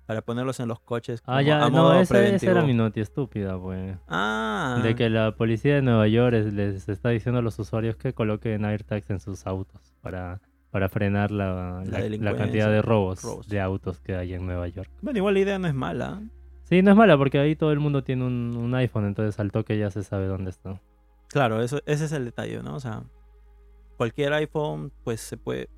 Para 0.05 0.21
ponerlos 0.21 0.59
en 0.61 0.69
los 0.69 0.79
coches. 0.79 1.21
ah, 1.25 1.41
ya, 1.41 1.65
a 1.65 1.69
no, 1.69 1.99
esa, 1.99 2.25
esa 2.25 2.51
era 2.51 2.61
mi 2.63 2.73
noti 2.73 3.01
estúpida, 3.01 3.59
pues. 3.59 3.97
Ah. 4.07 4.79
De 4.81 4.95
que 4.95 5.09
la 5.09 5.35
policía 5.35 5.75
de 5.75 5.81
Nueva 5.81 6.07
York 6.07 6.33
es- 6.35 6.53
les 6.53 6.87
está 6.87 7.09
diciendo 7.09 7.39
a 7.39 7.41
los 7.41 7.59
usuarios 7.59 7.97
que 7.97 8.13
coloquen 8.13 8.63
AirTags 8.63 9.09
en 9.09 9.19
sus 9.19 9.45
autos 9.45 9.93
para, 10.01 10.39
para 10.71 10.89
frenar 10.89 11.31
la, 11.31 11.83
la- 11.85 12.35
cantidad 12.35 12.69
de 12.69 12.81
robos, 12.81 13.23
robos. 13.23 13.47
de 13.47 13.59
autos 13.61 13.99
que 13.99 14.15
hay 14.15 14.33
en 14.33 14.45
Nueva 14.45 14.67
York. 14.67 14.89
Bueno, 15.01 15.17
igual 15.19 15.33
la 15.35 15.39
idea 15.39 15.59
no 15.59 15.67
es 15.67 15.73
mala. 15.73 16.21
Sí, 16.63 16.81
no 16.81 16.91
es 16.91 16.97
mala 16.97 17.17
porque 17.17 17.39
ahí 17.39 17.55
todo 17.55 17.71
el 17.71 17.79
mundo 17.79 18.03
tiene 18.03 18.25
un, 18.25 18.55
un 18.57 18.75
iPhone, 18.75 19.05
entonces 19.05 19.39
al 19.39 19.51
toque 19.51 19.77
ya 19.77 19.89
se 19.89 20.03
sabe 20.03 20.27
dónde 20.27 20.49
está. 20.49 20.81
Claro, 21.29 21.61
eso, 21.61 21.79
ese 21.85 22.05
es 22.05 22.11
el 22.11 22.25
detalle, 22.25 22.61
¿no? 22.61 22.75
O 22.75 22.79
sea, 22.79 23.03
cualquier 23.95 24.33
iPhone, 24.33 24.91
pues 25.03 25.21
se 25.21 25.37
puede. 25.37 25.69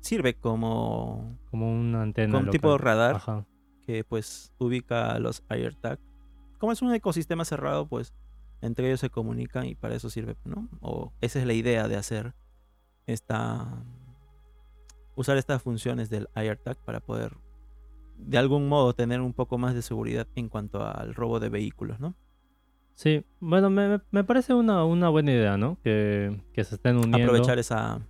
Sirve 0.00 0.34
como, 0.34 1.38
Como 1.50 1.72
una 1.72 2.02
antena. 2.02 2.32
como 2.32 2.44
un 2.46 2.50
tipo 2.50 2.72
de 2.72 2.78
radar 2.78 3.16
Ajá. 3.16 3.46
que 3.86 4.02
pues 4.02 4.52
ubica 4.58 5.16
los 5.20 5.44
AirTag. 5.48 6.00
Como 6.58 6.72
es 6.72 6.82
un 6.82 6.92
ecosistema 6.92 7.44
cerrado, 7.44 7.86
pues 7.86 8.12
entre 8.60 8.88
ellos 8.88 8.98
se 9.00 9.10
comunican 9.10 9.66
y 9.66 9.76
para 9.76 9.94
eso 9.94 10.10
sirve, 10.10 10.36
¿no? 10.44 10.68
O 10.80 11.12
esa 11.20 11.38
es 11.38 11.46
la 11.46 11.52
idea 11.52 11.86
de 11.86 11.94
hacer 11.96 12.34
esta 13.06 13.84
usar 15.14 15.36
estas 15.36 15.62
funciones 15.62 16.10
del 16.10 16.28
AirTag 16.34 16.76
para 16.84 17.00
poder 17.00 17.36
de 18.16 18.38
algún 18.38 18.68
modo 18.68 18.94
tener 18.94 19.20
un 19.20 19.32
poco 19.32 19.58
más 19.58 19.74
de 19.74 19.82
seguridad 19.82 20.26
en 20.36 20.48
cuanto 20.48 20.84
al 20.86 21.14
robo 21.14 21.40
de 21.40 21.48
vehículos, 21.48 21.98
¿no? 22.00 22.14
Sí, 22.94 23.24
bueno, 23.40 23.68
me, 23.70 24.00
me- 24.10 24.22
parece 24.24 24.54
una, 24.54 24.84
una 24.84 25.08
buena 25.08 25.32
idea, 25.32 25.56
¿no? 25.56 25.78
Que, 25.82 26.40
que 26.52 26.62
se 26.62 26.74
estén 26.76 26.96
uniendo. 26.98 27.18
Aprovechar 27.32 27.58
esa 27.58 28.00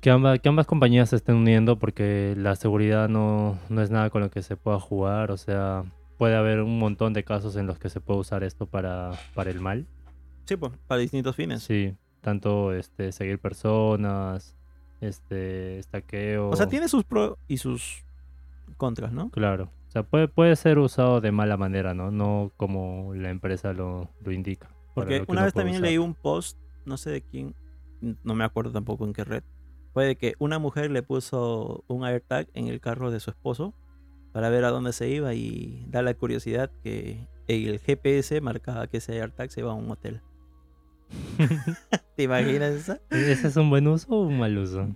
Que, 0.00 0.10
amba- 0.10 0.38
que 0.38 0.48
ambas 0.48 0.66
compañías 0.66 1.10
se 1.10 1.16
estén 1.16 1.34
uniendo 1.36 1.78
porque 1.78 2.34
la 2.38 2.54
seguridad 2.56 3.08
no, 3.08 3.58
no 3.68 3.82
es 3.82 3.90
nada 3.90 4.08
con 4.08 4.22
lo 4.22 4.30
que 4.30 4.42
se 4.42 4.56
pueda 4.56 4.80
jugar. 4.80 5.30
O 5.30 5.36
sea, 5.36 5.84
puede 6.16 6.36
haber 6.36 6.60
un 6.60 6.78
montón 6.78 7.12
de 7.12 7.22
casos 7.24 7.56
en 7.56 7.66
los 7.66 7.78
que 7.78 7.90
se 7.90 8.00
puede 8.00 8.20
usar 8.20 8.44
esto 8.44 8.66
para, 8.66 9.10
para 9.34 9.50
el 9.50 9.60
mal. 9.60 9.86
sí, 10.46 10.56
pues, 10.56 10.72
para 10.86 11.00
distintos 11.00 11.36
fines. 11.36 11.62
Sí, 11.62 11.94
tanto 12.22 12.72
este, 12.72 13.12
seguir 13.12 13.38
personas, 13.40 14.56
este, 15.00 15.78
estaqueo. 15.78 16.48
O 16.50 16.56
sea, 16.56 16.66
tiene 16.66 16.88
sus 16.88 17.04
pros 17.04 17.36
y 17.48 17.58
sus 17.58 18.04
contras, 18.76 19.12
¿no? 19.12 19.30
Claro. 19.30 19.70
O 19.88 19.90
sea, 19.90 20.02
puede, 20.04 20.28
puede 20.28 20.54
ser 20.56 20.78
usado 20.78 21.20
de 21.20 21.32
mala 21.32 21.56
manera, 21.56 21.94
¿no? 21.94 22.10
No 22.10 22.52
como 22.56 23.12
la 23.14 23.30
empresa 23.30 23.72
lo, 23.72 24.08
lo 24.24 24.32
indica. 24.32 24.70
Porque 24.94 25.24
una 25.26 25.44
vez 25.44 25.54
también 25.54 25.76
usar. 25.76 25.88
leí 25.88 25.98
un 25.98 26.14
post, 26.14 26.58
no 26.84 26.96
sé 26.96 27.10
de 27.10 27.22
quién, 27.22 27.54
no 28.00 28.34
me 28.34 28.44
acuerdo 28.44 28.72
tampoco 28.72 29.04
en 29.04 29.12
qué 29.12 29.24
red. 29.24 29.42
Fue 29.92 30.04
de 30.04 30.16
que 30.16 30.34
una 30.38 30.58
mujer 30.58 30.90
le 30.90 31.02
puso 31.02 31.84
un 31.88 32.04
AirTag 32.04 32.48
en 32.54 32.68
el 32.68 32.80
carro 32.80 33.10
de 33.10 33.18
su 33.18 33.30
esposo 33.30 33.74
para 34.32 34.48
ver 34.48 34.64
a 34.64 34.70
dónde 34.70 34.92
se 34.92 35.08
iba 35.08 35.34
y 35.34 35.84
da 35.88 36.02
la 36.02 36.14
curiosidad 36.14 36.70
que 36.84 37.26
el 37.48 37.80
GPS 37.80 38.40
marcaba 38.40 38.86
que 38.86 38.98
ese 38.98 39.20
AirTag 39.20 39.50
se 39.50 39.60
iba 39.60 39.72
a 39.72 39.74
un 39.74 39.90
hotel. 39.90 40.22
¿Te 42.16 42.22
imaginas 42.22 42.72
esa? 42.72 43.00
¿Ese 43.10 43.48
es 43.48 43.56
un 43.56 43.70
buen 43.70 43.86
uso 43.88 44.06
o 44.10 44.22
un 44.22 44.38
mal 44.38 44.56
uso? 44.56 44.88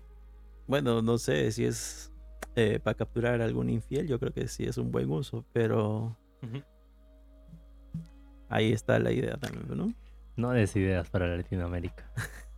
Bueno, 0.66 1.02
no 1.02 1.18
sé 1.18 1.50
si 1.52 1.64
es 1.64 2.12
eh, 2.56 2.80
para 2.82 2.96
capturar 2.96 3.40
a 3.40 3.44
algún 3.44 3.68
infiel, 3.68 4.06
yo 4.06 4.18
creo 4.18 4.32
que 4.32 4.48
sí 4.48 4.64
es 4.64 4.78
un 4.78 4.90
buen 4.90 5.10
uso, 5.10 5.44
pero 5.52 6.16
ahí 8.48 8.72
está 8.72 8.98
la 8.98 9.12
idea 9.12 9.36
también, 9.36 9.66
¿no? 9.76 9.92
No 10.36 10.50
des 10.50 10.74
ideas 10.76 11.10
para 11.10 11.26
Latinoamérica. 11.36 12.10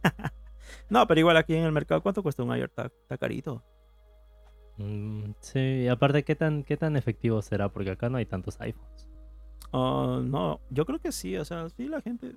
No, 0.88 1.06
pero 1.06 1.20
igual 1.20 1.36
aquí 1.36 1.54
en 1.54 1.64
el 1.64 1.72
mercado, 1.72 2.02
¿cuánto 2.02 2.22
cuesta 2.22 2.42
un 2.42 2.52
AirTag? 2.52 2.92
Está 3.02 3.18
carito. 3.18 3.64
Mm, 4.78 5.30
sí, 5.40 5.58
y 5.58 5.88
aparte, 5.88 6.22
¿qué 6.22 6.36
tan, 6.36 6.62
¿qué 6.62 6.76
tan 6.76 6.96
efectivo 6.96 7.42
será? 7.42 7.68
Porque 7.68 7.90
acá 7.90 8.08
no 8.08 8.18
hay 8.18 8.26
tantos 8.26 8.60
iPhones. 8.60 9.08
Ah, 9.72 10.20
no, 10.22 10.60
yo 10.70 10.86
creo 10.86 11.00
que 11.00 11.12
sí, 11.12 11.36
o 11.36 11.44
sea, 11.44 11.68
sí 11.70 11.88
la 11.88 12.00
gente, 12.02 12.36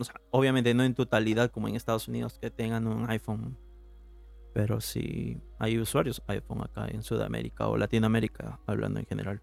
o 0.00 0.04
sea, 0.04 0.14
obviamente 0.30 0.74
no 0.74 0.84
en 0.84 0.94
totalidad 0.94 1.50
como 1.50 1.68
en 1.68 1.76
Estados 1.76 2.08
Unidos 2.08 2.38
que 2.38 2.50
tengan 2.50 2.86
un 2.86 3.08
iPhone, 3.10 3.56
pero 4.52 4.80
sí 4.80 5.40
hay 5.58 5.78
usuarios 5.78 6.22
iPhone 6.26 6.62
acá 6.62 6.88
en 6.88 7.02
Sudamérica 7.02 7.68
o 7.68 7.76
Latinoamérica, 7.76 8.60
hablando 8.66 9.00
en 9.00 9.06
general. 9.06 9.40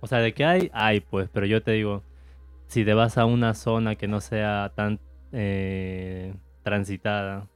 O 0.00 0.06
sea, 0.06 0.18
de 0.18 0.34
qué 0.34 0.44
hay, 0.44 0.70
hay 0.74 1.00
pues, 1.00 1.30
pero 1.32 1.46
yo 1.46 1.62
te 1.62 1.72
digo, 1.72 2.02
si 2.66 2.84
te 2.84 2.94
vas 2.94 3.18
a 3.18 3.24
una 3.24 3.54
zona 3.54 3.96
que 3.96 4.08
no 4.08 4.20
sea 4.20 4.72
tan 4.74 5.00
eh, 5.32 6.34
transitada 6.62 7.48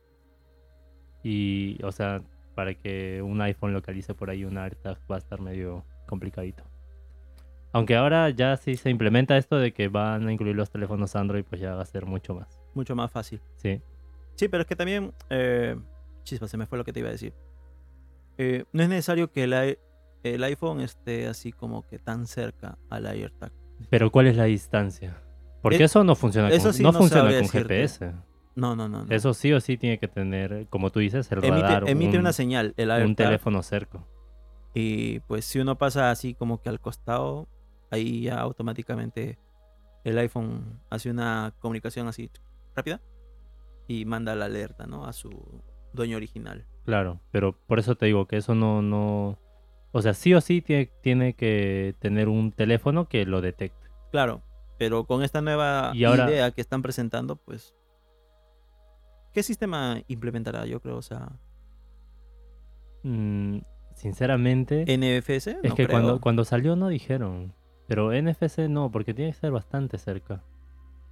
y, 1.22 1.82
o 1.82 1.92
sea, 1.92 2.22
para 2.54 2.74
que 2.74 3.22
un 3.22 3.40
iPhone 3.40 3.72
localice 3.72 4.14
por 4.14 4.30
ahí 4.30 4.44
un 4.44 4.58
AirTag 4.58 4.98
va 5.10 5.16
a 5.16 5.18
estar 5.18 5.40
medio 5.40 5.84
complicadito. 6.06 6.64
Aunque 7.72 7.96
ahora 7.96 8.30
ya 8.30 8.56
sí 8.56 8.76
se 8.76 8.90
implementa 8.90 9.36
esto 9.36 9.56
de 9.56 9.72
que 9.72 9.88
van 9.88 10.26
a 10.26 10.32
incluir 10.32 10.56
los 10.56 10.70
teléfonos 10.70 11.14
Android, 11.16 11.44
pues 11.44 11.60
ya 11.60 11.74
va 11.74 11.82
a 11.82 11.86
ser 11.86 12.06
mucho 12.06 12.34
más. 12.34 12.60
Mucho 12.74 12.96
más 12.96 13.10
fácil. 13.10 13.40
Sí. 13.56 13.80
Sí, 14.36 14.48
pero 14.48 14.62
es 14.62 14.66
que 14.66 14.76
también, 14.76 15.12
eh, 15.30 15.76
chispa, 16.22 16.48
se 16.48 16.56
me 16.56 16.66
fue 16.66 16.78
lo 16.78 16.84
que 16.84 16.92
te 16.92 17.00
iba 17.00 17.08
a 17.08 17.12
decir. 17.12 17.34
Eh, 18.38 18.64
no 18.72 18.82
es 18.82 18.88
necesario 18.88 19.30
que 19.32 19.44
el, 19.44 20.44
iPhone 20.44 20.80
esté 20.80 21.26
así 21.26 21.52
como 21.52 21.82
que 21.86 21.98
tan 21.98 22.26
cerca 22.26 22.78
al 22.88 23.06
AirTag. 23.06 23.52
Pero 23.90 24.10
¿cuál 24.10 24.28
es 24.28 24.36
la 24.36 24.44
distancia? 24.44 25.20
Porque 25.60 25.78
Eh, 25.78 25.84
eso 25.84 26.04
no 26.04 26.14
funciona 26.14 26.48
eso 26.48 26.64
con, 26.68 26.74
sí 26.74 26.82
no 26.82 26.92
no 26.92 26.98
funciona 26.98 27.24
con 27.24 27.32
decirte. 27.32 27.74
GPS. 27.74 28.12
No, 28.54 28.74
no, 28.74 28.88
no. 28.88 29.04
no. 29.04 29.14
Eso 29.14 29.34
sí 29.34 29.52
o 29.52 29.60
sí 29.60 29.76
tiene 29.76 29.98
que 29.98 30.08
tener, 30.08 30.66
como 30.70 30.90
tú 30.90 31.00
dices, 31.00 31.30
el 31.30 31.38
emite 31.44 31.62
radar, 31.62 31.88
emite 31.88 32.16
un, 32.16 32.20
una 32.20 32.32
señal, 32.32 32.74
el 32.76 32.90
AirTag. 32.90 33.08
un 33.08 33.16
teléfono 33.16 33.62
cerca. 33.62 34.04
Y 34.74 35.20
pues 35.20 35.44
si 35.44 35.58
uno 35.58 35.76
pasa 35.76 36.10
así 36.10 36.34
como 36.34 36.60
que 36.60 36.68
al 36.68 36.80
costado, 36.80 37.48
ahí 37.90 38.22
ya 38.22 38.40
automáticamente 38.40 39.38
el 40.04 40.18
iPhone 40.18 40.80
hace 40.90 41.10
una 41.10 41.54
comunicación 41.60 42.08
así 42.08 42.30
rápida 42.74 43.00
y 43.86 44.04
manda 44.04 44.34
la 44.34 44.46
alerta, 44.46 44.86
¿no? 44.86 45.06
A 45.06 45.12
su 45.12 45.62
dueño 45.92 46.16
original. 46.16 46.66
Claro, 46.84 47.20
pero 47.30 47.58
por 47.66 47.78
eso 47.78 47.96
te 47.96 48.06
digo 48.06 48.26
que 48.26 48.36
eso 48.36 48.54
no, 48.54 48.82
no, 48.82 49.38
o 49.92 50.02
sea, 50.02 50.14
sí 50.14 50.32
o 50.34 50.40
sí 50.40 50.62
tiene, 50.62 50.86
tiene 51.02 51.34
que 51.34 51.94
tener 51.98 52.28
un 52.28 52.52
teléfono 52.52 53.08
que 53.08 53.24
lo 53.26 53.40
detecte. 53.40 53.88
Claro, 54.10 54.42
pero 54.78 55.04
con 55.04 55.22
esta 55.22 55.40
nueva 55.40 55.90
Y 55.94 56.04
ahora- 56.04 56.30
idea 56.30 56.50
que 56.52 56.60
están 56.60 56.82
presentando, 56.82 57.36
pues... 57.36 57.74
¿Qué 59.32 59.42
sistema 59.42 60.00
implementará? 60.08 60.64
Yo 60.66 60.80
creo, 60.80 60.96
o 60.96 61.02
sea... 61.02 61.32
Mm, 63.02 63.58
sinceramente, 63.94 64.84
¿NFS? 64.86 65.58
es 65.62 65.74
que 65.74 65.86
creo. 65.86 65.88
cuando, 65.88 66.20
cuando 66.20 66.44
salió 66.44 66.76
no 66.76 66.88
dijeron, 66.88 67.54
pero 67.88 68.12
NFC 68.12 68.68
no, 68.68 68.92
porque 68.92 69.14
tiene 69.14 69.32
que 69.32 69.38
ser 69.38 69.50
bastante 69.50 69.98
cerca. 69.98 70.44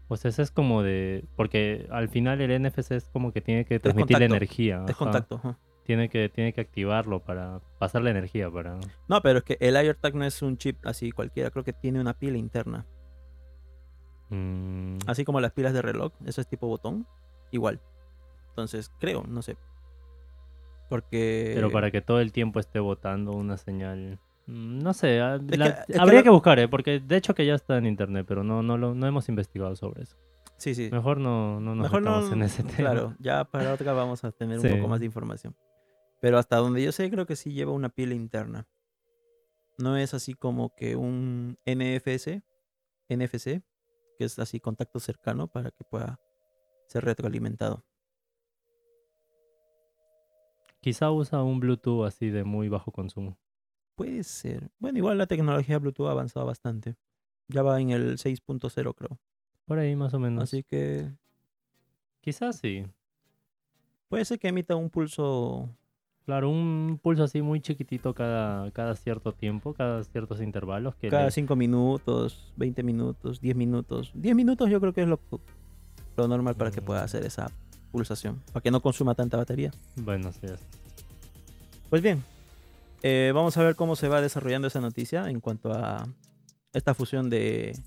O 0.09 0.17
sea, 0.17 0.29
eso 0.29 0.43
es 0.43 0.53
como 0.53 0.83
de, 0.83 1.25
porque 1.35 1.89
al 1.91 2.09
final 2.09 2.41
el 2.41 2.63
NFC 2.63 2.93
es 2.93 3.09
como 3.09 3.33
que 3.33 3.41
tiene 3.41 3.65
que 3.65 3.81
transmitir 3.81 4.19
contacto, 4.19 4.35
energía. 4.37 4.85
Es 4.87 4.97
contacto. 4.97 5.37
ajá. 5.37 5.59
Tiene 5.85 6.09
que, 6.09 6.29
tiene 6.29 6.53
que 6.53 6.61
activarlo 6.61 7.21
para 7.21 7.61
pasar 7.79 8.03
la 8.03 8.11
energía 8.11 8.51
para... 8.51 8.79
No, 9.09 9.23
pero 9.23 9.39
es 9.39 9.45
que 9.45 9.57
el 9.61 9.77
AirTag 9.77 10.15
no 10.17 10.25
es 10.25 10.43
un 10.43 10.59
chip 10.59 10.85
así 10.85 11.13
cualquiera, 11.13 11.51
creo 11.51 11.65
que 11.65 11.73
tiene 11.73 12.01
una 12.01 12.13
pila 12.13 12.39
interna. 12.39 12.87
Mm, 14.31 14.99
Así 15.07 15.25
como 15.25 15.41
las 15.41 15.53
pilas 15.53 15.73
de 15.73 15.83
reloj, 15.83 16.13
eso 16.25 16.41
es 16.41 16.49
tipo 16.49 16.67
botón, 16.67 17.07
igual. 17.53 17.81
Entonces, 18.49 18.91
creo, 18.99 19.23
no 19.29 19.43
sé. 19.43 19.57
Porque... 20.89 21.53
Pero 21.55 21.71
para 21.71 21.91
que 21.91 22.01
todo 22.01 22.21
el 22.21 22.33
tiempo 22.33 22.59
esté 22.59 22.81
botando 22.81 23.33
una 23.33 23.57
señal. 23.57 24.19
Mm, 24.47 24.79
No 24.79 24.93
sé, 24.95 25.21
ah, 25.21 25.39
que- 25.47 25.57
la- 25.57 25.67
es 25.69 25.87
que 25.87 25.99
habría 25.99 26.21
lo- 26.21 26.25
que 26.25 26.31
buscar, 26.31 26.59
¿eh? 26.59 26.69
porque 26.69 27.01
de 27.01 27.17
hecho 27.17 27.35
que 27.35 27.45
ya 27.47 27.55
está 27.55 27.77
en 27.79 27.87
internet, 27.87 28.25
pero 28.29 28.43
no, 28.45 28.63
no, 28.63 28.77
lo, 28.79 28.95
no 28.95 29.07
hemos 29.07 29.29
investigado 29.29 29.75
sobre 29.77 30.03
eso. 30.05 30.17
Sí, 30.59 30.75
sí. 30.75 30.89
Mejor 30.91 31.19
no, 31.19 31.61
no 31.61 31.75
nos 31.75 31.85
Mejor 31.85 32.03
no... 32.03 32.33
en 32.33 32.43
ese 32.43 32.63
tema. 32.63 32.77
Claro, 32.77 33.15
ya 33.19 33.45
para 33.45 33.73
otra 33.75 33.93
vamos 33.93 34.25
a 34.25 34.33
tener 34.33 34.61
Sí. 34.61 34.69
un 34.69 34.77
poco 34.79 34.89
más 34.89 35.01
de 35.01 35.07
información. 35.07 35.55
Pero 36.21 36.39
hasta 36.39 36.57
donde 36.57 36.83
yo 36.83 36.93
sé, 36.93 37.11
creo 37.11 37.27
que 37.27 37.37
sí 37.37 37.53
lleva 37.53 37.73
una 37.73 37.91
pila 37.91 38.15
interna. 38.15 38.67
No 39.79 39.99
es 39.99 40.15
así 40.15 40.33
como 40.33 40.75
que 40.75 40.97
un 40.97 41.59
NFS, 41.67 42.43
NFC, 43.11 43.63
que 44.19 44.25
es 44.25 44.39
así 44.39 44.59
contacto 44.59 44.99
cercano 44.99 45.47
para 45.49 45.71
que 45.71 45.85
pueda 45.85 46.19
ser 46.89 47.05
retroalimentado. 47.05 47.85
Quizá 50.81 51.11
usa 51.11 51.43
un 51.43 51.61
Bluetooth 51.61 52.07
así 52.07 52.31
de 52.31 52.45
muy 52.45 52.69
bajo 52.71 52.93
consumo. 52.93 53.39
Puede 53.97 54.23
ser. 54.25 54.71
Bueno, 54.79 54.99
igual 54.99 55.19
la 55.19 55.27
tecnología 55.27 55.79
Bluetooth 55.79 56.07
ha 56.07 56.13
avanzado 56.13 56.47
bastante. 56.47 56.95
Ya 57.49 57.63
va 57.63 57.81
en 57.81 57.91
el 57.91 58.19
6.0, 58.19 58.95
creo. 58.95 59.19
Por 59.65 59.79
ahí 59.79 59.97
más 59.97 60.15
o 60.15 60.19
menos. 60.21 60.45
Así 60.45 60.63
que 60.63 61.11
Quizás 62.21 62.57
sí. 62.57 62.85
puede 64.09 64.25
ser 64.25 64.39
que 64.39 64.49
emita 64.49 64.77
un 64.77 64.91
pulso. 64.91 65.69
Claro, 66.25 66.51
un 66.51 66.99
pulso 67.01 67.23
así 67.23 67.41
muy 67.41 67.61
chiquitito 67.61 68.13
cada, 68.13 68.71
cada 68.73 68.97
cierto 68.97 69.33
tiempo, 69.33 69.75
cada 69.75 70.03
ciertos 70.05 70.41
intervalos. 70.43 70.97
Que 70.97 71.09
Cada 71.09 71.27
le- 71.27 71.31
5 71.31 71.55
minutos, 71.57 72.53
20 72.57 72.83
minutos, 72.83 73.41
10 73.41 73.55
minutos. 73.57 74.11
10 74.15 74.35
minutos 74.35 74.69
yo 74.69 74.81
creo 74.81 74.93
que 74.93 75.03
es 75.03 75.09
lo, 75.09 75.21
lo 76.17 76.29
normal 76.29 76.57
para 76.57 76.73
que 76.73 76.83
pueda 76.83 77.05
hacer 77.05 77.25
esa 77.25 77.51
pulsación. 77.93 78.43
Para 78.53 78.61
que 78.61 78.73
no 78.73 78.83
consuma 78.83 79.15
tanta 79.15 79.37
batería. 79.37 79.71
Bueno, 79.95 80.33
sí. 80.33 80.41
es- 80.47 80.61
Pues 81.89 82.03
bien, 82.03 82.25
eh, 83.03 83.33
vamos 83.35 83.57
a 83.57 83.63
ver 83.63 83.77
cómo 83.77 83.97
se 83.97 84.09
va 84.09 84.21
desarrollando 84.21 84.69
esa 84.69 84.81
noticia 84.81 85.29
en 85.29 85.41
cuanto 85.41 85.73
a 85.73 86.09
esta 86.73 86.95
fusión 86.95 87.31
de 87.31 87.79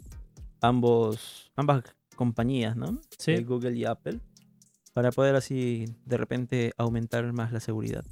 ambos, 0.61 1.51
ambas 1.55 1.83
compañías, 2.15 2.75
¿no? 2.75 2.99
Sí. 3.17 3.33
De 3.33 3.43
Google 3.43 3.75
y 3.75 3.85
Apple, 3.85 4.19
para 4.93 5.11
poder 5.11 5.35
así 5.35 5.85
de 6.05 6.17
repente 6.17 6.73
aumentar 6.77 7.31
más 7.33 7.51
la 7.51 7.59
seguridad. 7.59 8.03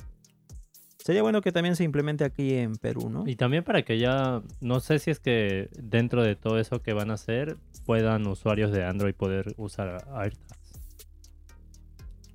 Sería 1.07 1.21
bueno 1.21 1.41
que 1.41 1.53
también 1.53 1.77
se 1.77 1.85
implemente 1.85 2.25
aquí 2.25 2.55
en 2.55 2.75
Perú, 2.75 3.09
¿no? 3.09 3.23
Y 3.25 3.37
también 3.37 3.63
para 3.63 3.83
que 3.83 3.97
ya, 3.97 4.41
no 4.59 4.81
sé 4.81 4.99
si 4.99 5.09
es 5.09 5.21
que 5.21 5.69
dentro 5.77 6.21
de 6.21 6.35
todo 6.35 6.59
eso 6.59 6.81
que 6.81 6.91
van 6.91 7.11
a 7.11 7.13
hacer, 7.13 7.55
puedan 7.85 8.27
usuarios 8.27 8.73
de 8.73 8.83
Android 8.83 9.15
poder 9.15 9.53
usar 9.55 10.05
AirTags. 10.13 10.57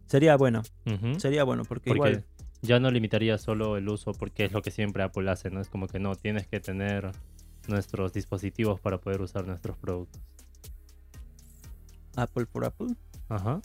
Sería 0.06 0.36
bueno, 0.36 0.62
sería 1.18 1.44
bueno, 1.44 1.64
porque, 1.64 1.90
Porque 1.90 2.10
igual, 2.10 2.24
ya 2.62 2.78
no 2.78 2.90
limitaría 2.90 3.38
solo 3.38 3.76
el 3.76 3.88
uso, 3.88 4.12
porque 4.12 4.44
es 4.44 4.52
lo 4.52 4.62
que 4.62 4.70
siempre 4.70 5.02
Apple 5.02 5.28
hace, 5.30 5.50
¿no? 5.50 5.60
Es 5.60 5.68
como 5.68 5.88
que 5.88 5.98
no, 5.98 6.14
tienes 6.14 6.46
que 6.46 6.60
tener 6.60 7.10
nuestros 7.68 8.12
dispositivos 8.12 8.80
para 8.80 8.98
poder 8.98 9.20
usar 9.20 9.46
nuestros 9.46 9.76
productos. 9.76 10.22
Apple 12.16 12.46
por 12.46 12.64
Apple. 12.64 12.94
Ajá. 13.28 13.60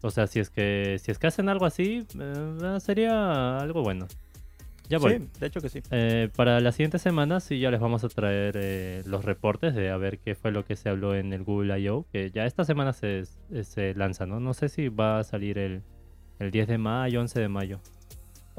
O 0.00 0.10
sea, 0.10 0.26
si 0.26 0.40
es 0.40 0.48
que 0.48 0.98
si 1.02 1.10
es 1.10 1.18
que 1.18 1.26
hacen 1.26 1.48
algo 1.48 1.66
así, 1.66 2.06
eh, 2.18 2.78
sería 2.80 3.58
algo 3.58 3.82
bueno. 3.82 4.06
Ya 4.88 4.98
voy. 4.98 5.18
Sí, 5.18 5.28
de 5.40 5.46
hecho 5.46 5.60
que 5.60 5.68
sí. 5.68 5.82
Eh, 5.90 6.30
para 6.34 6.60
la 6.60 6.72
siguiente 6.72 6.98
semana 6.98 7.40
sí 7.40 7.58
ya 7.58 7.70
les 7.70 7.80
vamos 7.80 8.04
a 8.04 8.08
traer 8.08 8.56
eh, 8.58 9.02
los 9.04 9.24
reportes 9.24 9.74
de 9.74 9.90
a 9.90 9.98
ver 9.98 10.18
qué 10.18 10.34
fue 10.34 10.50
lo 10.50 10.64
que 10.64 10.76
se 10.76 10.88
habló 10.88 11.14
en 11.14 11.34
el 11.34 11.42
Google 11.42 11.78
I.O. 11.78 12.06
Que 12.10 12.30
ya 12.30 12.46
esta 12.46 12.64
semana 12.64 12.94
se, 12.94 13.24
se 13.26 13.94
lanza, 13.94 14.24
¿no? 14.24 14.40
No 14.40 14.54
sé 14.54 14.70
si 14.70 14.88
va 14.88 15.18
a 15.18 15.24
salir 15.24 15.58
el, 15.58 15.82
el 16.38 16.50
10 16.50 16.68
de 16.68 16.78
mayo, 16.78 17.20
11 17.20 17.40
de 17.40 17.48
mayo. 17.48 17.80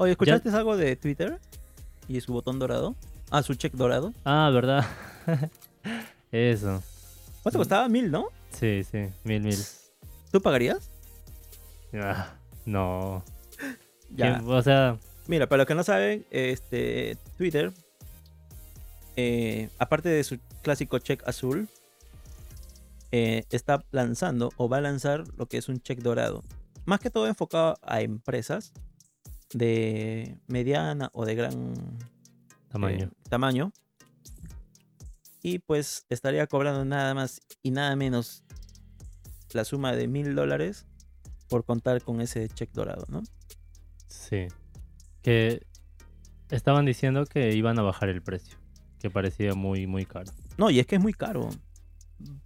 Oye, 0.00 0.12
¿escuchaste 0.12 0.48
algo 0.48 0.78
de 0.78 0.96
Twitter? 0.96 1.38
Y 2.08 2.22
su 2.22 2.32
botón 2.32 2.58
dorado. 2.58 2.96
Ah, 3.30 3.42
su 3.42 3.54
check 3.54 3.74
dorado. 3.74 4.14
Ah, 4.24 4.50
¿verdad? 4.50 4.82
Eso. 6.32 6.82
¿Cuánto 7.42 7.58
costaba? 7.58 7.86
Mil, 7.90 8.10
¿no? 8.10 8.28
Sí, 8.50 8.82
sí. 8.90 9.08
Mil, 9.24 9.42
mil. 9.42 9.58
¿Tú 10.32 10.40
pagarías? 10.40 10.88
Ah, 11.94 12.32
no. 12.64 13.22
Ya. 14.12 14.38
¿Quién- 14.38 14.50
O 14.50 14.62
sea, 14.62 14.98
Mira, 15.28 15.46
para 15.48 15.58
los 15.58 15.66
que 15.66 15.74
no 15.74 15.84
saben, 15.84 16.24
este 16.30 17.18
Twitter, 17.36 17.70
eh, 19.16 19.68
aparte 19.78 20.08
de 20.08 20.24
su 20.24 20.38
clásico 20.62 20.98
check 20.98 21.22
azul, 21.28 21.68
eh, 23.12 23.44
está 23.50 23.84
lanzando 23.92 24.50
o 24.56 24.66
va 24.68 24.78
a 24.78 24.80
lanzar 24.80 25.24
lo 25.36 25.44
que 25.46 25.58
es 25.58 25.68
un 25.68 25.78
check 25.80 25.98
dorado. 26.00 26.42
Más 26.86 27.00
que 27.00 27.10
todo 27.10 27.26
enfocado 27.28 27.76
a 27.82 28.00
empresas 28.00 28.72
de 29.52 30.38
mediana 30.46 31.10
o 31.12 31.24
de 31.24 31.34
gran 31.34 31.74
tamaño. 32.68 33.06
eh, 33.06 33.10
tamaño. 33.28 33.72
Y 35.42 35.58
pues 35.60 36.06
estaría 36.10 36.46
cobrando 36.46 36.84
nada 36.84 37.14
más 37.14 37.40
y 37.62 37.70
nada 37.70 37.96
menos 37.96 38.44
la 39.52 39.64
suma 39.64 39.92
de 39.92 40.06
mil 40.06 40.34
dólares 40.34 40.86
por 41.48 41.64
contar 41.64 42.02
con 42.02 42.20
ese 42.20 42.48
check 42.48 42.70
dorado, 42.72 43.04
¿no? 43.08 43.22
Sí. 44.06 44.46
Que 45.22 45.66
estaban 46.50 46.84
diciendo 46.86 47.24
que 47.26 47.54
iban 47.54 47.78
a 47.78 47.82
bajar 47.82 48.08
el 48.08 48.22
precio. 48.22 48.58
Que 49.00 49.10
parecía 49.10 49.54
muy, 49.54 49.86
muy 49.86 50.04
caro. 50.04 50.30
No, 50.58 50.70
y 50.70 50.78
es 50.78 50.86
que 50.86 50.96
es 50.96 51.02
muy 51.02 51.14
caro. 51.14 51.48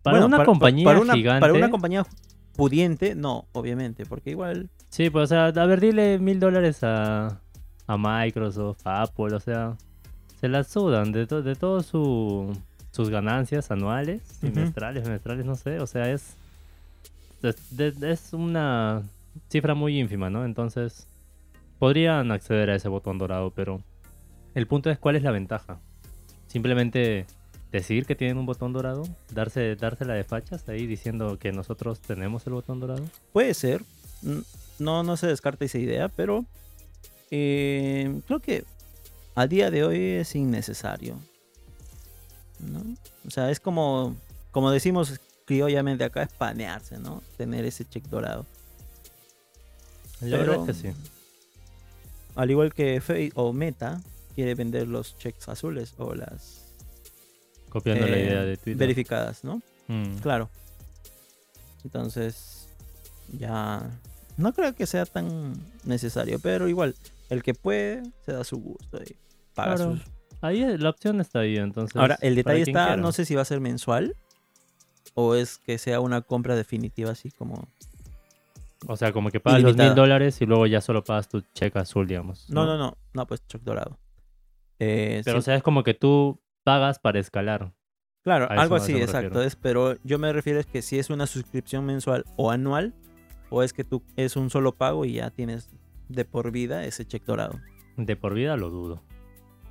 Para 0.03 0.19
Bueno, 0.19 0.27
una 0.27 0.45
compañía 0.45 0.85
para 0.85 1.01
una, 1.01 1.15
gigante. 1.15 1.41
Para 1.41 1.53
una 1.53 1.69
compañía 1.69 2.07
pudiente, 2.55 3.15
no, 3.15 3.49
obviamente, 3.53 4.07
porque 4.07 4.31
igual... 4.31 4.71
Sí, 4.95 5.11
pues, 5.11 5.25
o 5.25 5.27
sea, 5.27 5.47
a 5.47 5.67
ver, 5.67 5.81
dile 5.81 6.21
mil 6.21 6.39
dólares 6.39 6.85
a, 6.85 7.41
a 7.89 7.99
Microsoft, 7.99 8.87
a 8.87 9.03
Apple, 9.03 9.35
o 9.35 9.41
sea, 9.41 9.77
se 10.39 10.47
la 10.49 10.63
sudan 10.63 11.11
de, 11.11 11.27
to- 11.27 11.43
de 11.43 11.57
todas 11.57 11.85
su, 11.85 12.57
sus 12.93 13.11
ganancias 13.11 13.73
anuales, 13.73 14.23
Ujú. 14.37 14.53
trimestrales, 14.53 15.03
semestrales, 15.03 15.45
no 15.47 15.57
sé, 15.57 15.81
o 15.81 15.87
sea, 15.89 16.09
es, 16.13 16.37
es, 17.43 17.77
de- 17.77 18.13
es 18.13 18.33
una 18.35 19.03
cifra 19.51 19.75
muy 19.75 19.99
ínfima, 19.99 20.31
¿no? 20.31 20.45
Entonces, 20.45 21.09
podrían 21.81 22.31
acceder 22.31 22.71
a 22.71 22.77
ese 22.77 22.87
botón 22.89 23.19
dorado, 23.19 23.51
pero 23.51 23.81
el 24.55 24.69
punto 24.69 24.91
es 24.91 24.99
cuál 25.01 25.17
es 25.17 25.25
la 25.25 25.33
ventaja. 25.33 25.81
Simplemente 26.47 27.27
decir 27.73 28.07
que 28.07 28.15
tienen 28.15 28.39
un 28.39 28.47
botón 28.47 28.73
dorado, 28.73 29.03
darse, 29.33 29.75
dársela 29.75 30.15
de 30.15 30.23
fachas 30.23 30.69
ahí 30.69 30.87
diciendo 30.87 31.37
que 31.41 31.51
nosotros 31.51 31.99
tenemos 31.99 32.47
el 32.47 32.53
botón 32.53 32.79
dorado. 32.79 33.03
Puede 33.33 33.55
ser, 33.55 33.83
n- 34.25 34.43
no, 34.79 35.03
no 35.03 35.17
se 35.17 35.27
descarta 35.27 35.65
esa 35.65 35.79
idea, 35.79 36.09
pero 36.09 36.45
eh, 37.31 38.21
creo 38.27 38.41
que 38.41 38.65
a 39.35 39.47
día 39.47 39.71
de 39.71 39.85
hoy 39.85 39.99
es 39.99 40.35
innecesario. 40.35 41.19
¿no? 42.61 42.83
O 43.27 43.31
sea, 43.31 43.51
es 43.51 43.61
como, 43.61 44.17
como 44.51 44.71
decimos 44.71 45.21
criollamente 45.45 46.05
acá, 46.05 46.23
es 46.23 46.33
panearse, 46.33 46.99
¿no? 46.99 47.23
Tener 47.37 47.65
ese 47.65 47.85
check 47.85 48.05
dorado. 48.05 48.47
La 50.21 50.39
verdad 50.39 50.69
es 50.69 50.77
que 50.77 50.89
sí. 50.93 50.97
Al 52.35 52.51
igual 52.51 52.73
que 52.73 53.01
Facebook 53.01 53.39
o 53.39 53.53
Meta 53.53 54.01
quiere 54.35 54.55
vender 54.55 54.89
los 54.89 55.17
checks 55.19 55.49
azules 55.49 55.95
o 55.99 56.15
las 56.15 56.65
Copiando 57.69 58.07
la 58.07 58.17
eh, 58.17 58.25
idea 58.25 58.43
de 58.45 58.57
Twitter. 58.57 58.77
verificadas, 58.77 59.45
¿no? 59.45 59.61
Mm. 59.89 60.17
Claro. 60.19 60.49
Entonces, 61.85 62.69
ya 63.33 63.83
no 64.37 64.53
creo 64.53 64.75
que 64.75 64.87
sea 64.87 65.07
tan 65.07 65.53
necesario, 65.85 66.39
pero 66.41 66.69
igual, 66.69 66.95
el 67.31 67.43
que 67.43 67.55
puede 67.55 68.03
se 68.25 68.33
da 68.33 68.45
su 68.45 68.59
gusto 68.59 68.99
y 69.03 69.17
paga 69.55 69.77
Claro. 69.77 69.93
sus... 69.97 70.05
Ahí 70.41 70.77
la 70.77 70.91
opción 70.91 71.21
está 71.21 71.41
ahí, 71.41 71.57
entonces. 71.57 71.97
Ahora, 71.97 72.19
el 72.21 72.35
detalle 72.35 72.63
está, 72.63 72.87
quiera. 72.87 72.97
no 72.97 73.13
sé 73.13 73.25
si 73.25 73.35
va 73.35 73.43
a 73.43 73.47
ser 73.47 73.61
mensual 73.61 74.15
o 75.15 75.35
es 75.35 75.59
que 75.59 75.79
sea 75.79 76.01
una 76.01 76.21
compra 76.23 76.55
definitiva 76.57 77.11
así 77.13 77.31
como... 77.31 77.69
O 78.87 78.97
sea, 78.97 79.13
como 79.13 79.31
que 79.31 79.41
pagas 79.41 79.63
los 79.63 79.71
Ilimitada. 79.71 79.89
mil 79.91 79.97
dólares 79.97 80.41
y 80.43 80.47
luego 80.47 80.67
ya 80.67 80.83
solo 80.83 81.03
pagas 81.03 81.29
tu 81.29 81.41
cheque 81.55 81.79
azul, 81.79 82.07
digamos. 82.07 82.51
No, 82.51 82.67
no, 82.67 82.77
no, 82.77 82.99
no, 83.15 83.27
pues 83.27 83.47
choc 83.47 83.63
dorado. 83.63 83.99
Eh, 84.79 85.23
Pero 85.25 85.39
o 85.39 85.41
sea, 85.43 85.55
es 85.55 85.63
como 85.63 85.83
que 85.83 85.95
tú 85.95 86.39
pagas 86.65 86.99
para 86.99 87.19
escalar. 87.19 87.73
Claro, 88.23 88.47
algo 88.51 88.75
así, 88.77 88.95
exacto. 89.01 89.43
Es, 89.43 89.57
pero 89.57 89.97
yo 90.05 90.19
me 90.19 90.31
refiero 90.33 90.61
es 90.61 90.67
que 90.67 90.83
si 90.83 90.99
es 90.99 91.09
una 91.09 91.27
suscripción 91.27 91.87
mensual 91.87 92.25
o 92.37 92.51
anual, 92.51 92.93
o 93.55 93.63
es 93.63 93.73
que 93.73 93.85
tú 93.85 94.03
es 94.17 94.37
un 94.37 94.51
solo 94.51 94.73
pago 94.75 95.05
y 95.05 95.15
ya 95.15 95.31
tienes 95.31 95.71
de 96.09 96.25
por 96.25 96.51
vida 96.51 96.85
ese 96.85 97.07
check 97.07 97.25
dorado. 97.25 97.61
De 97.97 98.17
por 98.17 98.35
vida 98.35 98.57
lo 98.57 98.71
dudo. 98.71 99.03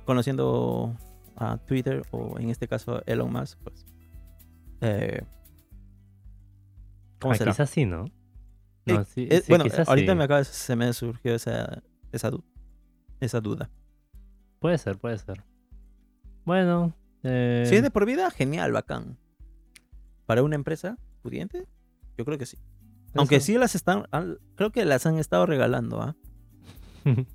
Conociendo 0.06 0.96
a 1.36 1.58
Twitter 1.58 2.02
o 2.10 2.38
en 2.38 2.50
este 2.50 2.66
caso 2.68 3.02
Elon 3.06 3.32
Musk, 3.32 3.58
pues. 3.62 3.84
eh, 4.80 5.22
¿Cómo 7.20 7.32
Ah, 7.34 7.36
será? 7.36 7.52
Quizás 7.52 7.70
sí, 7.70 7.84
¿no? 7.86 8.06
Eh, 8.86 8.92
No, 8.94 9.04
sí, 9.04 9.26
eh, 9.30 9.40
sí, 9.40 9.46
bueno, 9.48 9.64
ahorita 9.86 10.12
sí. 10.12 10.18
me 10.18 10.24
acaba 10.24 10.38
de- 10.40 10.44
se 10.44 10.76
me 10.76 10.92
surgió 10.92 11.34
esa, 11.34 11.82
esa, 12.12 12.30
du- 12.30 12.44
esa 13.20 13.40
duda. 13.40 13.70
Puede 14.60 14.76
ser, 14.78 14.98
puede 14.98 15.18
ser. 15.18 15.42
Bueno. 16.44 16.94
Eh... 17.22 17.64
Si 17.66 17.76
es 17.76 17.82
de 17.82 17.90
por 17.90 18.04
vida, 18.04 18.30
genial, 18.30 18.72
bacán. 18.72 19.16
Para 20.26 20.42
una 20.42 20.54
empresa 20.56 20.98
pudiente, 21.22 21.66
yo 22.18 22.24
creo 22.26 22.36
que 22.38 22.46
sí. 22.46 22.58
Aunque 23.14 23.40
sí 23.40 23.56
las 23.58 23.74
están, 23.74 24.04
creo 24.56 24.70
que 24.70 24.84
las 24.84 25.06
han 25.06 25.18
estado 25.18 25.46
regalando, 25.46 26.00
¿ah? 26.02 26.16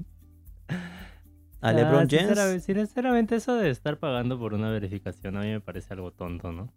A 1.62 1.70
Ah, 1.70 1.74
LeBron 1.74 2.10
sincera- 2.10 2.44
James. 2.46 2.64
Sinceramente, 2.64 3.36
eso 3.36 3.56
de 3.56 3.70
estar 3.70 3.98
pagando 4.00 4.40
por 4.40 4.54
una 4.54 4.70
verificación 4.72 5.36
a 5.36 5.42
mí 5.42 5.48
me 5.48 5.60
parece 5.60 5.94
algo 5.94 6.12
tonto, 6.12 6.54
¿no? 6.54 6.72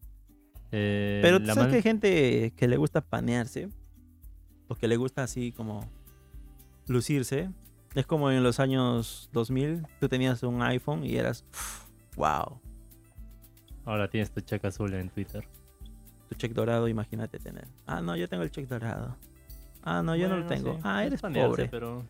Eh, 0.73 1.21
Pero 1.23 1.39
tú 1.39 1.47
sabes 1.47 1.63
man- 1.63 1.71
que 1.71 1.77
hay 1.77 1.83
gente 1.83 2.53
que 2.57 2.67
le 2.67 2.77
gusta 2.77 3.01
panearse, 3.01 3.69
o 4.69 4.75
que 4.75 4.89
le 4.89 4.97
gusta 4.97 5.23
así 5.23 5.53
como 5.53 5.89
lucirse. 6.89 7.51
Es 7.95 8.07
como 8.07 8.31
en 8.33 8.43
los 8.43 8.59
años 8.59 9.29
2000, 9.33 9.87
tú 10.01 10.09
tenías 10.09 10.43
un 10.43 10.63
iPhone 10.63 11.05
y 11.05 11.15
eras, 11.17 11.45
wow, 12.17 12.59
Ahora 13.85 14.09
tienes 14.09 14.31
tu 14.31 14.41
cheque 14.41 14.67
azul 14.69 14.95
en 14.95 15.11
Twitter. 15.11 15.47
Tu 16.33 16.39
check 16.39 16.53
dorado, 16.53 16.89
imagínate 16.89 17.39
tener. 17.39 17.67
Ah, 17.87 18.01
no, 18.01 18.17
yo 18.17 18.29
tengo 18.29 18.43
el 18.43 18.51
check 18.51 18.69
dorado. 18.69 19.17
Ah, 19.83 20.03
no, 20.03 20.15
yo 20.17 20.29
no 20.29 20.37
lo 20.39 20.47
tengo. 20.47 20.75
sí, 20.75 20.81
Ah, 20.85 21.03
es 21.05 21.09
eres 21.09 21.21
pobre. 21.23 21.69
Pero 21.69 22.05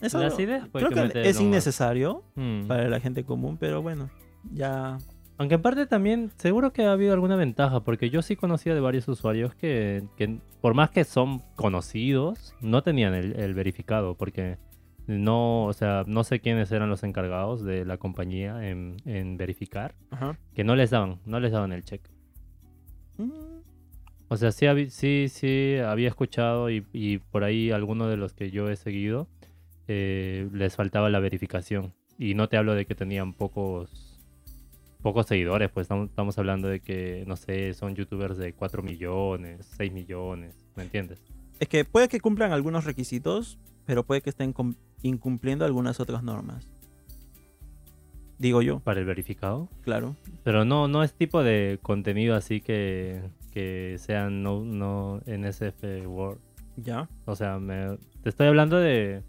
las 0.00 0.38
ideas 0.38 0.68
creo 0.72 0.90
que 0.90 1.28
es 1.28 1.40
innecesario 1.40 2.22
Mm. 2.34 2.66
para 2.66 2.88
la 2.88 3.00
gente 3.00 3.24
común, 3.24 3.56
pero 3.58 3.82
bueno, 3.82 4.08
ya 4.52 4.98
Aunque 5.38 5.54
en 5.54 5.62
parte 5.62 5.86
también, 5.86 6.30
seguro 6.36 6.72
que 6.72 6.84
ha 6.84 6.92
habido 6.92 7.12
alguna 7.14 7.36
ventaja, 7.36 7.80
porque 7.80 8.10
yo 8.10 8.20
sí 8.22 8.36
conocía 8.36 8.74
de 8.74 8.80
varios 8.80 9.08
usuarios 9.08 9.54
que, 9.54 10.02
que 10.16 10.38
por 10.60 10.74
más 10.74 10.90
que 10.90 11.04
son 11.04 11.40
conocidos, 11.56 12.54
no 12.60 12.82
tenían 12.82 13.14
el, 13.14 13.38
el 13.40 13.54
verificado, 13.54 14.16
porque 14.16 14.58
no, 15.06 15.64
o 15.64 15.72
sea, 15.72 16.04
no 16.06 16.24
sé 16.24 16.40
quiénes 16.40 16.70
eran 16.72 16.88
los 16.90 17.02
encargados 17.04 17.64
de 17.64 17.84
la 17.86 17.96
compañía 17.96 18.68
en, 18.68 18.96
en 19.06 19.36
verificar, 19.38 19.94
Ajá. 20.10 20.36
que 20.54 20.62
no 20.62 20.76
les 20.76 20.90
daban, 20.90 21.20
no 21.24 21.40
les 21.40 21.52
daban 21.52 21.72
el 21.72 21.84
check. 21.84 22.02
O 24.28 24.36
sea, 24.36 24.52
sí, 24.52 24.66
sí, 24.90 25.26
sí 25.28 25.76
había 25.84 26.08
escuchado 26.08 26.70
y, 26.70 27.20
por 27.30 27.42
ahí 27.44 27.72
algunos 27.72 28.08
de 28.08 28.16
los 28.16 28.32
que 28.32 28.50
yo 28.50 28.70
he 28.70 28.76
seguido 28.76 29.28
eh, 29.88 30.48
les 30.52 30.76
faltaba 30.76 31.10
la 31.10 31.18
verificación. 31.18 31.92
Y 32.16 32.34
no 32.34 32.48
te 32.48 32.56
hablo 32.56 32.74
de 32.74 32.86
que 32.86 32.94
tenían 32.94 33.32
pocos 33.32 34.10
pocos 35.02 35.26
seguidores, 35.26 35.70
pues 35.70 35.88
estamos, 35.90 36.38
hablando 36.38 36.68
de 36.68 36.80
que, 36.80 37.24
no 37.26 37.36
sé, 37.36 37.74
son 37.74 37.94
youtubers 37.94 38.36
de 38.36 38.52
4 38.52 38.82
millones, 38.82 39.66
6 39.76 39.92
millones, 39.92 40.54
¿me 40.76 40.82
entiendes? 40.82 41.22
Es 41.58 41.68
que 41.68 41.84
puede 41.84 42.08
que 42.08 42.20
cumplan 42.20 42.52
algunos 42.52 42.84
requisitos, 42.84 43.58
pero 43.86 44.04
puede 44.04 44.20
que 44.20 44.30
estén 44.30 44.54
incumpliendo 45.02 45.64
algunas 45.64 46.00
otras 46.00 46.22
normas. 46.22 46.70
Digo 48.40 48.60
yo, 48.62 48.80
Para 48.80 48.98
el 49.00 49.06
verificado. 49.06 49.68
claro. 49.82 50.16
Pero 50.42 50.64
no, 50.64 50.88
no 50.88 51.02
es 51.04 51.12
tipo 51.14 51.42
de 51.44 51.78
contenido 51.82 52.34
así 52.34 52.60
que, 52.62 53.20
que 53.52 53.96
sean 53.98 54.42
no, 54.42 54.64
no 54.64 55.20
NSF 55.26 55.84
Word. 56.06 56.38
Ya. 56.76 57.08
O 57.26 57.36
sea, 57.36 57.58
me- 57.58 57.98
te 58.22 58.30
estoy 58.30 58.46
hablando 58.46 58.78
de, 58.78 59.22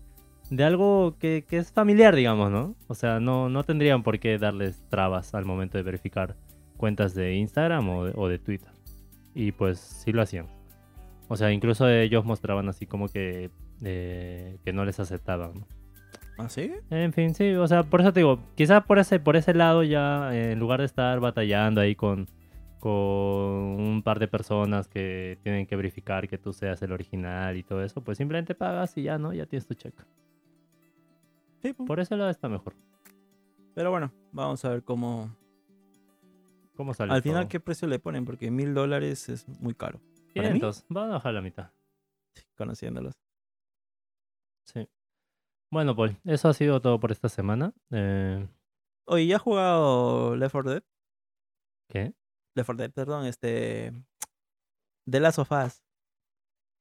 de 0.50 0.64
algo 0.64 1.18
que, 1.20 1.44
que 1.46 1.58
es 1.58 1.74
familiar, 1.74 2.16
digamos, 2.16 2.50
¿no? 2.52 2.76
O 2.88 2.96
sea, 2.96 3.20
no, 3.20 3.50
no 3.50 3.64
tendrían 3.66 4.02
por 4.02 4.18
qué 4.20 4.38
darles 4.38 4.82
trabas 4.90 5.34
al 5.36 5.44
momento 5.44 5.78
de 5.78 5.84
verificar 5.84 6.38
cuentas 6.78 7.14
de 7.14 7.36
Instagram 7.36 7.90
o 7.90 8.06
de, 8.06 8.14
o 8.16 8.28
de 8.30 8.40
Twitter. 8.40 8.72
Y 9.36 9.52
pues 9.52 9.78
sí 9.80 10.14
lo 10.14 10.22
hacían. 10.22 10.48
O 11.28 11.36
sea, 11.36 11.52
incluso 11.52 11.90
ellos 11.90 12.24
mostraban 12.24 12.70
así 12.70 12.86
como 12.86 13.10
que, 13.10 13.52
eh, 13.84 14.58
que 14.64 14.72
no 14.74 14.86
les 14.86 15.00
aceptaban. 15.02 15.66
¿Ah, 16.42 16.50
sí? 16.50 16.72
En 16.90 17.14
fin, 17.14 17.36
sí, 17.36 17.54
o 17.54 17.68
sea, 17.68 17.84
por 17.84 18.02
eso 18.02 18.12
te 18.12 18.22
digo, 18.22 18.40
quizás 18.56 18.84
por 18.84 18.98
ese, 18.98 19.20
por 19.20 19.36
ese 19.36 19.54
lado 19.54 19.84
ya, 19.84 20.34
eh, 20.34 20.54
en 20.54 20.60
lugar 20.60 20.80
de 20.80 20.86
estar 20.86 21.20
batallando 21.20 21.82
ahí 21.82 21.96
con, 21.96 22.28
con 22.80 22.92
un 22.92 24.02
par 24.04 24.18
de 24.18 24.28
personas 24.28 24.88
que 24.88 25.38
tienen 25.44 25.68
que 25.68 25.76
verificar 25.76 26.28
que 26.28 26.40
tú 26.40 26.52
seas 26.52 26.82
el 26.82 26.94
original 26.94 27.58
y 27.58 27.64
todo 27.64 27.84
eso, 27.84 28.04
pues 28.04 28.18
simplemente 28.18 28.56
pagas 28.56 28.98
y 28.98 29.04
ya, 29.04 29.20
¿no? 29.20 29.34
Ya 29.34 29.46
tienes 29.46 29.68
tu 29.68 29.76
check. 29.76 29.94
Sí, 31.62 31.74
pues. 31.74 31.86
Por 31.86 32.00
ese 32.00 32.18
lado 32.18 32.32
está 32.32 32.50
mejor. 32.50 32.74
Pero 33.76 33.92
bueno, 33.92 34.12
vamos 34.32 34.66
a 34.66 34.70
ver 34.70 34.84
cómo... 34.84 35.36
¿Cómo 36.76 36.96
sale? 36.96 37.14
Al 37.14 37.22
final, 37.22 37.44
todo? 37.44 37.50
¿qué 37.50 37.60
precio 37.60 37.88
le 37.88 38.00
ponen? 38.00 38.26
Porque 38.26 38.50
mil 38.50 38.74
dólares 38.74 39.30
es 39.30 39.48
muy 39.60 39.76
caro. 39.76 40.00
para 40.34 40.48
mí? 40.50 40.60
500, 40.60 40.86
van 40.90 41.10
a 41.12 41.14
bajar 41.14 41.36
la 41.36 41.42
mitad. 41.42 41.70
Conociéndolos. 42.58 43.14
Sí. 44.64 44.88
Bueno, 45.72 45.96
Paul, 45.96 46.18
eso 46.26 46.50
ha 46.50 46.54
sido 46.54 46.82
todo 46.82 47.00
por 47.00 47.12
esta 47.12 47.30
semana. 47.30 47.74
Eh, 47.92 48.46
Oye, 49.06 49.28
¿ya 49.28 49.38
has 49.38 49.42
jugado 49.42 50.36
Left 50.36 50.52
4 50.52 50.72
Dead? 50.72 50.84
¿Qué? 51.88 52.14
Left 52.56 52.68
4 52.68 52.76
Dead, 52.76 52.92
perdón, 52.92 53.26
este... 53.26 53.94
The 55.10 55.20
Last 55.20 55.40
of 55.40 55.52
Us. 55.52 55.82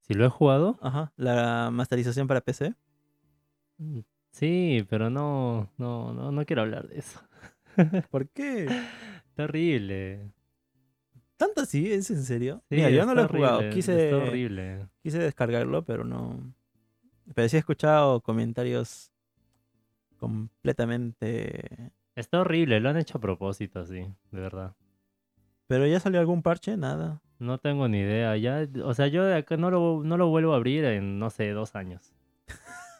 Si 0.02 0.14
lo 0.14 0.24
he 0.26 0.28
jugado, 0.28 0.78
Ajá. 0.82 1.12
La 1.16 1.70
masterización 1.72 2.26
para 2.26 2.40
PC. 2.40 2.74
mm, 3.78 4.00
sí, 4.32 4.84
pero 4.90 5.08
no, 5.08 5.70
no, 5.78 6.12
no, 6.12 6.32
no 6.32 6.44
quiero 6.44 6.62
hablar 6.62 6.88
de 6.88 6.98
eso. 6.98 7.20
¿Por 8.10 8.28
qué? 8.30 8.66
Terrible. 9.34 10.32
¿Tanto 11.36 11.62
así? 11.62 11.90
¿Es 11.92 12.10
en 12.10 12.22
serio? 12.24 12.62
Sí, 12.68 12.76
Mira, 12.76 12.90
yo 12.90 13.06
no 13.06 13.14
lo 13.14 13.22
he 13.22 13.28
jugado. 13.28 13.70
Quise, 13.70 14.12
horrible. 14.12 14.88
quise 15.02 15.18
descargarlo, 15.18 15.84
pero 15.84 16.04
no. 16.04 16.52
Pero 17.34 17.48
sí 17.48 17.56
he 17.56 17.60
escuchado 17.60 18.20
comentarios 18.20 19.10
completamente. 20.18 21.92
Está 22.14 22.40
horrible, 22.40 22.80
lo 22.80 22.90
han 22.90 22.96
hecho 22.96 23.18
a 23.18 23.20
propósito, 23.20 23.86
sí, 23.86 24.06
de 24.30 24.40
verdad. 24.40 24.74
Pero 25.66 25.86
ya 25.86 26.00
salió 26.00 26.20
algún 26.20 26.42
parche, 26.42 26.76
nada. 26.76 27.20
No 27.38 27.58
tengo 27.58 27.88
ni 27.88 27.98
idea. 28.00 28.36
Ya, 28.36 28.68
o 28.84 28.92
sea, 28.92 29.06
yo 29.06 29.24
de 29.24 29.36
acá 29.36 29.56
no 29.56 29.70
lo, 29.70 30.02
no 30.04 30.16
lo 30.16 30.28
vuelvo 30.28 30.52
a 30.52 30.56
abrir 30.56 30.84
en, 30.84 31.18
no 31.18 31.30
sé, 31.30 31.50
dos 31.50 31.74
años. 31.76 32.12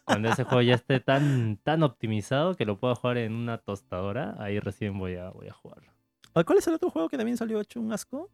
Cuando 0.04 0.28
ese 0.28 0.44
juego 0.44 0.62
ya 0.62 0.74
esté 0.74 1.00
tan, 1.00 1.58
tan 1.58 1.82
optimizado 1.82 2.54
que 2.54 2.64
lo 2.64 2.78
pueda 2.78 2.94
jugar 2.94 3.18
en 3.18 3.34
una 3.34 3.58
tostadora, 3.58 4.36
ahí 4.38 4.58
recién 4.58 4.98
voy 4.98 5.16
a, 5.16 5.30
voy 5.30 5.48
a 5.48 5.52
jugarlo. 5.52 5.92
Ah, 6.34 6.44
¿Cuál 6.44 6.58
es 6.58 6.66
el 6.68 6.74
otro 6.74 6.90
juego 6.90 7.08
que 7.08 7.16
también 7.16 7.36
salió 7.36 7.60
hecho 7.60 7.80
un 7.80 7.92
asco? 7.92 8.30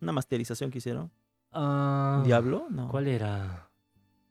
Una 0.00 0.12
masterización 0.12 0.70
que 0.70 0.78
hicieron. 0.78 1.10
Ah, 1.52 2.22
¿Diablo? 2.24 2.66
No. 2.70 2.88
¿Cuál 2.88 3.06
era? 3.06 3.70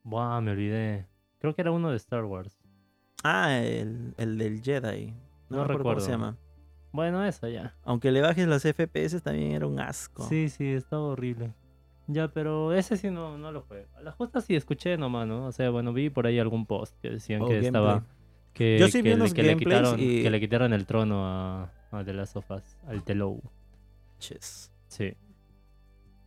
Buah, 0.04 0.42
me 0.42 0.52
olvidé. 0.52 1.08
Creo 1.40 1.56
que 1.56 1.62
era 1.62 1.72
uno 1.72 1.90
de 1.92 1.98
Star 1.98 2.26
Wars. 2.26 2.58
Ah, 3.24 3.58
el, 3.58 4.14
el 4.18 4.38
del 4.38 4.62
Jedi. 4.62 5.14
No, 5.50 5.62
acuerdo 5.62 5.84
cómo 5.84 6.00
se 6.00 6.08
recuerdo. 6.08 6.10
llama. 6.10 6.38
Bueno, 6.92 7.26
eso 7.26 7.48
ya. 7.48 7.76
Aunque 7.84 8.12
le 8.12 8.22
bajes 8.22 8.48
los 8.48 8.64
FPS 8.64 9.22
también 9.22 9.52
era 9.54 9.66
un 9.68 9.80
asco. 9.80 10.24
Sí, 10.28 10.50
sí, 10.50 10.66
estaba 10.74 11.04
horrible. 11.04 11.54
Ya, 12.08 12.28
pero 12.28 12.74
ese 12.74 12.98
sí 12.98 13.10
no, 13.10 13.38
no 13.38 13.52
lo 13.52 13.62
juego. 13.62 13.88
A 13.96 14.02
la 14.02 14.12
justa 14.12 14.42
sí 14.42 14.56
escuché 14.56 14.98
nomás, 14.98 15.26
¿no? 15.28 15.46
O 15.48 15.52
sea, 15.54 15.70
bueno, 15.70 15.94
vi 15.94 16.10
por 16.10 16.28
ahí 16.28 16.38
algún 16.38 16.66
post 16.66 16.96
que 17.02 17.10
decían 17.10 17.42
O 17.42 17.46
que 17.48 17.62
gameplay. 17.62 17.68
estaba... 17.68 18.06
Que, 18.54 18.78
Yo 18.78 18.88
sí 18.90 18.98
vi 19.02 19.04
que, 19.04 19.10
le- 19.10 19.16
unos 19.16 19.34
que 19.34 19.44
le 19.44 19.58
quitaron, 19.58 20.00
y- 20.00 20.22
que 20.22 20.30
le 20.30 20.40
quitaron 20.40 20.74
el 20.74 20.86
trono 20.86 21.26
a, 21.26 21.72
a 21.92 22.04
The 22.04 22.14
Last 22.14 22.36
of 22.36 22.52
Us, 22.52 22.78
al 22.88 23.04
Telou. 23.04 23.42
Ches. 24.20 24.72
Sí. 24.88 25.14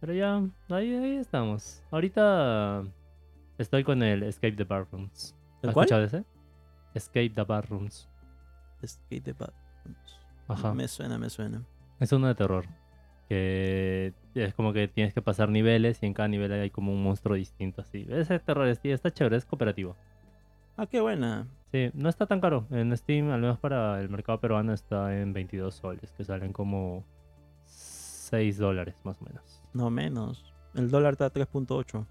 Pero 0.00 0.12
ya, 0.14 0.38
ahí, 0.70 0.92
ahí 0.94 1.16
estamos. 1.16 1.84
Ahorita 1.92 2.82
estoy 3.58 3.84
con 3.84 4.02
el 4.02 4.22
Escape 4.22 4.52
the 4.56 4.64
Barrooms. 4.64 5.34
¿El 5.62 5.70
¿Has 5.70 5.74
cuál? 5.74 5.84
escuchado 5.86 6.04
ese? 6.04 6.24
Escape 6.94 7.30
the 7.30 7.42
Barrooms. 7.42 8.08
Skate 8.84 9.22
the 9.24 9.32
Bat- 9.32 9.52
Ajá. 10.48 10.74
Me 10.74 10.86
suena, 10.88 11.18
me 11.18 11.28
suena. 11.30 11.62
Es 11.98 12.12
uno 12.12 12.28
de 12.28 12.34
terror. 12.34 12.64
Que 13.28 14.12
es 14.34 14.54
como 14.54 14.72
que 14.72 14.86
tienes 14.86 15.12
que 15.12 15.20
pasar 15.22 15.48
niveles 15.48 16.02
y 16.02 16.06
en 16.06 16.14
cada 16.14 16.28
nivel 16.28 16.52
hay 16.52 16.70
como 16.70 16.92
un 16.92 17.02
monstruo 17.02 17.34
distinto 17.36 17.80
así. 17.82 18.06
Ese 18.08 18.38
terror 18.38 18.68
está 18.68 19.10
chévere, 19.10 19.36
es 19.36 19.44
cooperativo. 19.44 19.96
Ah, 20.76 20.86
qué 20.86 21.00
buena. 21.00 21.48
Sí, 21.72 21.90
no 21.94 22.08
está 22.08 22.26
tan 22.26 22.40
caro. 22.40 22.66
En 22.70 22.96
Steam, 22.96 23.30
al 23.30 23.40
menos 23.40 23.58
para 23.58 24.00
el 24.00 24.08
mercado 24.10 24.38
peruano, 24.40 24.72
está 24.72 25.18
en 25.18 25.32
22 25.32 25.74
soles, 25.74 26.12
que 26.12 26.22
salen 26.22 26.52
como 26.52 27.04
6 27.64 28.58
dólares 28.58 29.00
más 29.04 29.20
o 29.20 29.24
menos. 29.24 29.62
No 29.72 29.90
menos. 29.90 30.54
El 30.74 30.90
dólar 30.90 31.14
está 31.14 31.26
a 31.26 31.32
3.8. 31.32 32.06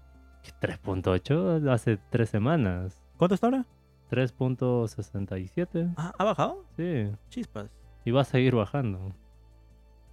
¿Qué, 0.60 0.66
¿3.8? 0.68 1.68
Hace 1.70 1.98
3 2.10 2.28
semanas. 2.28 3.02
¿Cuánto 3.16 3.34
está 3.34 3.48
ahora? 3.48 3.66
3.67. 4.10 5.94
Ah, 5.96 6.12
¿ha 6.16 6.24
bajado? 6.24 6.64
Sí, 6.76 7.10
Chispas. 7.28 7.68
y 8.04 8.10
va 8.12 8.20
a 8.20 8.24
seguir 8.24 8.54
bajando. 8.54 9.12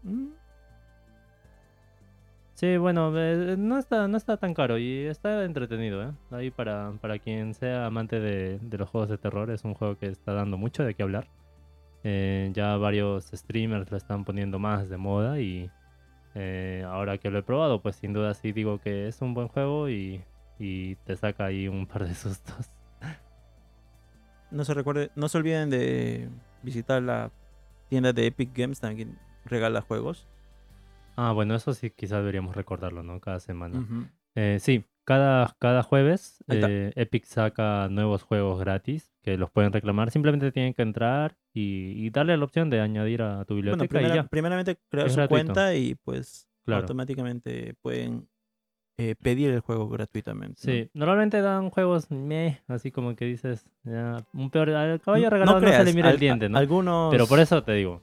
Mm, 0.04 0.28
Sí, 2.56 2.78
bueno, 2.78 3.12
eh, 3.18 3.56
no 3.58 3.78
está, 3.80 4.08
no 4.08 4.16
está 4.16 4.38
tan 4.38 4.54
caro 4.54 4.78
y 4.78 5.06
está 5.08 5.44
entretenido, 5.44 6.04
¿eh? 6.04 6.12
Ahí 6.32 6.52
para, 6.52 6.94
para 7.02 7.18
quien 7.18 7.56
sea 7.56 7.88
amante 7.88 8.20
de, 8.20 8.60
de 8.60 8.78
los 8.78 8.88
juegos 8.90 9.10
de 9.10 9.18
terror, 9.18 9.50
es 9.50 9.64
un 9.66 9.74
juego 9.74 9.98
que 9.98 10.06
está 10.06 10.34
dando 10.34 10.56
mucho 10.58 10.84
de 10.84 10.94
qué 10.94 11.02
hablar. 11.04 11.28
Eh, 12.04 12.52
ya 12.54 12.78
varios 12.78 13.26
streamers 13.34 13.90
lo 13.90 13.98
están 13.98 14.24
poniendo 14.24 14.60
más 14.60 14.88
de 14.88 14.98
moda 14.98 15.40
y 15.40 15.72
eh, 16.36 16.84
ahora 16.88 17.18
que 17.18 17.30
lo 17.30 17.40
he 17.40 17.44
probado, 17.44 17.82
pues 17.82 17.96
sin 17.98 18.14
duda 18.14 18.34
sí 18.34 18.52
digo 18.52 18.80
que 18.80 19.08
es 19.08 19.22
un 19.22 19.34
buen 19.34 19.48
juego 19.48 19.90
y, 19.90 20.24
y 20.60 20.96
te 20.96 21.16
saca 21.16 21.46
ahí 21.46 21.68
un 21.68 21.88
par 21.88 22.08
de 22.08 22.16
sustos. 22.16 22.70
No 24.52 24.66
se 24.66 24.74
recuerde, 24.74 25.12
no 25.16 25.30
se 25.30 25.38
olviden 25.38 25.70
de 25.70 26.30
visitar 26.62 27.02
la 27.02 27.32
tienda 27.90 28.14
de 28.14 28.28
Epic 28.28 28.52
Games, 28.56 28.80
también 28.80 29.18
regala 29.46 29.82
juegos. 29.82 30.28
Ah, 31.16 31.32
bueno, 31.32 31.56
eso 31.56 31.74
sí 31.74 31.92
quizás 31.92 32.20
deberíamos 32.20 32.56
recordarlo, 32.56 33.04
¿no? 33.04 33.20
Cada 33.20 33.40
semana. 33.40 33.86
Eh, 34.36 34.58
sí, 34.60 34.86
cada, 35.06 35.56
cada 35.60 35.84
jueves 35.84 36.44
eh, 36.50 36.92
Epic 36.96 37.26
saca 37.26 37.88
nuevos 37.90 38.24
juegos 38.24 38.60
gratis 38.60 39.14
que 39.22 39.38
los 39.38 39.50
pueden 39.52 39.72
reclamar. 39.74 40.12
Simplemente 40.12 40.52
tienen 40.52 40.74
que 40.74 40.82
entrar 40.82 41.36
y, 41.54 41.94
y 42.06 42.10
darle 42.10 42.36
la 42.38 42.44
opción 42.46 42.70
de 42.70 42.80
añadir 42.82 43.22
a 43.22 43.46
tu 43.46 43.54
Bueno, 43.56 43.72
biblioteca 43.72 43.86
y 43.86 43.88
primera- 44.04 44.16
ya. 44.16 44.28
primeramente 44.28 44.78
crear 44.90 45.08
Es 45.08 45.14
su 45.14 45.18
gratuito. 45.18 45.46
cuenta 45.54 45.76
y 45.76 45.96
pues 45.96 46.48
Claro. 46.66 46.84
automáticamente 46.84 47.74
pueden 47.82 48.28
eh, 48.98 49.16
pedir 49.22 49.50
el 49.52 49.60
juego 49.60 49.90
gratuitamente. 49.90 50.62
¿no? 50.66 50.72
Sí, 50.74 50.90
normalmente 50.94 51.42
dan 51.42 51.70
juegos 51.70 52.10
meh, 52.12 52.62
así 52.68 52.92
como 52.92 53.16
que 53.16 53.26
dices, 53.26 53.66
ya, 53.84 54.24
un 54.34 54.50
peor, 54.50 54.70
al 54.70 55.02
caballo 55.02 55.30
regalado 55.30 55.60
no, 55.60 55.66
se 55.68 55.74
creas, 55.74 55.86
le 55.86 55.94
mira 55.94 56.12
el 56.12 56.20
diente. 56.20 56.48
Algunos... 56.54 57.12
Pero 57.12 57.28
por 57.28 57.40
eso 57.40 57.64
te 57.64 57.74
digo, 57.74 58.02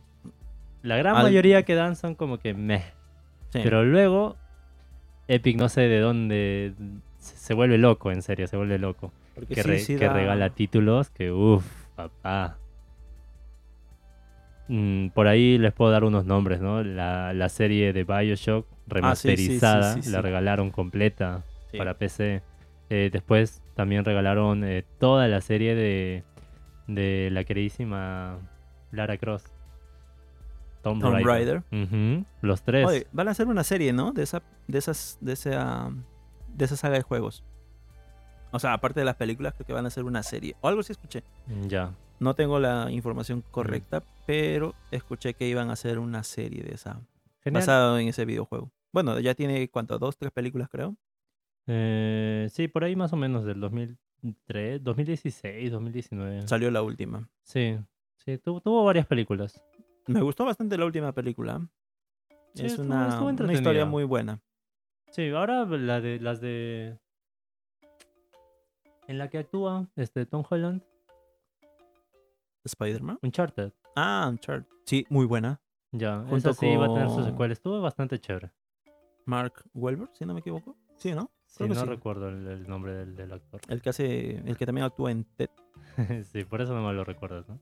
la 0.82 0.96
gran 0.96 1.16
Al- 1.16 1.22
mayoría 1.22 1.62
que 1.62 1.74
dan 1.74 1.96
son 1.96 2.14
como 2.14 2.38
que 2.38 2.52
meh. 2.54 2.82
sí. 3.50 3.60
Pero 3.62 3.84
luego 3.84 4.36
Epic 5.32 5.56
no 5.56 5.68
sé 5.68 5.82
de 5.82 6.00
dónde 6.00 6.72
se 7.18 7.54
vuelve 7.54 7.78
loco, 7.78 8.10
en 8.10 8.22
serio, 8.22 8.46
se 8.46 8.56
vuelve 8.56 8.78
loco. 8.78 9.12
Porque 9.34 9.54
que, 9.54 9.62
sí, 9.62 9.68
re- 9.68 9.78
sí 9.78 9.96
que 9.96 10.06
da- 10.06 10.12
regala 10.12 10.50
títulos 10.50 11.10
que 11.10 11.30
uff, 11.32 11.64
papá. 11.94 12.56
Mm, 14.68 15.08
por 15.08 15.26
ahí 15.26 15.58
les 15.58 15.72
puedo 15.72 15.90
dar 15.90 16.04
unos 16.04 16.24
nombres, 16.26 16.60
¿no? 16.60 16.82
La, 16.84 17.32
la 17.32 17.48
serie 17.48 17.92
de 17.92 18.04
Bioshock 18.04 18.66
Ah, 18.70 18.74
remasterizada, 18.86 20.00
sí. 20.02 20.10
la 20.10 20.20
regalaron 20.22 20.70
completa 20.70 21.42
para 21.76 21.94
PC. 21.94 22.42
Eh, 22.88 23.10
después 23.12 23.62
también 23.74 24.04
regalaron 24.04 24.64
eh, 24.64 24.84
toda 24.98 25.28
la 25.28 25.40
serie 25.40 25.74
de, 25.74 26.24
de 26.88 27.28
la 27.30 27.44
queridísima 27.44 28.38
Lara 28.92 29.16
Cross. 29.16 29.44
Tomb, 30.82 31.00
Tomb 31.00 31.24
Raider. 31.24 31.62
Los 32.40 32.62
tres. 32.62 32.86
Oye, 32.86 33.06
van 33.12 33.28
a 33.28 33.30
hacer 33.32 33.46
una 33.46 33.64
serie, 33.64 33.92
¿no? 33.92 34.12
De 34.12 34.22
esa, 34.22 34.42
de 34.66 34.78
esas, 34.78 35.18
de 35.20 35.32
esa, 35.32 35.90
de 36.48 36.64
esa 36.64 36.76
saga 36.76 36.96
de 36.96 37.02
juegos. 37.02 37.44
O 38.52 38.58
sea, 38.58 38.72
aparte 38.72 39.00
de 39.00 39.06
las 39.06 39.16
películas, 39.16 39.54
creo 39.54 39.66
que 39.66 39.72
van 39.72 39.84
a 39.84 39.88
hacer 39.88 40.04
una 40.04 40.22
serie. 40.22 40.56
O 40.60 40.68
algo 40.68 40.82
sí 40.82 40.92
escuché. 40.92 41.22
Ya. 41.68 41.94
No 42.18 42.34
tengo 42.34 42.58
la 42.58 42.90
información 42.90 43.42
correcta, 43.50 44.02
pero 44.26 44.74
escuché 44.90 45.34
que 45.34 45.48
iban 45.48 45.70
a 45.70 45.74
hacer 45.74 45.98
una 45.98 46.22
serie 46.22 46.62
de 46.62 46.74
esa, 46.74 47.00
Genial. 47.42 47.62
basado 47.62 47.98
en 47.98 48.08
ese 48.08 48.24
videojuego. 48.24 48.70
Bueno, 48.92 49.18
ya 49.20 49.34
tiene 49.34 49.68
cuánto, 49.68 49.98
dos, 49.98 50.18
tres 50.18 50.32
películas, 50.32 50.68
creo. 50.68 50.96
Eh, 51.66 52.48
sí, 52.50 52.68
por 52.68 52.84
ahí 52.84 52.96
más 52.96 53.12
o 53.12 53.16
menos 53.16 53.44
del 53.44 53.60
2003, 53.60 54.82
2016, 54.82 55.70
2019. 55.70 56.48
Salió 56.48 56.70
la 56.70 56.82
última. 56.82 57.28
Sí, 57.42 57.78
sí, 58.16 58.36
tuvo, 58.38 58.60
tuvo 58.60 58.84
varias 58.84 59.06
películas. 59.06 59.62
Me 60.06 60.20
gustó 60.22 60.44
bastante 60.44 60.76
la 60.76 60.86
última 60.86 61.12
película. 61.12 61.60
Sí, 62.54 62.66
es 62.66 62.72
estuvo- 62.72 62.86
una, 62.86 63.08
estuvo 63.08 63.28
una 63.28 63.52
historia 63.52 63.84
muy 63.84 64.04
buena. 64.04 64.40
Sí, 65.12 65.28
ahora 65.30 65.64
la 65.64 66.00
de 66.00 66.20
las 66.20 66.40
de 66.40 66.98
en 69.08 69.18
la 69.18 69.28
que 69.28 69.38
actúa 69.38 69.88
este 69.96 70.24
Tom 70.26 70.44
Holland, 70.48 70.82
Spider-Man. 72.64 73.18
Uncharted. 73.22 73.72
Ah, 73.96 74.26
Uncharted. 74.30 74.68
Sí, 74.86 75.06
muy 75.08 75.26
buena. 75.26 75.60
Ya, 75.92 76.18
Junto 76.20 76.36
esa 76.36 76.52
sí 76.54 76.76
va 76.76 76.86
a 76.86 76.94
tener 76.94 77.08
su 77.08 77.16
con- 77.16 77.24
secuela. 77.24 77.52
Estuvo 77.52 77.80
bastante 77.80 78.18
chévere. 78.20 78.52
Mark 79.26 79.64
Wahlberg, 79.74 80.10
si 80.14 80.24
no 80.24 80.34
me 80.34 80.40
equivoco. 80.40 80.76
Sí, 80.96 81.12
¿no? 81.12 81.30
Sí, 81.46 81.64
no 81.68 81.74
sí. 81.74 81.84
recuerdo 81.86 82.28
el, 82.28 82.46
el 82.46 82.68
nombre 82.68 82.94
del, 82.94 83.16
del 83.16 83.32
actor. 83.32 83.60
El 83.68 83.82
que 83.82 83.90
hace, 83.90 84.36
el 84.38 84.56
que 84.56 84.66
también 84.66 84.84
actúa 84.86 85.10
en 85.10 85.24
Ted. 85.24 85.50
sí, 86.32 86.44
por 86.44 86.60
eso 86.60 86.74
no 86.74 86.86
me 86.86 86.92
lo 86.92 87.04
recuerdas, 87.04 87.48
¿no? 87.48 87.58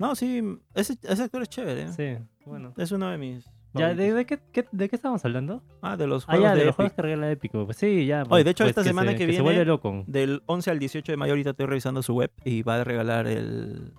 No, 0.00 0.16
sí, 0.16 0.42
ese, 0.74 0.96
ese 1.02 1.22
actor 1.22 1.42
es 1.42 1.48
chévere. 1.48 1.82
¿eh? 1.82 1.92
Sí, 1.92 2.24
bueno. 2.46 2.72
Es 2.76 2.90
uno 2.90 3.08
de 3.10 3.18
mis. 3.18 3.44
Ya, 3.72 3.94
¿de, 3.94 4.26
qué, 4.26 4.40
qué- 4.50 4.66
de 4.72 4.88
qué 4.88 4.96
estamos 4.96 5.24
hablando? 5.24 5.62
Ah, 5.80 5.96
de 5.96 6.08
los 6.08 6.24
Ah, 6.24 6.32
juegos 6.32 6.44
ya, 6.48 6.54
de, 6.54 6.58
de 6.60 6.66
los 6.66 6.74
juegos 6.74 6.92
que 6.94 7.02
regala 7.02 7.30
Épico. 7.30 7.66
Pues 7.66 7.76
sí, 7.76 8.04
ya. 8.06 8.22
Oye, 8.22 8.28
pues- 8.30 8.44
de 8.46 8.50
hecho, 8.50 8.64
pues 8.64 8.70
esta 8.70 8.82
semana 8.82 9.12
se- 9.12 9.16
que 9.18 9.24
Se 9.24 9.30
viene- 9.30 9.44
vuelve 9.44 9.64
loco. 9.64 10.02
Del 10.08 10.42
11 10.46 10.70
al 10.72 10.78
18 10.80 11.12
de 11.12 11.16
mayo, 11.16 11.32
ahorita 11.32 11.50
estoy 11.50 11.66
revisando 11.66 12.02
su 12.02 12.14
web 12.14 12.32
y 12.44 12.62
va 12.62 12.80
a 12.80 12.84
regalar 12.84 13.28
el, 13.28 13.92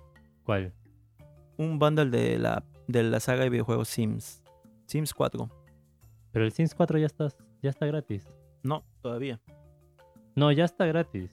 ¿Cuál? 0.44 0.74
un 1.56 1.78
bundle 1.78 2.06
de 2.10 2.38
la, 2.38 2.64
de 2.88 3.02
la 3.04 3.20
saga 3.20 3.44
de 3.44 3.50
videojuegos 3.50 3.88
Sims. 3.88 4.42
Sims 4.86 5.14
4. 5.14 5.48
Pero 6.32 6.44
el 6.44 6.52
Sims 6.52 6.74
4 6.74 6.98
ya 6.98 7.06
está, 7.06 7.28
ya 7.62 7.70
está 7.70 7.86
gratis. 7.86 8.28
No, 8.62 8.84
todavía. 9.00 9.40
No, 10.34 10.50
ya 10.52 10.64
está 10.64 10.84
gratis. 10.84 11.30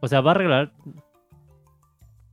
O 0.00 0.08
sea, 0.08 0.20
va 0.20 0.32
a 0.32 0.34
regalar. 0.34 0.72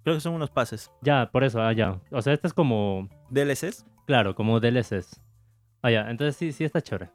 Creo 0.08 0.16
que 0.16 0.22
son 0.22 0.36
unos 0.36 0.50
pases. 0.50 0.90
Ya, 1.02 1.30
por 1.34 1.44
eso, 1.44 1.62
ah, 1.62 1.74
ya. 1.74 2.00
O 2.12 2.22
sea, 2.22 2.32
este 2.32 2.48
es 2.48 2.54
como. 2.54 3.10
DLCs. 3.30 3.86
Claro, 4.06 4.36
como 4.36 4.62
DLCs. 4.62 5.20
Ah, 5.82 5.92
ya. 5.92 6.10
Entonces 6.10 6.38
sí, 6.38 6.54
sí 6.54 6.64
está 6.64 6.82
chévere. 6.82 7.10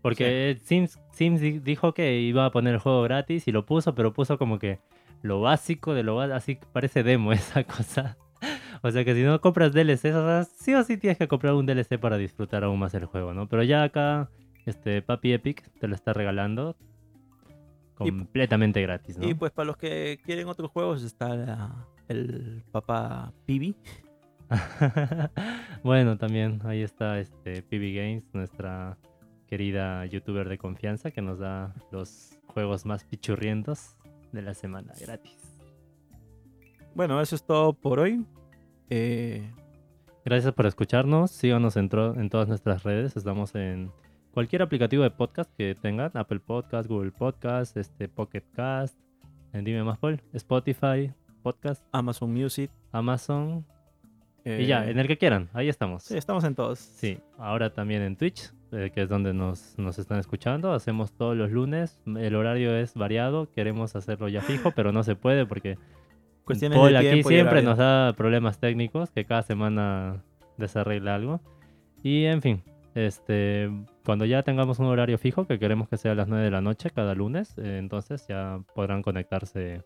Porque 0.00 0.58
Sims, 0.64 0.98
Sims 1.12 1.42
di- 1.42 1.58
dijo 1.58 1.92
que 1.92 2.18
iba 2.20 2.46
a 2.46 2.50
poner 2.50 2.72
el 2.72 2.80
juego 2.80 3.02
gratis 3.02 3.46
y 3.46 3.52
lo 3.52 3.66
puso, 3.66 3.94
pero 3.94 4.14
puso 4.14 4.38
como 4.38 4.58
que 4.58 4.78
lo 5.20 5.42
básico 5.42 5.92
de 5.92 6.02
lo 6.02 6.14
básico. 6.16 6.34
Así 6.34 6.58
parece 6.72 7.02
demo 7.02 7.30
esa 7.34 7.62
cosa. 7.64 8.16
O 8.80 8.90
sea 8.90 9.04
que 9.04 9.14
si 9.14 9.22
no 9.22 9.38
compras 9.42 9.74
DLCs, 9.74 10.14
o 10.14 10.26
sea, 10.26 10.44
sí 10.44 10.72
o 10.74 10.82
sí 10.82 10.96
tienes 10.96 11.18
que 11.18 11.28
comprar 11.28 11.52
un 11.52 11.66
DLC 11.66 11.98
para 12.00 12.16
disfrutar 12.16 12.64
aún 12.64 12.78
más 12.78 12.94
el 12.94 13.04
juego, 13.04 13.34
¿no? 13.34 13.50
Pero 13.50 13.64
ya 13.64 13.82
acá, 13.82 14.30
este 14.64 15.02
Papi 15.02 15.34
Epic 15.34 15.70
te 15.78 15.88
lo 15.88 15.94
está 15.94 16.14
regalando 16.14 16.74
Y- 18.00 18.08
completamente 18.08 18.80
gratis, 18.80 19.18
¿no? 19.18 19.28
Y 19.28 19.34
pues 19.34 19.52
para 19.52 19.66
los 19.66 19.76
que 19.76 20.18
quieren 20.24 20.48
otros 20.48 20.70
juegos 20.70 21.02
está 21.02 21.36
la- 21.36 21.86
el 22.10 22.62
papá 22.70 23.32
Pibi. 23.46 23.76
bueno, 25.84 26.18
también 26.18 26.60
ahí 26.64 26.82
está 26.82 27.20
este 27.20 27.62
PB 27.62 27.94
Games, 27.96 28.24
nuestra 28.32 28.98
querida 29.46 30.04
youtuber 30.06 30.48
de 30.48 30.58
confianza 30.58 31.10
que 31.10 31.22
nos 31.22 31.38
da 31.38 31.74
los 31.90 32.38
juegos 32.48 32.84
más 32.84 33.04
pichurrientos 33.04 33.96
de 34.32 34.42
la 34.42 34.54
semana 34.54 34.92
gratis. 35.00 35.58
Bueno, 36.94 37.20
eso 37.20 37.36
es 37.36 37.44
todo 37.44 37.72
por 37.72 38.00
hoy. 38.00 38.26
Eh, 38.90 39.48
Gracias 40.24 40.52
por 40.52 40.66
escucharnos. 40.66 41.30
Síganos 41.30 41.76
en, 41.76 41.88
en 42.16 42.28
todas 42.28 42.48
nuestras 42.48 42.82
redes. 42.82 43.16
Estamos 43.16 43.54
en 43.54 43.90
cualquier 44.32 44.62
aplicativo 44.62 45.02
de 45.02 45.10
podcast 45.10 45.50
que 45.56 45.74
tengan. 45.74 46.10
Apple 46.14 46.40
Podcast, 46.40 46.88
Google 46.88 47.10
Podcast, 47.10 47.76
este, 47.76 48.08
Pocket 48.08 48.44
Cast. 48.52 48.98
dime 49.52 49.82
más, 49.82 49.98
Paul. 49.98 50.20
Spotify, 50.34 51.12
Podcast, 51.40 51.82
Amazon 51.92 52.32
Music. 52.32 52.70
Amazon. 52.92 53.64
y 54.44 54.66
ya, 54.66 54.86
eh, 54.86 54.90
en 54.90 54.98
el 54.98 55.06
que 55.06 55.18
quieran. 55.18 55.48
Ahí 55.52 55.68
estamos. 55.68 56.04
Sí, 56.04 56.16
estamos 56.16 56.44
en 56.44 56.54
todos. 56.54 56.78
Sí, 56.78 57.18
ahora 57.38 57.72
también 57.72 58.02
en 58.02 58.16
Twitch, 58.16 58.52
eh, 58.72 58.90
que 58.94 59.02
es 59.02 59.08
donde 59.08 59.34
nos, 59.34 59.78
nos 59.78 59.98
están 59.98 60.18
escuchando. 60.18 60.72
Hacemos 60.72 61.12
todos 61.12 61.36
los 61.36 61.50
lunes. 61.50 62.00
El 62.06 62.34
horario 62.36 62.74
es 62.76 62.94
variado. 62.94 63.50
Queremos 63.50 63.96
hacerlo 63.96 64.28
ya 64.28 64.40
fijo, 64.40 64.70
pero 64.76 64.92
no 64.92 65.02
se 65.02 65.16
puede 65.16 65.46
porque 65.46 65.76
Cuestiones 66.44 66.78
Paul 66.78 66.92
de 66.92 66.98
aquí 66.98 67.22
siempre 67.22 67.62
nos 67.62 67.78
da 67.78 68.12
problemas 68.14 68.58
técnicos 68.58 69.10
que 69.10 69.24
cada 69.24 69.42
semana 69.42 70.24
desarregla 70.56 71.14
algo. 71.14 71.40
Y 72.02 72.24
en 72.24 72.42
fin, 72.42 72.62
este, 72.94 73.70
cuando 74.04 74.24
ya 74.24 74.42
tengamos 74.42 74.78
un 74.78 74.86
horario 74.86 75.18
fijo, 75.18 75.46
que 75.46 75.58
queremos 75.58 75.88
que 75.88 75.96
sea 75.96 76.12
a 76.12 76.14
las 76.14 76.28
9 76.28 76.44
de 76.44 76.50
la 76.50 76.60
noche 76.60 76.90
cada 76.90 77.14
lunes, 77.14 77.56
eh, 77.58 77.78
entonces 77.78 78.26
ya 78.28 78.60
podrán 78.74 79.02
conectarse 79.02 79.82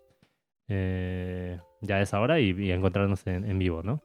eh, 0.68 1.58
ya 1.80 1.96
a 1.96 2.00
esa 2.02 2.20
hora 2.20 2.40
y, 2.40 2.50
y 2.50 2.72
encontrarnos 2.72 3.26
en, 3.26 3.44
en 3.48 3.58
vivo, 3.58 3.82
¿no? 3.82 4.00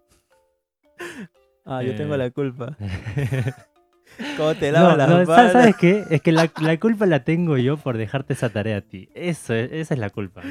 Ah, 1.65 1.83
yo 1.83 1.91
eh, 1.91 1.95
tengo 1.95 2.17
la 2.17 2.31
culpa. 2.31 2.75
¿Cómo 4.37 4.55
te 4.55 4.71
lavas 4.71 4.91
No, 4.93 4.97
las 4.97 5.09
no, 5.09 5.25
¿sabes, 5.35 5.75
qué? 5.75 6.03
Es 6.09 6.21
que 6.21 6.31
la, 6.31 6.49
la 6.61 6.79
culpa 6.79 7.05
la 7.05 7.23
tengo 7.23 7.57
yo 7.57 7.77
por 7.77 7.95
dejarte 7.97 8.33
esa 8.33 8.49
tarea 8.49 8.77
a 8.77 8.81
ti. 8.81 9.07
Eso 9.13 9.53
es- 9.53 9.71
esa 9.71 9.93
es 9.93 9.99
la 9.99 10.09
culpa. 10.09 10.41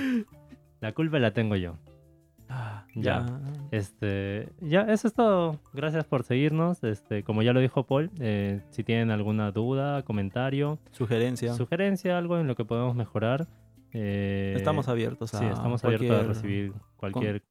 La 0.81 0.93
culpa 0.93 1.19
la 1.19 1.33
tengo 1.33 1.57
yo. 1.57 1.77
Ah, 2.49 2.87
Ya. 2.95 3.27
ya. 3.27 3.41
Este, 3.73 4.49
ya, 4.61 4.83
eso 4.83 5.09
es 5.09 5.15
todo. 5.15 5.59
Gracias 5.75 6.05
por 6.05 6.23
seguirnos. 6.23 6.85
Este, 6.85 7.25
como 7.25 7.43
ya 7.43 7.53
lo 7.53 7.59
dijo 7.61 7.83
Paul, 7.85 8.11
eh, 8.21 8.61
si 8.71 8.85
tienen 8.85 9.11
alguna 9.11 9.51
duda, 9.51 10.03
comentario, 10.03 10.79
Sugerencia. 10.93 11.53
sugerencia, 11.55 12.17
algo 12.17 12.39
en 12.39 12.47
lo 12.47 12.55
que 12.55 12.65
podemos 12.65 12.95
mejorar. 12.95 13.49
Eh, 13.93 14.55
Estamos 14.57 14.89
abiertos 14.89 15.35
a 15.35 15.39
Sí, 15.39 15.45
estamos 15.47 15.85
abiertos 15.85 16.11
a 16.11 16.23
recibir 16.23 16.73
cualquier 16.97 17.45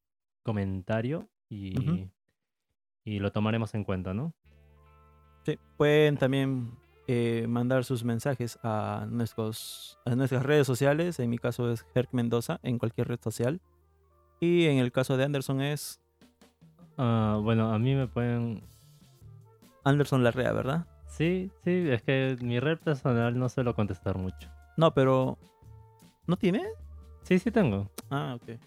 comentario 0.43 1.27
y, 1.49 2.09
y 3.03 3.19
lo 3.19 3.31
tomaremos 3.31 3.73
en 3.73 3.83
cuenta, 3.83 4.13
¿no? 4.13 4.33
Sí, 5.43 5.57
pueden 5.77 6.17
también 6.17 6.71
eh, 7.07 7.45
mandar 7.47 7.85
sus 7.85 8.03
mensajes 8.03 8.59
a, 8.63 9.07
nuestros, 9.09 9.97
a 10.05 10.15
nuestras 10.15 10.43
redes 10.43 10.67
sociales. 10.67 11.19
En 11.19 11.29
mi 11.29 11.37
caso 11.37 11.71
es 11.71 11.85
Herc 11.95 12.13
Mendoza 12.13 12.59
en 12.63 12.79
cualquier 12.79 13.07
red 13.07 13.19
social. 13.21 13.61
Y 14.39 14.65
en 14.65 14.77
el 14.77 14.91
caso 14.91 15.17
de 15.17 15.23
Anderson 15.23 15.61
es 15.61 16.01
Ah, 16.97 17.39
bueno, 17.41 17.71
a 17.71 17.79
mí 17.79 17.93
me 17.95 18.07
pueden... 18.07 18.63
Anderson 19.83 20.23
Larrea, 20.23 20.51
¿verdad? 20.51 20.87
Sí, 21.07 21.51
sí, 21.63 21.85
es 21.89 22.01
que 22.01 22.35
mi 22.41 22.59
red 22.59 22.79
personal 22.79 23.37
no 23.37 23.47
suelo 23.49 23.75
contestar 23.75 24.17
mucho. 24.17 24.49
No, 24.75 24.93
pero... 24.93 25.37
¿No 26.27 26.37
tiene? 26.37 26.63
Sí, 27.23 27.39
sí 27.39 27.51
tengo. 27.51 27.89
Ah, 28.09 28.35
ok. 28.35 28.59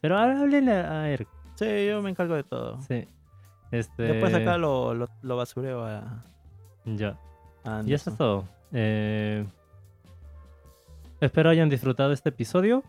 Pero 0.00 0.18
ahora 0.18 0.40
háblenle 0.40 0.72
a 0.72 1.08
Eric. 1.10 1.28
Sí, 1.54 1.86
yo 1.86 2.02
me 2.02 2.10
encargo 2.10 2.34
de 2.34 2.42
todo. 2.44 2.80
Sí. 2.82 3.06
Este... 3.70 4.02
Después 4.02 4.34
acá 4.34 4.58
lo, 4.58 4.94
lo, 4.94 5.08
lo 5.22 5.36
basureo 5.36 5.84
a, 5.84 6.24
Ya. 6.84 7.16
a 7.64 7.82
Y 7.86 7.94
eso 7.94 8.10
es 8.10 8.16
todo. 8.16 8.44
Eh, 8.72 9.44
Espero 11.20 11.50
hayan 11.50 11.68
disfrutado 11.68 12.12
este 12.12 12.30
episodio 12.30 12.82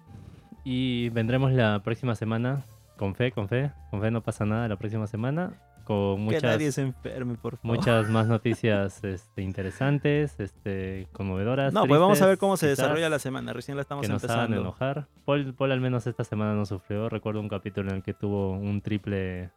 y 0.64 1.10
vendremos 1.10 1.52
la 1.52 1.82
próxima 1.84 2.16
semana 2.16 2.64
con 2.98 3.14
fe, 3.14 3.32
con 3.34 3.50
fe, 3.50 3.72
con 3.90 4.00
fe 4.00 4.10
no 4.10 4.22
pasa 4.22 4.46
nada 4.46 4.70
la 4.70 4.78
próxima 4.78 5.06
semana 5.06 5.52
con 5.84 6.16
Que 6.18 6.22
muchas 6.24 6.44
nadie 6.44 6.72
se 6.72 6.82
enferme, 6.82 7.36
por 7.36 7.58
favor. 7.58 7.78
muchas 7.78 8.10
más 8.10 8.28
noticias 8.30 9.04
este, 9.04 9.42
interesantes, 9.42 10.40
este, 10.40 11.08
conmovedoras. 11.12 11.74
No, 11.74 11.86
pues 11.88 12.00
vamos 12.00 12.22
a 12.22 12.28
ver 12.28 12.38
cómo 12.38 12.58
se 12.58 12.68
desarrolla 12.68 13.10
la 13.10 13.20
semana. 13.20 13.54
Recién 13.54 13.76
la 13.78 13.82
estamos 13.82 14.06
que 14.06 14.12
nos 14.12 14.24
hagan 14.24 14.40
empezando. 14.54 14.62
enojar. 14.62 15.08
Paul, 15.26 15.54
Paul 15.54 15.72
al 15.72 15.82
menos 15.82 16.08
esta 16.08 16.24
semana 16.24 16.54
no 16.54 16.66
sufrió. 16.66 17.10
Recuerdo 17.10 17.40
un 17.40 17.50
capítulo 17.50 17.90
en 17.90 17.98
el 17.98 18.04
que 18.04 18.14
tuvo 18.14 18.52
un 18.52 18.82
triple 18.82 19.50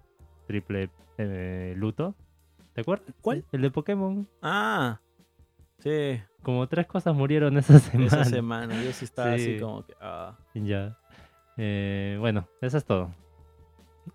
triple 0.47 0.91
eh, 1.19 1.75
luto. 1.77 2.15
¿Te 2.75 2.81
acuerdas? 2.81 3.07
¿Cuál? 3.21 3.45
El 3.53 3.63
de 3.63 3.71
Pokémon. 3.71 4.29
Ah, 4.43 4.99
sí. 5.79 6.21
Como 6.43 6.67
tres 6.69 6.87
cosas 6.87 7.15
murieron 7.15 7.57
esa 7.57 7.79
semana. 7.79 8.07
Esa 8.07 8.25
semana. 8.25 8.83
Yo 8.83 8.93
sí 8.93 9.05
estaba 9.05 9.37
Sí. 9.39 9.43
así 9.53 9.61
como 9.61 9.87
que. 9.87 9.95
ah. 10.01 10.37
Ya. 10.55 10.99
Eh, 11.57 12.17
bueno, 12.19 12.47
eso 12.61 12.77
es 12.77 12.85
todo. 12.85 13.15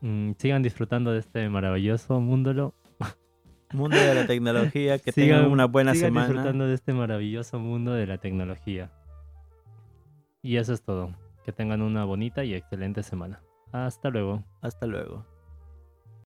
Mm, 0.01 0.31
sigan 0.37 0.63
disfrutando 0.63 1.11
de 1.11 1.19
este 1.19 1.49
maravilloso 1.49 2.19
mundo. 2.19 2.73
Mundo 3.71 3.97
de 3.97 4.15
la 4.15 4.25
tecnología. 4.25 4.97
Que 4.97 5.11
sigan, 5.11 5.39
tengan 5.39 5.51
una 5.51 5.65
buena 5.65 5.93
sigan 5.93 6.09
semana. 6.09 6.27
disfrutando 6.27 6.67
de 6.67 6.73
este 6.73 6.93
maravilloso 6.93 7.59
mundo 7.59 7.93
de 7.93 8.07
la 8.07 8.17
tecnología. 8.17 8.91
Y 10.41 10.57
eso 10.57 10.73
es 10.73 10.81
todo. 10.81 11.13
Que 11.45 11.51
tengan 11.51 11.81
una 11.81 12.03
bonita 12.05 12.43
y 12.43 12.53
excelente 12.53 13.03
semana. 13.03 13.41
Hasta 13.71 14.09
luego. 14.09 14.43
Hasta 14.61 14.87
luego. 14.87 15.25